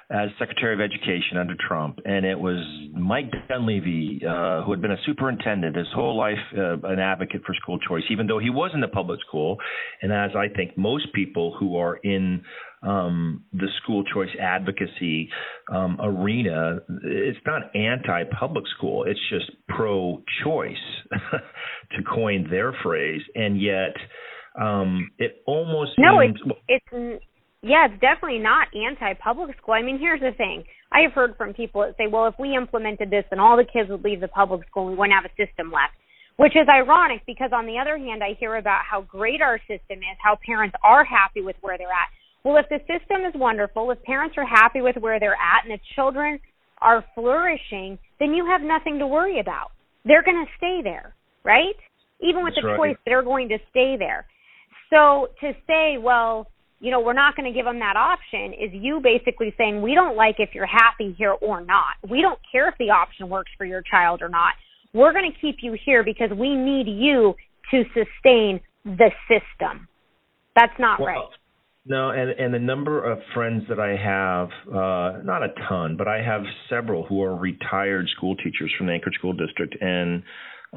as 0.09 0.29
Secretary 0.39 0.73
of 0.73 0.79
Education 0.79 1.37
under 1.37 1.55
Trump, 1.67 1.99
and 2.05 2.25
it 2.25 2.39
was 2.39 2.63
Mike 2.93 3.29
Dunleavy, 3.49 4.21
uh, 4.25 4.63
who 4.63 4.71
had 4.71 4.81
been 4.81 4.91
a 4.91 5.01
superintendent 5.05 5.75
his 5.75 5.87
whole 5.93 6.17
life, 6.17 6.37
uh, 6.57 6.77
an 6.87 6.99
advocate 6.99 7.41
for 7.45 7.53
school 7.61 7.77
choice, 7.79 8.03
even 8.09 8.25
though 8.25 8.39
he 8.39 8.49
was 8.49 8.71
in 8.73 8.79
the 8.79 8.87
public 8.87 9.19
school. 9.27 9.57
And 10.01 10.13
as 10.13 10.31
I 10.35 10.47
think 10.55 10.77
most 10.77 11.11
people 11.13 11.55
who 11.59 11.75
are 11.75 11.97
in 11.97 12.41
um, 12.83 13.43
the 13.51 13.67
school 13.83 14.05
choice 14.13 14.29
advocacy 14.39 15.29
um, 15.73 15.97
arena, 16.01 16.79
it's 17.03 17.39
not 17.45 17.75
anti-public 17.75 18.63
school; 18.77 19.03
it's 19.03 19.19
just 19.29 19.51
pro-choice, 19.67 20.75
to 21.11 22.03
coin 22.03 22.47
their 22.49 22.73
phrase. 22.81 23.21
And 23.35 23.61
yet, 23.61 23.93
um, 24.59 25.11
it 25.17 25.41
almost 25.45 25.91
no, 25.97 26.19
seems, 26.21 26.39
it's 26.67 26.83
it's 26.91 27.23
yeah, 27.61 27.87
it's 27.89 27.99
definitely 27.99 28.39
not 28.39 28.67
anti-public 28.73 29.57
school. 29.57 29.73
I 29.73 29.81
mean, 29.81 29.99
here's 29.99 30.19
the 30.21 30.31
thing. 30.37 30.63
I 30.91 31.01
have 31.01 31.13
heard 31.13 31.35
from 31.37 31.53
people 31.53 31.81
that 31.81 31.97
say, 31.97 32.07
well, 32.07 32.27
if 32.27 32.35
we 32.39 32.55
implemented 32.55 33.09
this, 33.09 33.25
then 33.29 33.39
all 33.39 33.57
the 33.57 33.65
kids 33.65 33.89
would 33.89 34.03
leave 34.03 34.21
the 34.21 34.27
public 34.27 34.67
school 34.67 34.87
and 34.87 34.91
we 34.91 34.97
wouldn't 34.97 35.15
have 35.15 35.25
a 35.25 35.35
system 35.35 35.71
left. 35.71 35.93
Which 36.37 36.55
is 36.55 36.69
ironic 36.69 37.23
because 37.25 37.49
on 37.51 37.65
the 37.65 37.79
other 37.79 37.97
hand, 37.97 38.23
I 38.23 38.37
hear 38.39 38.55
about 38.57 38.81
how 38.89 39.01
great 39.01 39.41
our 39.41 39.57
system 39.67 39.97
is, 40.05 40.17
how 40.21 40.37
parents 40.45 40.75
are 40.83 41.03
happy 41.03 41.41
with 41.41 41.55
where 41.61 41.79
they're 41.79 41.87
at. 41.87 42.13
Well, 42.43 42.57
if 42.57 42.69
the 42.69 42.77
system 42.85 43.25
is 43.25 43.33
wonderful, 43.33 43.89
if 43.89 44.01
parents 44.03 44.35
are 44.37 44.45
happy 44.45 44.81
with 44.81 44.95
where 44.97 45.19
they're 45.19 45.33
at 45.33 45.65
and 45.65 45.73
the 45.73 45.79
children 45.95 46.39
are 46.79 47.03
flourishing, 47.15 47.97
then 48.19 48.35
you 48.35 48.45
have 48.45 48.61
nothing 48.61 48.99
to 48.99 49.07
worry 49.07 49.39
about. 49.39 49.71
They're 50.05 50.23
going 50.23 50.45
to 50.45 50.51
stay 50.57 50.81
there, 50.83 51.15
right? 51.43 51.75
Even 52.21 52.43
with 52.43 52.53
That's 52.53 52.63
the 52.63 52.67
right. 52.69 52.77
choice, 52.93 52.97
they're 53.05 53.23
going 53.23 53.49
to 53.49 53.57
stay 53.71 53.95
there. 53.97 54.27
So 54.89 55.29
to 55.41 55.53
say, 55.67 55.97
well, 55.97 56.47
you 56.79 56.91
know, 56.91 56.99
we're 56.99 57.13
not 57.13 57.35
going 57.35 57.51
to 57.51 57.57
give 57.57 57.65
them 57.65 57.79
that 57.79 57.95
option 57.95 58.53
is 58.53 58.69
you 58.71 58.99
basically 59.01 59.53
saying 59.57 59.81
we 59.81 59.95
don't 59.95 60.15
like 60.15 60.35
if 60.39 60.49
you're 60.53 60.67
happy 60.67 61.15
here 61.17 61.31
or 61.41 61.61
not. 61.61 61.97
We 62.07 62.21
don't 62.21 62.39
care 62.51 62.69
if 62.69 62.75
the 62.77 62.91
option 62.91 63.29
works 63.29 63.51
for 63.57 63.65
your 63.65 63.81
child 63.81 64.21
or 64.21 64.29
not. 64.29 64.53
We're 64.93 65.13
going 65.13 65.31
to 65.31 65.39
keep 65.39 65.57
you 65.61 65.75
here 65.85 66.03
because 66.03 66.29
we 66.29 66.55
need 66.55 66.87
you 66.87 67.35
to 67.71 67.83
sustain 67.93 68.61
the 68.85 69.11
system. 69.27 69.87
That's 70.55 70.73
not 70.79 70.99
Well, 70.99 71.07
right. 71.07 71.27
No, 71.89 72.09
and 72.09 72.31
and 72.31 72.53
the 72.53 72.59
number 72.59 73.01
of 73.09 73.19
friends 73.33 73.63
that 73.69 73.79
I 73.79 73.95
have, 73.95 74.49
uh, 74.67 75.23
not 75.23 75.41
a 75.41 75.53
ton, 75.69 75.95
but 75.95 76.05
I 76.05 76.21
have 76.21 76.41
several 76.69 77.05
who 77.05 77.23
are 77.23 77.33
retired 77.33 78.09
school 78.15 78.35
teachers 78.35 78.73
from 78.77 78.87
the 78.87 78.93
Anchorage 78.93 79.15
School 79.15 79.31
District, 79.31 79.73
and 79.79 80.23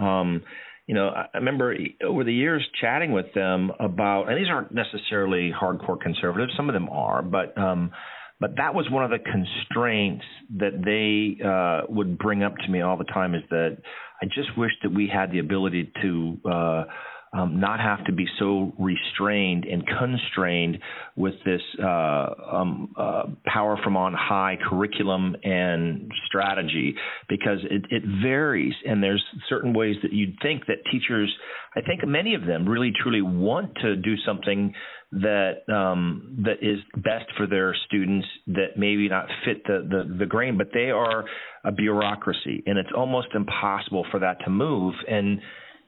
um, 0.00 0.42
you 0.90 0.96
know, 0.96 1.10
I 1.10 1.38
remember 1.38 1.72
over 2.04 2.24
the 2.24 2.34
years 2.34 2.66
chatting 2.80 3.12
with 3.12 3.32
them 3.32 3.70
about, 3.78 4.24
and 4.24 4.36
these 4.36 4.48
aren't 4.50 4.74
necessarily 4.74 5.52
hardcore 5.52 6.00
conservatives. 6.00 6.52
Some 6.56 6.68
of 6.68 6.72
them 6.72 6.88
are, 6.88 7.22
but 7.22 7.56
um, 7.56 7.92
but 8.40 8.56
that 8.56 8.74
was 8.74 8.90
one 8.90 9.04
of 9.04 9.10
the 9.10 9.20
constraints 9.20 10.24
that 10.58 10.82
they 10.84 11.44
uh, 11.46 11.82
would 11.88 12.18
bring 12.18 12.42
up 12.42 12.56
to 12.56 12.68
me 12.68 12.80
all 12.80 12.96
the 12.96 13.04
time. 13.04 13.36
Is 13.36 13.42
that 13.50 13.76
I 14.20 14.26
just 14.26 14.58
wish 14.58 14.72
that 14.82 14.92
we 14.92 15.06
had 15.06 15.30
the 15.30 15.38
ability 15.38 15.92
to. 16.02 16.38
Uh, 16.44 16.84
um, 17.32 17.60
not 17.60 17.78
have 17.78 18.04
to 18.06 18.12
be 18.12 18.26
so 18.38 18.72
restrained 18.78 19.64
and 19.64 19.86
constrained 19.86 20.78
with 21.16 21.34
this 21.44 21.60
uh, 21.82 22.28
um, 22.52 22.92
uh, 22.96 23.22
power 23.46 23.78
from 23.84 23.96
on 23.96 24.12
high 24.14 24.56
curriculum 24.68 25.36
and 25.44 26.10
strategy 26.26 26.94
because 27.28 27.58
it, 27.70 27.84
it 27.90 28.02
varies. 28.22 28.74
And 28.84 29.02
there's 29.02 29.24
certain 29.48 29.72
ways 29.72 29.96
that 30.02 30.12
you'd 30.12 30.36
think 30.42 30.66
that 30.66 30.78
teachers 30.90 31.32
I 31.76 31.82
think 31.82 32.04
many 32.04 32.34
of 32.34 32.46
them 32.46 32.68
really 32.68 32.92
truly 33.00 33.22
want 33.22 33.76
to 33.82 33.94
do 33.94 34.16
something 34.26 34.74
that 35.12 35.72
um, 35.72 36.42
that 36.44 36.62
is 36.62 36.80
best 36.96 37.26
for 37.36 37.46
their 37.46 37.76
students 37.86 38.26
that 38.48 38.76
maybe 38.76 39.08
not 39.08 39.26
fit 39.44 39.62
the, 39.64 39.86
the 39.88 40.16
the 40.18 40.26
grain 40.26 40.58
but 40.58 40.68
they 40.74 40.90
are 40.90 41.24
a 41.64 41.70
bureaucracy 41.70 42.62
and 42.66 42.76
it's 42.76 42.90
almost 42.96 43.28
impossible 43.34 44.04
for 44.10 44.18
that 44.18 44.38
to 44.44 44.50
move. 44.50 44.94
And 45.08 45.40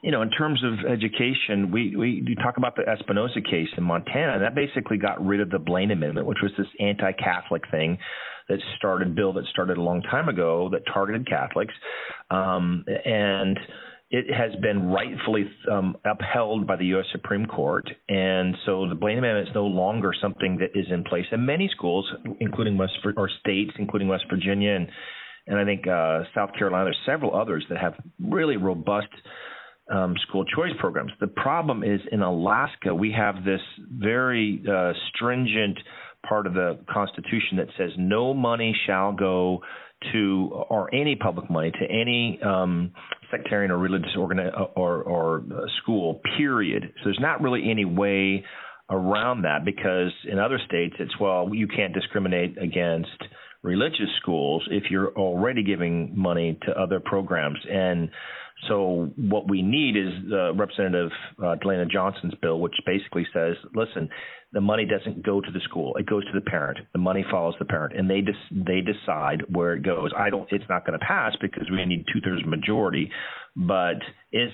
you 0.03 0.11
know, 0.11 0.23
in 0.23 0.31
terms 0.31 0.63
of 0.65 0.91
education, 0.91 1.71
we, 1.71 1.95
we 1.97 2.25
we 2.27 2.35
talk 2.35 2.57
about 2.57 2.75
the 2.75 2.83
Espinoza 2.83 3.45
case 3.45 3.69
in 3.77 3.85
Montana. 3.85 4.35
And 4.35 4.43
that 4.43 4.55
basically 4.55 4.99
got 4.99 5.25
rid 5.25 5.41
of 5.41 5.51
the 5.51 5.61
Blaine 5.61 5.93
Amendment, 5.93 6.27
which 6.27 6.39
was 6.43 6.51
this 6.59 6.67
anti-Catholic 6.81 7.63
thing 7.71 7.99
that 8.49 8.59
started 8.77 9.15
bill 9.15 9.33
that 9.35 9.45
started 9.47 9.79
a 9.79 9.81
long 9.81 10.03
time 10.03 10.29
ago 10.29 10.69
that 10.73 10.83
targeted 10.93 11.29
Catholics, 11.29 11.73
um, 12.31 12.85
and 13.05 13.59
it 14.11 14.27
has 14.35 14.53
been 14.61 14.89
rightfully 14.89 15.49
um, 15.71 15.97
upheld 16.05 16.67
by 16.67 16.77
the 16.77 16.87
U.S. 16.87 17.07
Supreme 17.13 17.47
Court. 17.47 17.89
And 18.09 18.57
so 18.67 18.87
the 18.89 18.95
Blaine 18.97 19.19
Amendment 19.19 19.49
is 19.49 19.55
no 19.55 19.65
longer 19.65 20.13
something 20.21 20.59
that 20.59 20.79
is 20.79 20.87
in 20.91 21.03
place 21.05 21.25
And 21.31 21.47
many 21.47 21.71
schools, 21.75 22.07
including 22.41 22.77
West 22.77 22.93
or 23.17 23.31
states, 23.41 23.73
including 23.79 24.09
West 24.09 24.25
Virginia 24.29 24.73
and 24.73 24.89
and 25.45 25.59
I 25.59 25.65
think 25.65 25.89
uh, 25.89 26.21
South 26.37 26.51
Carolina. 26.57 26.85
There's 26.85 26.99
several 27.05 27.35
others 27.35 27.65
that 27.69 27.79
have 27.79 27.95
really 28.21 28.57
robust 28.57 29.09
um, 29.91 30.15
school 30.29 30.45
choice 30.45 30.73
programs. 30.79 31.13
The 31.21 31.27
problem 31.27 31.83
is 31.83 32.01
in 32.11 32.23
Alaska, 32.23 32.95
we 32.95 33.13
have 33.13 33.45
this 33.45 33.61
very 33.91 34.63
uh, 34.71 34.93
stringent 35.09 35.79
part 36.27 36.47
of 36.47 36.55
the 36.55 36.79
Constitution 36.93 37.57
that 37.57 37.69
says 37.77 37.91
no 37.99 38.33
money 38.33 38.75
shall 38.87 39.13
go 39.13 39.61
to, 40.13 40.51
or 40.69 40.93
any 40.95 41.17
public 41.17 41.51
money 41.51 41.71
to 41.71 41.85
any 41.85 42.41
um, 42.45 42.93
sectarian 43.31 43.71
or 43.71 43.79
religious 43.79 44.11
organi- 44.17 44.53
or, 44.77 45.03
or 45.03 45.45
uh, 45.53 45.61
school, 45.83 46.21
period. 46.37 46.83
So 46.97 47.01
there's 47.05 47.19
not 47.21 47.41
really 47.41 47.71
any 47.71 47.85
way 47.85 48.45
around 48.91 49.43
that 49.43 49.65
because 49.65 50.13
in 50.31 50.39
other 50.39 50.59
states 50.67 50.95
it's, 50.99 51.19
well, 51.21 51.49
you 51.53 51.67
can't 51.67 51.95
discriminate 51.95 52.59
against 52.59 53.09
religious 53.63 54.11
schools 54.21 54.67
if 54.71 54.85
you're 54.91 55.13
already 55.17 55.63
giving 55.63 56.13
money 56.17 56.59
to 56.67 56.73
other 56.73 57.01
programs. 57.01 57.59
And 57.71 58.11
so 58.69 59.11
what 59.17 59.49
we 59.49 59.61
need 59.63 59.97
is 59.97 60.13
uh, 60.33 60.55
Representative 60.55 61.11
uh, 61.39 61.57
DeLena 61.63 61.91
Johnson's 61.91 62.35
bill, 62.41 62.61
which 62.61 62.75
basically 62.87 63.27
says, 63.33 63.57
listen, 63.75 64.09
the 64.53 64.61
money 64.61 64.87
doesn't 64.87 65.25
go 65.25 65.41
to 65.41 65.51
the 65.51 65.61
school; 65.61 65.97
it 65.97 66.07
goes 66.07 66.25
to 66.27 66.33
the 66.35 66.49
parent. 66.49 66.79
The 66.93 66.99
money 66.99 67.25
follows 67.31 67.55
the 67.59 67.65
parent, 67.65 67.97
and 67.97 68.09
they 68.09 68.21
des- 68.21 68.65
they 68.65 68.81
decide 68.83 69.43
where 69.49 69.75
it 69.75 69.83
goes. 69.83 70.11
I 70.17 70.31
don't. 70.31 70.47
It's 70.53 70.65
not 70.69 70.87
going 70.87 70.99
to 70.99 71.05
pass 71.05 71.33
because 71.41 71.69
we 71.71 71.85
need 71.87 72.05
two 72.13 72.21
thirds 72.21 72.45
majority. 72.47 73.11
But 73.57 73.97
is 74.31 74.51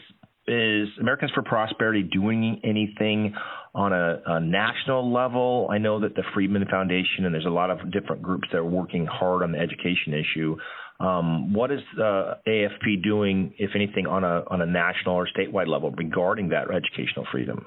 is 0.46 0.88
Americans 0.98 1.30
for 1.34 1.42
Prosperity 1.42 2.02
doing 2.02 2.60
anything 2.64 3.34
on 3.74 3.92
a, 3.92 4.22
a, 4.24 4.40
national 4.40 5.12
level? 5.12 5.68
I 5.70 5.76
know 5.76 6.00
that 6.00 6.14
the 6.14 6.22
Friedman 6.32 6.64
Foundation 6.70 7.26
and 7.26 7.34
there's 7.34 7.44
a 7.44 7.50
lot 7.50 7.70
of 7.70 7.92
different 7.92 8.22
groups 8.22 8.48
that 8.52 8.58
are 8.58 8.64
working 8.64 9.04
hard 9.04 9.42
on 9.42 9.52
the 9.52 9.58
education 9.58 10.14
issue. 10.14 10.56
Um, 11.00 11.52
what 11.54 11.70
is 11.70 11.80
uh, 11.96 12.34
AFP 12.46 13.04
doing, 13.04 13.54
if 13.58 13.70
anything, 13.74 14.06
on 14.06 14.24
a 14.24 14.42
on 14.48 14.60
a 14.60 14.66
national 14.66 15.14
or 15.14 15.28
statewide 15.28 15.68
level 15.68 15.92
regarding 15.92 16.48
that 16.48 16.64
educational 16.74 17.24
freedom? 17.30 17.66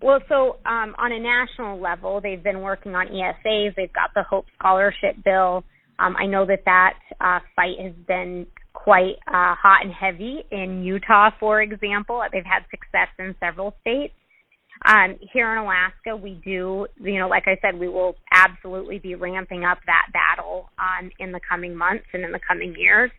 Well, 0.00 0.20
so 0.28 0.58
um, 0.66 0.94
on 0.98 1.10
a 1.10 1.18
national 1.18 1.80
level, 1.80 2.20
they've 2.20 2.42
been 2.42 2.60
working 2.60 2.94
on 2.94 3.08
ESAs. 3.08 3.74
They've 3.74 3.92
got 3.92 4.10
the 4.14 4.22
Hope 4.22 4.46
Scholarship 4.58 5.16
Bill. 5.24 5.64
Um, 5.98 6.14
I 6.18 6.26
know 6.26 6.44
that 6.46 6.64
that 6.66 6.94
uh, 7.20 7.40
fight 7.56 7.80
has 7.80 7.94
been 8.06 8.46
quite 8.74 9.16
uh, 9.26 9.54
hot 9.56 9.84
and 9.84 9.92
heavy 9.92 10.44
in 10.52 10.84
Utah, 10.84 11.30
for 11.40 11.62
example. 11.62 12.22
They've 12.30 12.44
had 12.44 12.62
success 12.70 13.08
in 13.18 13.34
several 13.40 13.74
states. 13.80 14.12
Um, 14.84 15.16
here 15.32 15.50
in 15.52 15.58
Alaska, 15.58 16.16
we 16.16 16.40
do, 16.44 16.86
you 17.00 17.18
know, 17.18 17.28
like 17.28 17.44
I 17.46 17.58
said, 17.62 17.78
we 17.78 17.88
will 17.88 18.14
absolutely 18.30 18.98
be 18.98 19.14
ramping 19.14 19.64
up 19.64 19.78
that 19.86 20.08
battle 20.12 20.70
um, 20.78 21.10
in 21.18 21.32
the 21.32 21.40
coming 21.48 21.74
months 21.74 22.04
and 22.12 22.24
in 22.24 22.32
the 22.32 22.40
coming 22.46 22.74
years. 22.76 23.10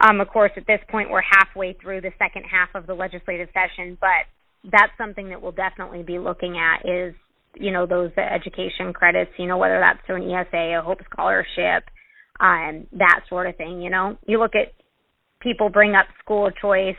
Um, 0.00 0.20
of 0.20 0.28
course, 0.28 0.52
at 0.56 0.66
this 0.66 0.80
point, 0.90 1.10
we're 1.10 1.22
halfway 1.22 1.72
through 1.72 2.02
the 2.02 2.12
second 2.18 2.44
half 2.44 2.68
of 2.74 2.86
the 2.86 2.94
legislative 2.94 3.48
session, 3.52 3.98
but 4.00 4.28
that's 4.70 4.92
something 4.98 5.30
that 5.30 5.40
we'll 5.40 5.52
definitely 5.52 6.02
be 6.02 6.18
looking 6.18 6.56
at 6.58 6.88
is, 6.88 7.14
you 7.54 7.72
know, 7.72 7.86
those 7.86 8.10
education 8.16 8.92
credits, 8.92 9.30
you 9.38 9.46
know, 9.46 9.56
whether 9.56 9.80
that's 9.80 9.98
through 10.06 10.22
an 10.22 10.30
ESA, 10.30 10.78
a 10.78 10.82
Hope 10.82 11.00
Scholarship, 11.10 11.84
um, 12.40 12.86
that 12.92 13.20
sort 13.28 13.48
of 13.48 13.56
thing, 13.56 13.80
you 13.80 13.90
know. 13.90 14.16
You 14.26 14.38
look 14.38 14.54
at 14.54 14.72
people 15.40 15.70
bring 15.70 15.94
up 15.94 16.06
school 16.22 16.50
choice 16.50 16.96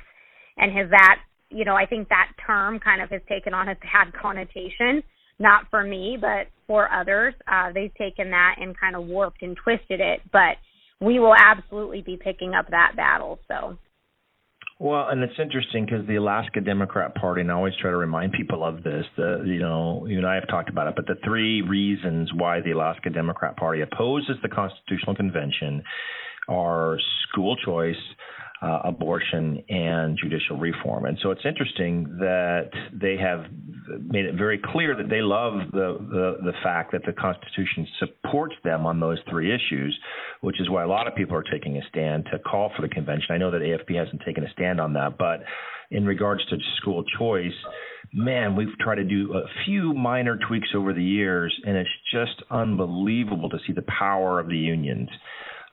and 0.57 0.75
has 0.75 0.89
that, 0.89 1.19
you 1.49 1.65
know, 1.65 1.75
I 1.75 1.85
think 1.85 2.09
that 2.09 2.31
term 2.45 2.79
kind 2.79 3.01
of 3.01 3.09
has 3.09 3.21
taken 3.27 3.53
on 3.53 3.69
a 3.69 3.75
bad 3.75 4.13
connotation, 4.21 5.03
not 5.39 5.65
for 5.69 5.83
me, 5.83 6.17
but 6.19 6.47
for 6.67 6.91
others. 6.91 7.33
Uh, 7.47 7.71
they've 7.73 7.93
taken 7.95 8.31
that 8.31 8.55
and 8.59 8.77
kind 8.79 8.95
of 8.95 9.05
warped 9.05 9.41
and 9.41 9.57
twisted 9.57 9.99
it, 9.99 10.21
but 10.31 10.57
we 11.01 11.19
will 11.19 11.35
absolutely 11.35 12.01
be 12.01 12.17
picking 12.17 12.53
up 12.53 12.69
that 12.71 12.93
battle, 12.95 13.39
so. 13.47 13.77
Well, 14.81 15.09
and 15.09 15.21
it's 15.21 15.33
interesting 15.37 15.85
because 15.85 16.07
the 16.07 16.15
Alaska 16.15 16.61
Democrat 16.61 17.13
Party, 17.13 17.41
and 17.41 17.51
I 17.51 17.55
always 17.55 17.73
try 17.81 17.91
to 17.91 17.97
remind 17.97 18.31
people 18.31 18.63
of 18.63 18.81
this. 18.81 19.03
The 19.17 19.43
you 19.45 19.59
know, 19.59 20.05
you 20.07 20.17
and 20.17 20.25
I 20.25 20.35
have 20.35 20.47
talked 20.47 20.69
about 20.69 20.87
it, 20.87 20.93
but 20.95 21.05
the 21.05 21.17
three 21.25 21.61
reasons 21.61 22.31
why 22.33 22.61
the 22.61 22.71
Alaska 22.71 23.09
Democrat 23.09 23.57
Party 23.57 23.81
opposes 23.81 24.37
the 24.41 24.47
Constitutional 24.47 25.15
Convention 25.15 25.83
are 26.47 26.97
school 27.27 27.57
choice, 27.57 27.97
uh, 28.61 28.79
abortion 28.83 29.63
and 29.69 30.17
judicial 30.21 30.57
reform. 30.57 31.05
And 31.05 31.17
so 31.23 31.31
it's 31.31 31.45
interesting 31.45 32.17
that 32.19 32.69
they 32.91 33.15
have 33.17 33.45
made 34.01 34.25
it 34.25 34.35
very 34.35 34.59
clear 34.63 34.95
that 34.95 35.09
they 35.09 35.21
love 35.21 35.71
the, 35.71 35.97
the, 35.99 36.37
the 36.43 36.53
fact 36.61 36.91
that 36.91 37.01
the 37.05 37.13
Constitution 37.13 37.87
supports 37.99 38.55
them 38.63 38.85
on 38.85 38.99
those 38.99 39.17
three 39.29 39.53
issues, 39.53 39.97
which 40.41 40.59
is 40.59 40.69
why 40.69 40.83
a 40.83 40.87
lot 40.87 41.07
of 41.07 41.15
people 41.15 41.35
are 41.35 41.43
taking 41.43 41.77
a 41.77 41.81
stand 41.89 42.25
to 42.31 42.39
call 42.39 42.71
for 42.75 42.81
the 42.81 42.89
convention. 42.89 43.27
I 43.31 43.37
know 43.37 43.51
that 43.51 43.61
AFP 43.61 43.95
hasn't 43.97 44.21
taken 44.25 44.43
a 44.43 44.51
stand 44.51 44.81
on 44.81 44.93
that, 44.93 45.17
but 45.17 45.39
in 45.91 46.05
regards 46.05 46.45
to 46.47 46.57
school 46.81 47.03
choice, 47.17 47.53
man, 48.13 48.55
we've 48.55 48.77
tried 48.79 48.95
to 48.95 49.03
do 49.03 49.33
a 49.33 49.43
few 49.65 49.93
minor 49.93 50.37
tweaks 50.47 50.69
over 50.75 50.93
the 50.93 51.03
years, 51.03 51.57
and 51.65 51.77
it's 51.77 51.89
just 52.13 52.43
unbelievable 52.51 53.49
to 53.49 53.57
see 53.65 53.73
the 53.73 53.83
power 53.83 54.39
of 54.39 54.47
the 54.47 54.57
unions. 54.57 55.09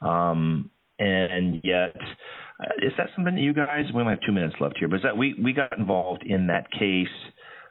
Um, 0.01 0.71
and 0.99 1.61
yet, 1.63 1.95
uh, 2.61 2.87
is 2.87 2.93
that 2.99 3.09
something 3.15 3.35
that 3.35 3.41
you 3.41 3.53
guys? 3.53 3.85
We 3.95 4.01
only 4.01 4.15
have 4.15 4.21
two 4.27 4.33
minutes 4.33 4.57
left 4.61 4.77
here, 4.79 4.89
but 4.89 4.97
is 4.97 5.03
that 5.03 5.17
we 5.17 5.35
we 5.43 5.53
got 5.53 5.77
involved 5.77 6.23
in 6.25 6.47
that 6.49 6.71
case? 6.71 7.09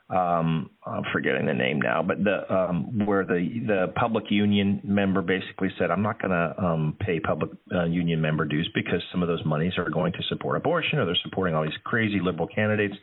Um, 0.08 0.70
I'm 0.86 1.02
forgetting 1.12 1.48
the 1.48 1.54
name 1.56 1.82
now, 1.82 2.04
but 2.04 2.24
the 2.24 2.54
um, 2.54 3.08
where 3.08 3.26
the 3.26 3.64
the 3.66 3.94
public 3.96 4.26
union 4.30 4.80
member 4.84 5.24
basically 5.24 5.70
said, 5.80 5.90
"I'm 5.90 6.04
not 6.04 6.22
going 6.22 6.32
to 6.32 6.64
um, 6.64 6.98
pay 7.00 7.20
public 7.20 7.50
uh, 7.74 7.86
union 7.86 8.22
member 8.22 8.46
dues 8.46 8.70
because 8.76 9.02
some 9.12 9.24
of 9.24 9.28
those 9.28 9.44
monies 9.46 9.74
are 9.80 9.90
going 9.90 10.14
to 10.14 10.20
support 10.30 10.58
abortion 10.58 11.00
or 11.00 11.06
they're 11.06 11.18
supporting 11.24 11.56
all 11.56 11.64
these 11.64 11.74
crazy 11.86 12.20
liberal 12.22 12.48
candidates," 12.48 12.96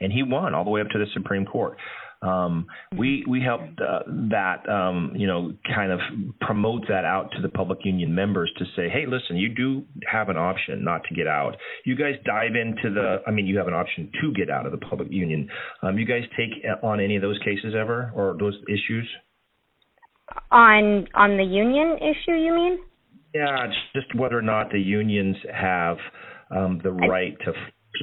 and 0.00 0.10
he 0.10 0.22
won 0.22 0.54
all 0.54 0.64
the 0.64 0.70
way 0.70 0.80
up 0.80 0.88
to 0.88 0.98
the 0.98 1.06
Supreme 1.12 1.44
Court. 1.44 1.76
Um, 2.22 2.66
we 2.96 3.24
we 3.28 3.42
helped 3.42 3.80
uh, 3.80 4.00
that 4.30 4.68
um, 4.68 5.12
you 5.14 5.26
know 5.26 5.52
kind 5.74 5.92
of 5.92 6.00
promote 6.40 6.82
that 6.88 7.04
out 7.04 7.30
to 7.36 7.42
the 7.42 7.48
public 7.48 7.80
union 7.84 8.14
members 8.14 8.50
to 8.58 8.64
say, 8.76 8.88
hey, 8.88 9.04
listen, 9.06 9.36
you 9.36 9.48
do 9.54 9.84
have 10.10 10.28
an 10.28 10.36
option 10.36 10.82
not 10.82 11.02
to 11.08 11.14
get 11.14 11.26
out. 11.26 11.56
You 11.84 11.94
guys 11.94 12.14
dive 12.24 12.54
into 12.54 12.94
the. 12.94 13.22
I 13.26 13.30
mean, 13.30 13.46
you 13.46 13.58
have 13.58 13.68
an 13.68 13.74
option 13.74 14.10
to 14.20 14.32
get 14.32 14.50
out 14.50 14.66
of 14.66 14.72
the 14.72 14.78
public 14.78 15.08
union. 15.10 15.48
Um, 15.82 15.98
you 15.98 16.06
guys 16.06 16.22
take 16.36 16.50
on 16.82 17.00
any 17.00 17.16
of 17.16 17.22
those 17.22 17.38
cases 17.40 17.74
ever 17.78 18.12
or 18.14 18.36
those 18.38 18.56
issues? 18.68 19.08
On 20.50 21.06
on 21.14 21.36
the 21.36 21.44
union 21.44 21.98
issue, 21.98 22.34
you 22.34 22.54
mean? 22.54 22.78
Yeah, 23.34 23.66
just 23.94 24.14
whether 24.14 24.38
or 24.38 24.42
not 24.42 24.70
the 24.70 24.80
unions 24.80 25.36
have 25.52 25.98
um, 26.50 26.80
the 26.82 26.92
right 26.92 27.36
to 27.44 27.52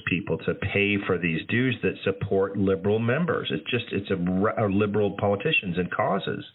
people 0.08 0.38
to 0.40 0.54
pay 0.54 0.98
for 1.06 1.18
these 1.18 1.42
dues 1.50 1.76
that 1.84 1.94
support 2.04 2.58
liberal 2.58 3.00
members. 3.00 3.52
It's 3.52 3.70
just 3.70 3.86
it's 3.92 4.10
a, 4.12 4.66
a 4.66 4.68
liberal 4.68 5.16
politicians 5.20 5.78
and 5.78 5.92
causes. 5.92 6.46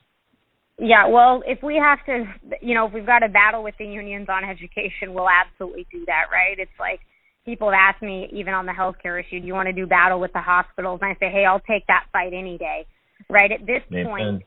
Yeah, 0.81 1.09
well, 1.09 1.43
if 1.45 1.61
we 1.63 1.75
have 1.75 1.99
to, 2.07 2.25
you 2.63 2.75
know, 2.75 2.87
if 2.87 2.93
we've 2.93 3.07
got 3.07 3.25
a 3.25 3.29
battle 3.29 3.65
with 3.65 3.75
the 3.79 3.85
unions 3.87 4.29
on 4.29 4.45
education, 4.45 5.13
we'll 5.13 5.29
absolutely 5.29 5.87
do 5.91 6.05
that, 6.07 6.27
right? 6.31 6.57
It's 6.57 6.71
like 6.79 7.01
people 7.45 7.71
have 7.73 7.95
asked 7.95 8.03
me, 8.03 8.29
even 8.33 8.55
on 8.55 8.65
the 8.65 8.73
healthcare 8.73 9.19
issue, 9.19 9.41
do 9.41 9.47
you 9.47 9.55
want 9.55 9.67
to 9.67 9.73
do 9.73 9.87
battle 9.87 10.21
with 10.21 10.33
the 10.33 10.41
hospitals? 10.41 11.01
And 11.03 11.11
I 11.11 11.15
say, 11.15 11.33
hey, 11.33 11.45
I'll 11.45 11.61
take 11.61 11.87
that 11.89 12.05
fight 12.13 12.33
any 12.33 12.59
day, 12.59 12.87
right? 13.29 13.51
At 13.51 13.67
this 13.67 13.83
point, 13.91 14.45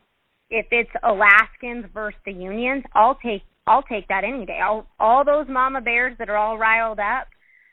if 0.48 0.66
it's 0.70 0.90
Alaskans 1.02 1.84
versus 1.92 2.18
the 2.24 2.32
unions, 2.32 2.84
I'll 2.94 3.16
take 3.16 3.42
I'll 3.66 3.82
take 3.82 4.08
that 4.08 4.24
any 4.24 4.44
day. 4.44 4.58
I'll, 4.62 4.86
all 4.98 5.24
those 5.24 5.46
mama 5.48 5.80
bears 5.80 6.16
that 6.18 6.28
are 6.28 6.36
all 6.36 6.58
riled 6.58 6.98
up, 6.98 7.28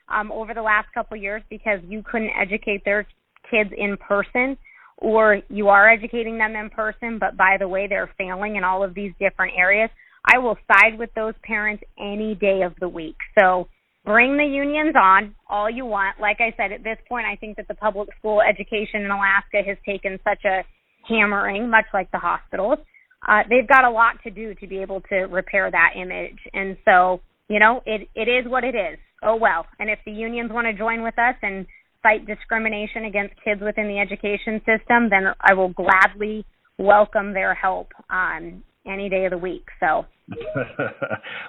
um, 0.10 0.32
over 0.32 0.54
the 0.54 0.62
last 0.62 0.88
couple 0.94 1.18
years 1.18 1.42
because 1.50 1.80
you 1.88 2.04
couldn't 2.04 2.32
educate 2.40 2.84
their 2.86 3.08
kids 3.50 3.72
in 3.76 3.98
person 3.98 4.58
or 4.98 5.42
you 5.50 5.70
are 5.70 5.90
educating 5.90 6.38
them 6.38 6.56
in 6.56 6.70
person, 6.70 7.20
but 7.20 7.38
by 7.38 7.56
the 7.58 7.68
way, 7.68 7.88
they're 7.88 8.12
failing 8.18 8.58
in 8.58 8.64
all 8.64 8.84
of 8.84 8.94
these 8.94 9.14
different 9.20 9.54
areas. 9.58 9.90
I 10.26 10.38
will 10.40 10.58
side 10.68 11.00
with 11.00 11.10
those 11.16 11.34
parents 11.44 11.84
any 11.98 12.36
day 12.36 12.62
of 12.64 12.74
the 12.80 12.90
week. 12.90 13.16
So 13.40 13.70
bring 14.04 14.36
the 14.36 14.44
unions 14.44 14.96
on 15.02 15.36
all 15.50 15.70
you 15.70 15.86
want. 15.86 16.20
Like 16.20 16.38
I 16.42 16.54
said, 16.58 16.74
at 16.74 16.84
this 16.84 16.98
point, 17.08 17.26
I 17.26 17.38
think 17.38 17.56
that 17.58 17.68
the 17.70 17.76
public 17.76 18.10
school 18.18 18.42
education 18.42 19.02
in 19.02 19.12
Alaska 19.12 19.62
has 19.66 19.78
taken 19.86 20.20
such 20.24 20.44
a 20.44 20.64
hammering, 21.08 21.70
much 21.70 21.86
like 21.94 22.12
the 22.12 22.20
hospitals. 22.20 22.80
Uh, 23.26 23.44
they've 23.50 23.68
got 23.68 23.86
a 23.86 23.90
lot 23.90 24.16
to 24.24 24.32
do 24.32 24.54
to 24.56 24.68
be 24.68 24.82
able 24.82 25.02
to 25.02 25.16
repair 25.16 25.72
that 25.72 25.94
image. 25.96 26.40
And 26.54 26.78
so, 26.84 27.22
you 27.48 27.60
know, 27.60 27.82
it, 27.86 28.10
it 28.16 28.28
is 28.28 28.50
what 28.50 28.64
it 28.66 28.76
is 28.76 29.00
oh 29.24 29.36
well. 29.36 29.66
And 29.80 29.90
if 29.90 30.00
the 30.06 30.12
unions 30.12 30.52
want 30.52 30.68
to 30.68 30.74
join 30.74 31.04
with 31.04 31.18
us 31.18 31.36
and 31.42 31.66
fight 32.02 32.26
discrimination 32.26 33.06
against 33.06 33.36
kids 33.44 33.62
within 33.62 33.88
the 33.88 34.00
education 34.00 34.60
system, 34.60 35.10
then 35.10 35.34
I 35.42 35.54
will 35.54 35.70
gladly 35.70 36.46
welcome 36.78 37.34
their 37.34 37.54
help 37.54 37.90
on 38.10 38.64
any 38.88 39.10
day 39.10 39.26
of 39.26 39.32
the 39.32 39.38
week. 39.38 39.66
So 39.80 40.06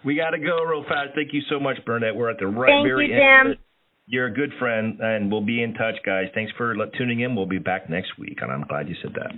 we 0.05 0.17
got 0.17 0.31
to 0.31 0.39
go 0.39 0.65
real 0.65 0.83
fast. 0.85 1.11
Thank 1.15 1.33
you 1.33 1.43
so 1.49 1.61
much, 1.61 1.77
Bernadette. 1.87 2.17
We're 2.17 2.31
at 2.31 2.39
the 2.39 2.47
right 2.47 2.71
Thank 2.71 2.87
very 2.87 3.09
you, 3.09 3.15
end. 3.15 3.57
Jim. 3.57 3.65
You're 4.07 4.27
a 4.27 4.33
good 4.33 4.51
friend, 4.59 4.99
and 5.01 5.31
we'll 5.31 5.45
be 5.45 5.63
in 5.63 5.75
touch, 5.75 5.95
guys. 6.05 6.25
Thanks 6.35 6.53
for 6.57 6.75
tuning 6.99 7.21
in. 7.21 7.37
We'll 7.37 7.47
be 7.47 7.59
back 7.59 7.89
next 7.89 8.19
week, 8.19 8.39
and 8.43 8.51
I'm 8.51 8.63
glad 8.63 8.89
you 8.89 8.97
said 9.01 9.13
that. 9.15 9.31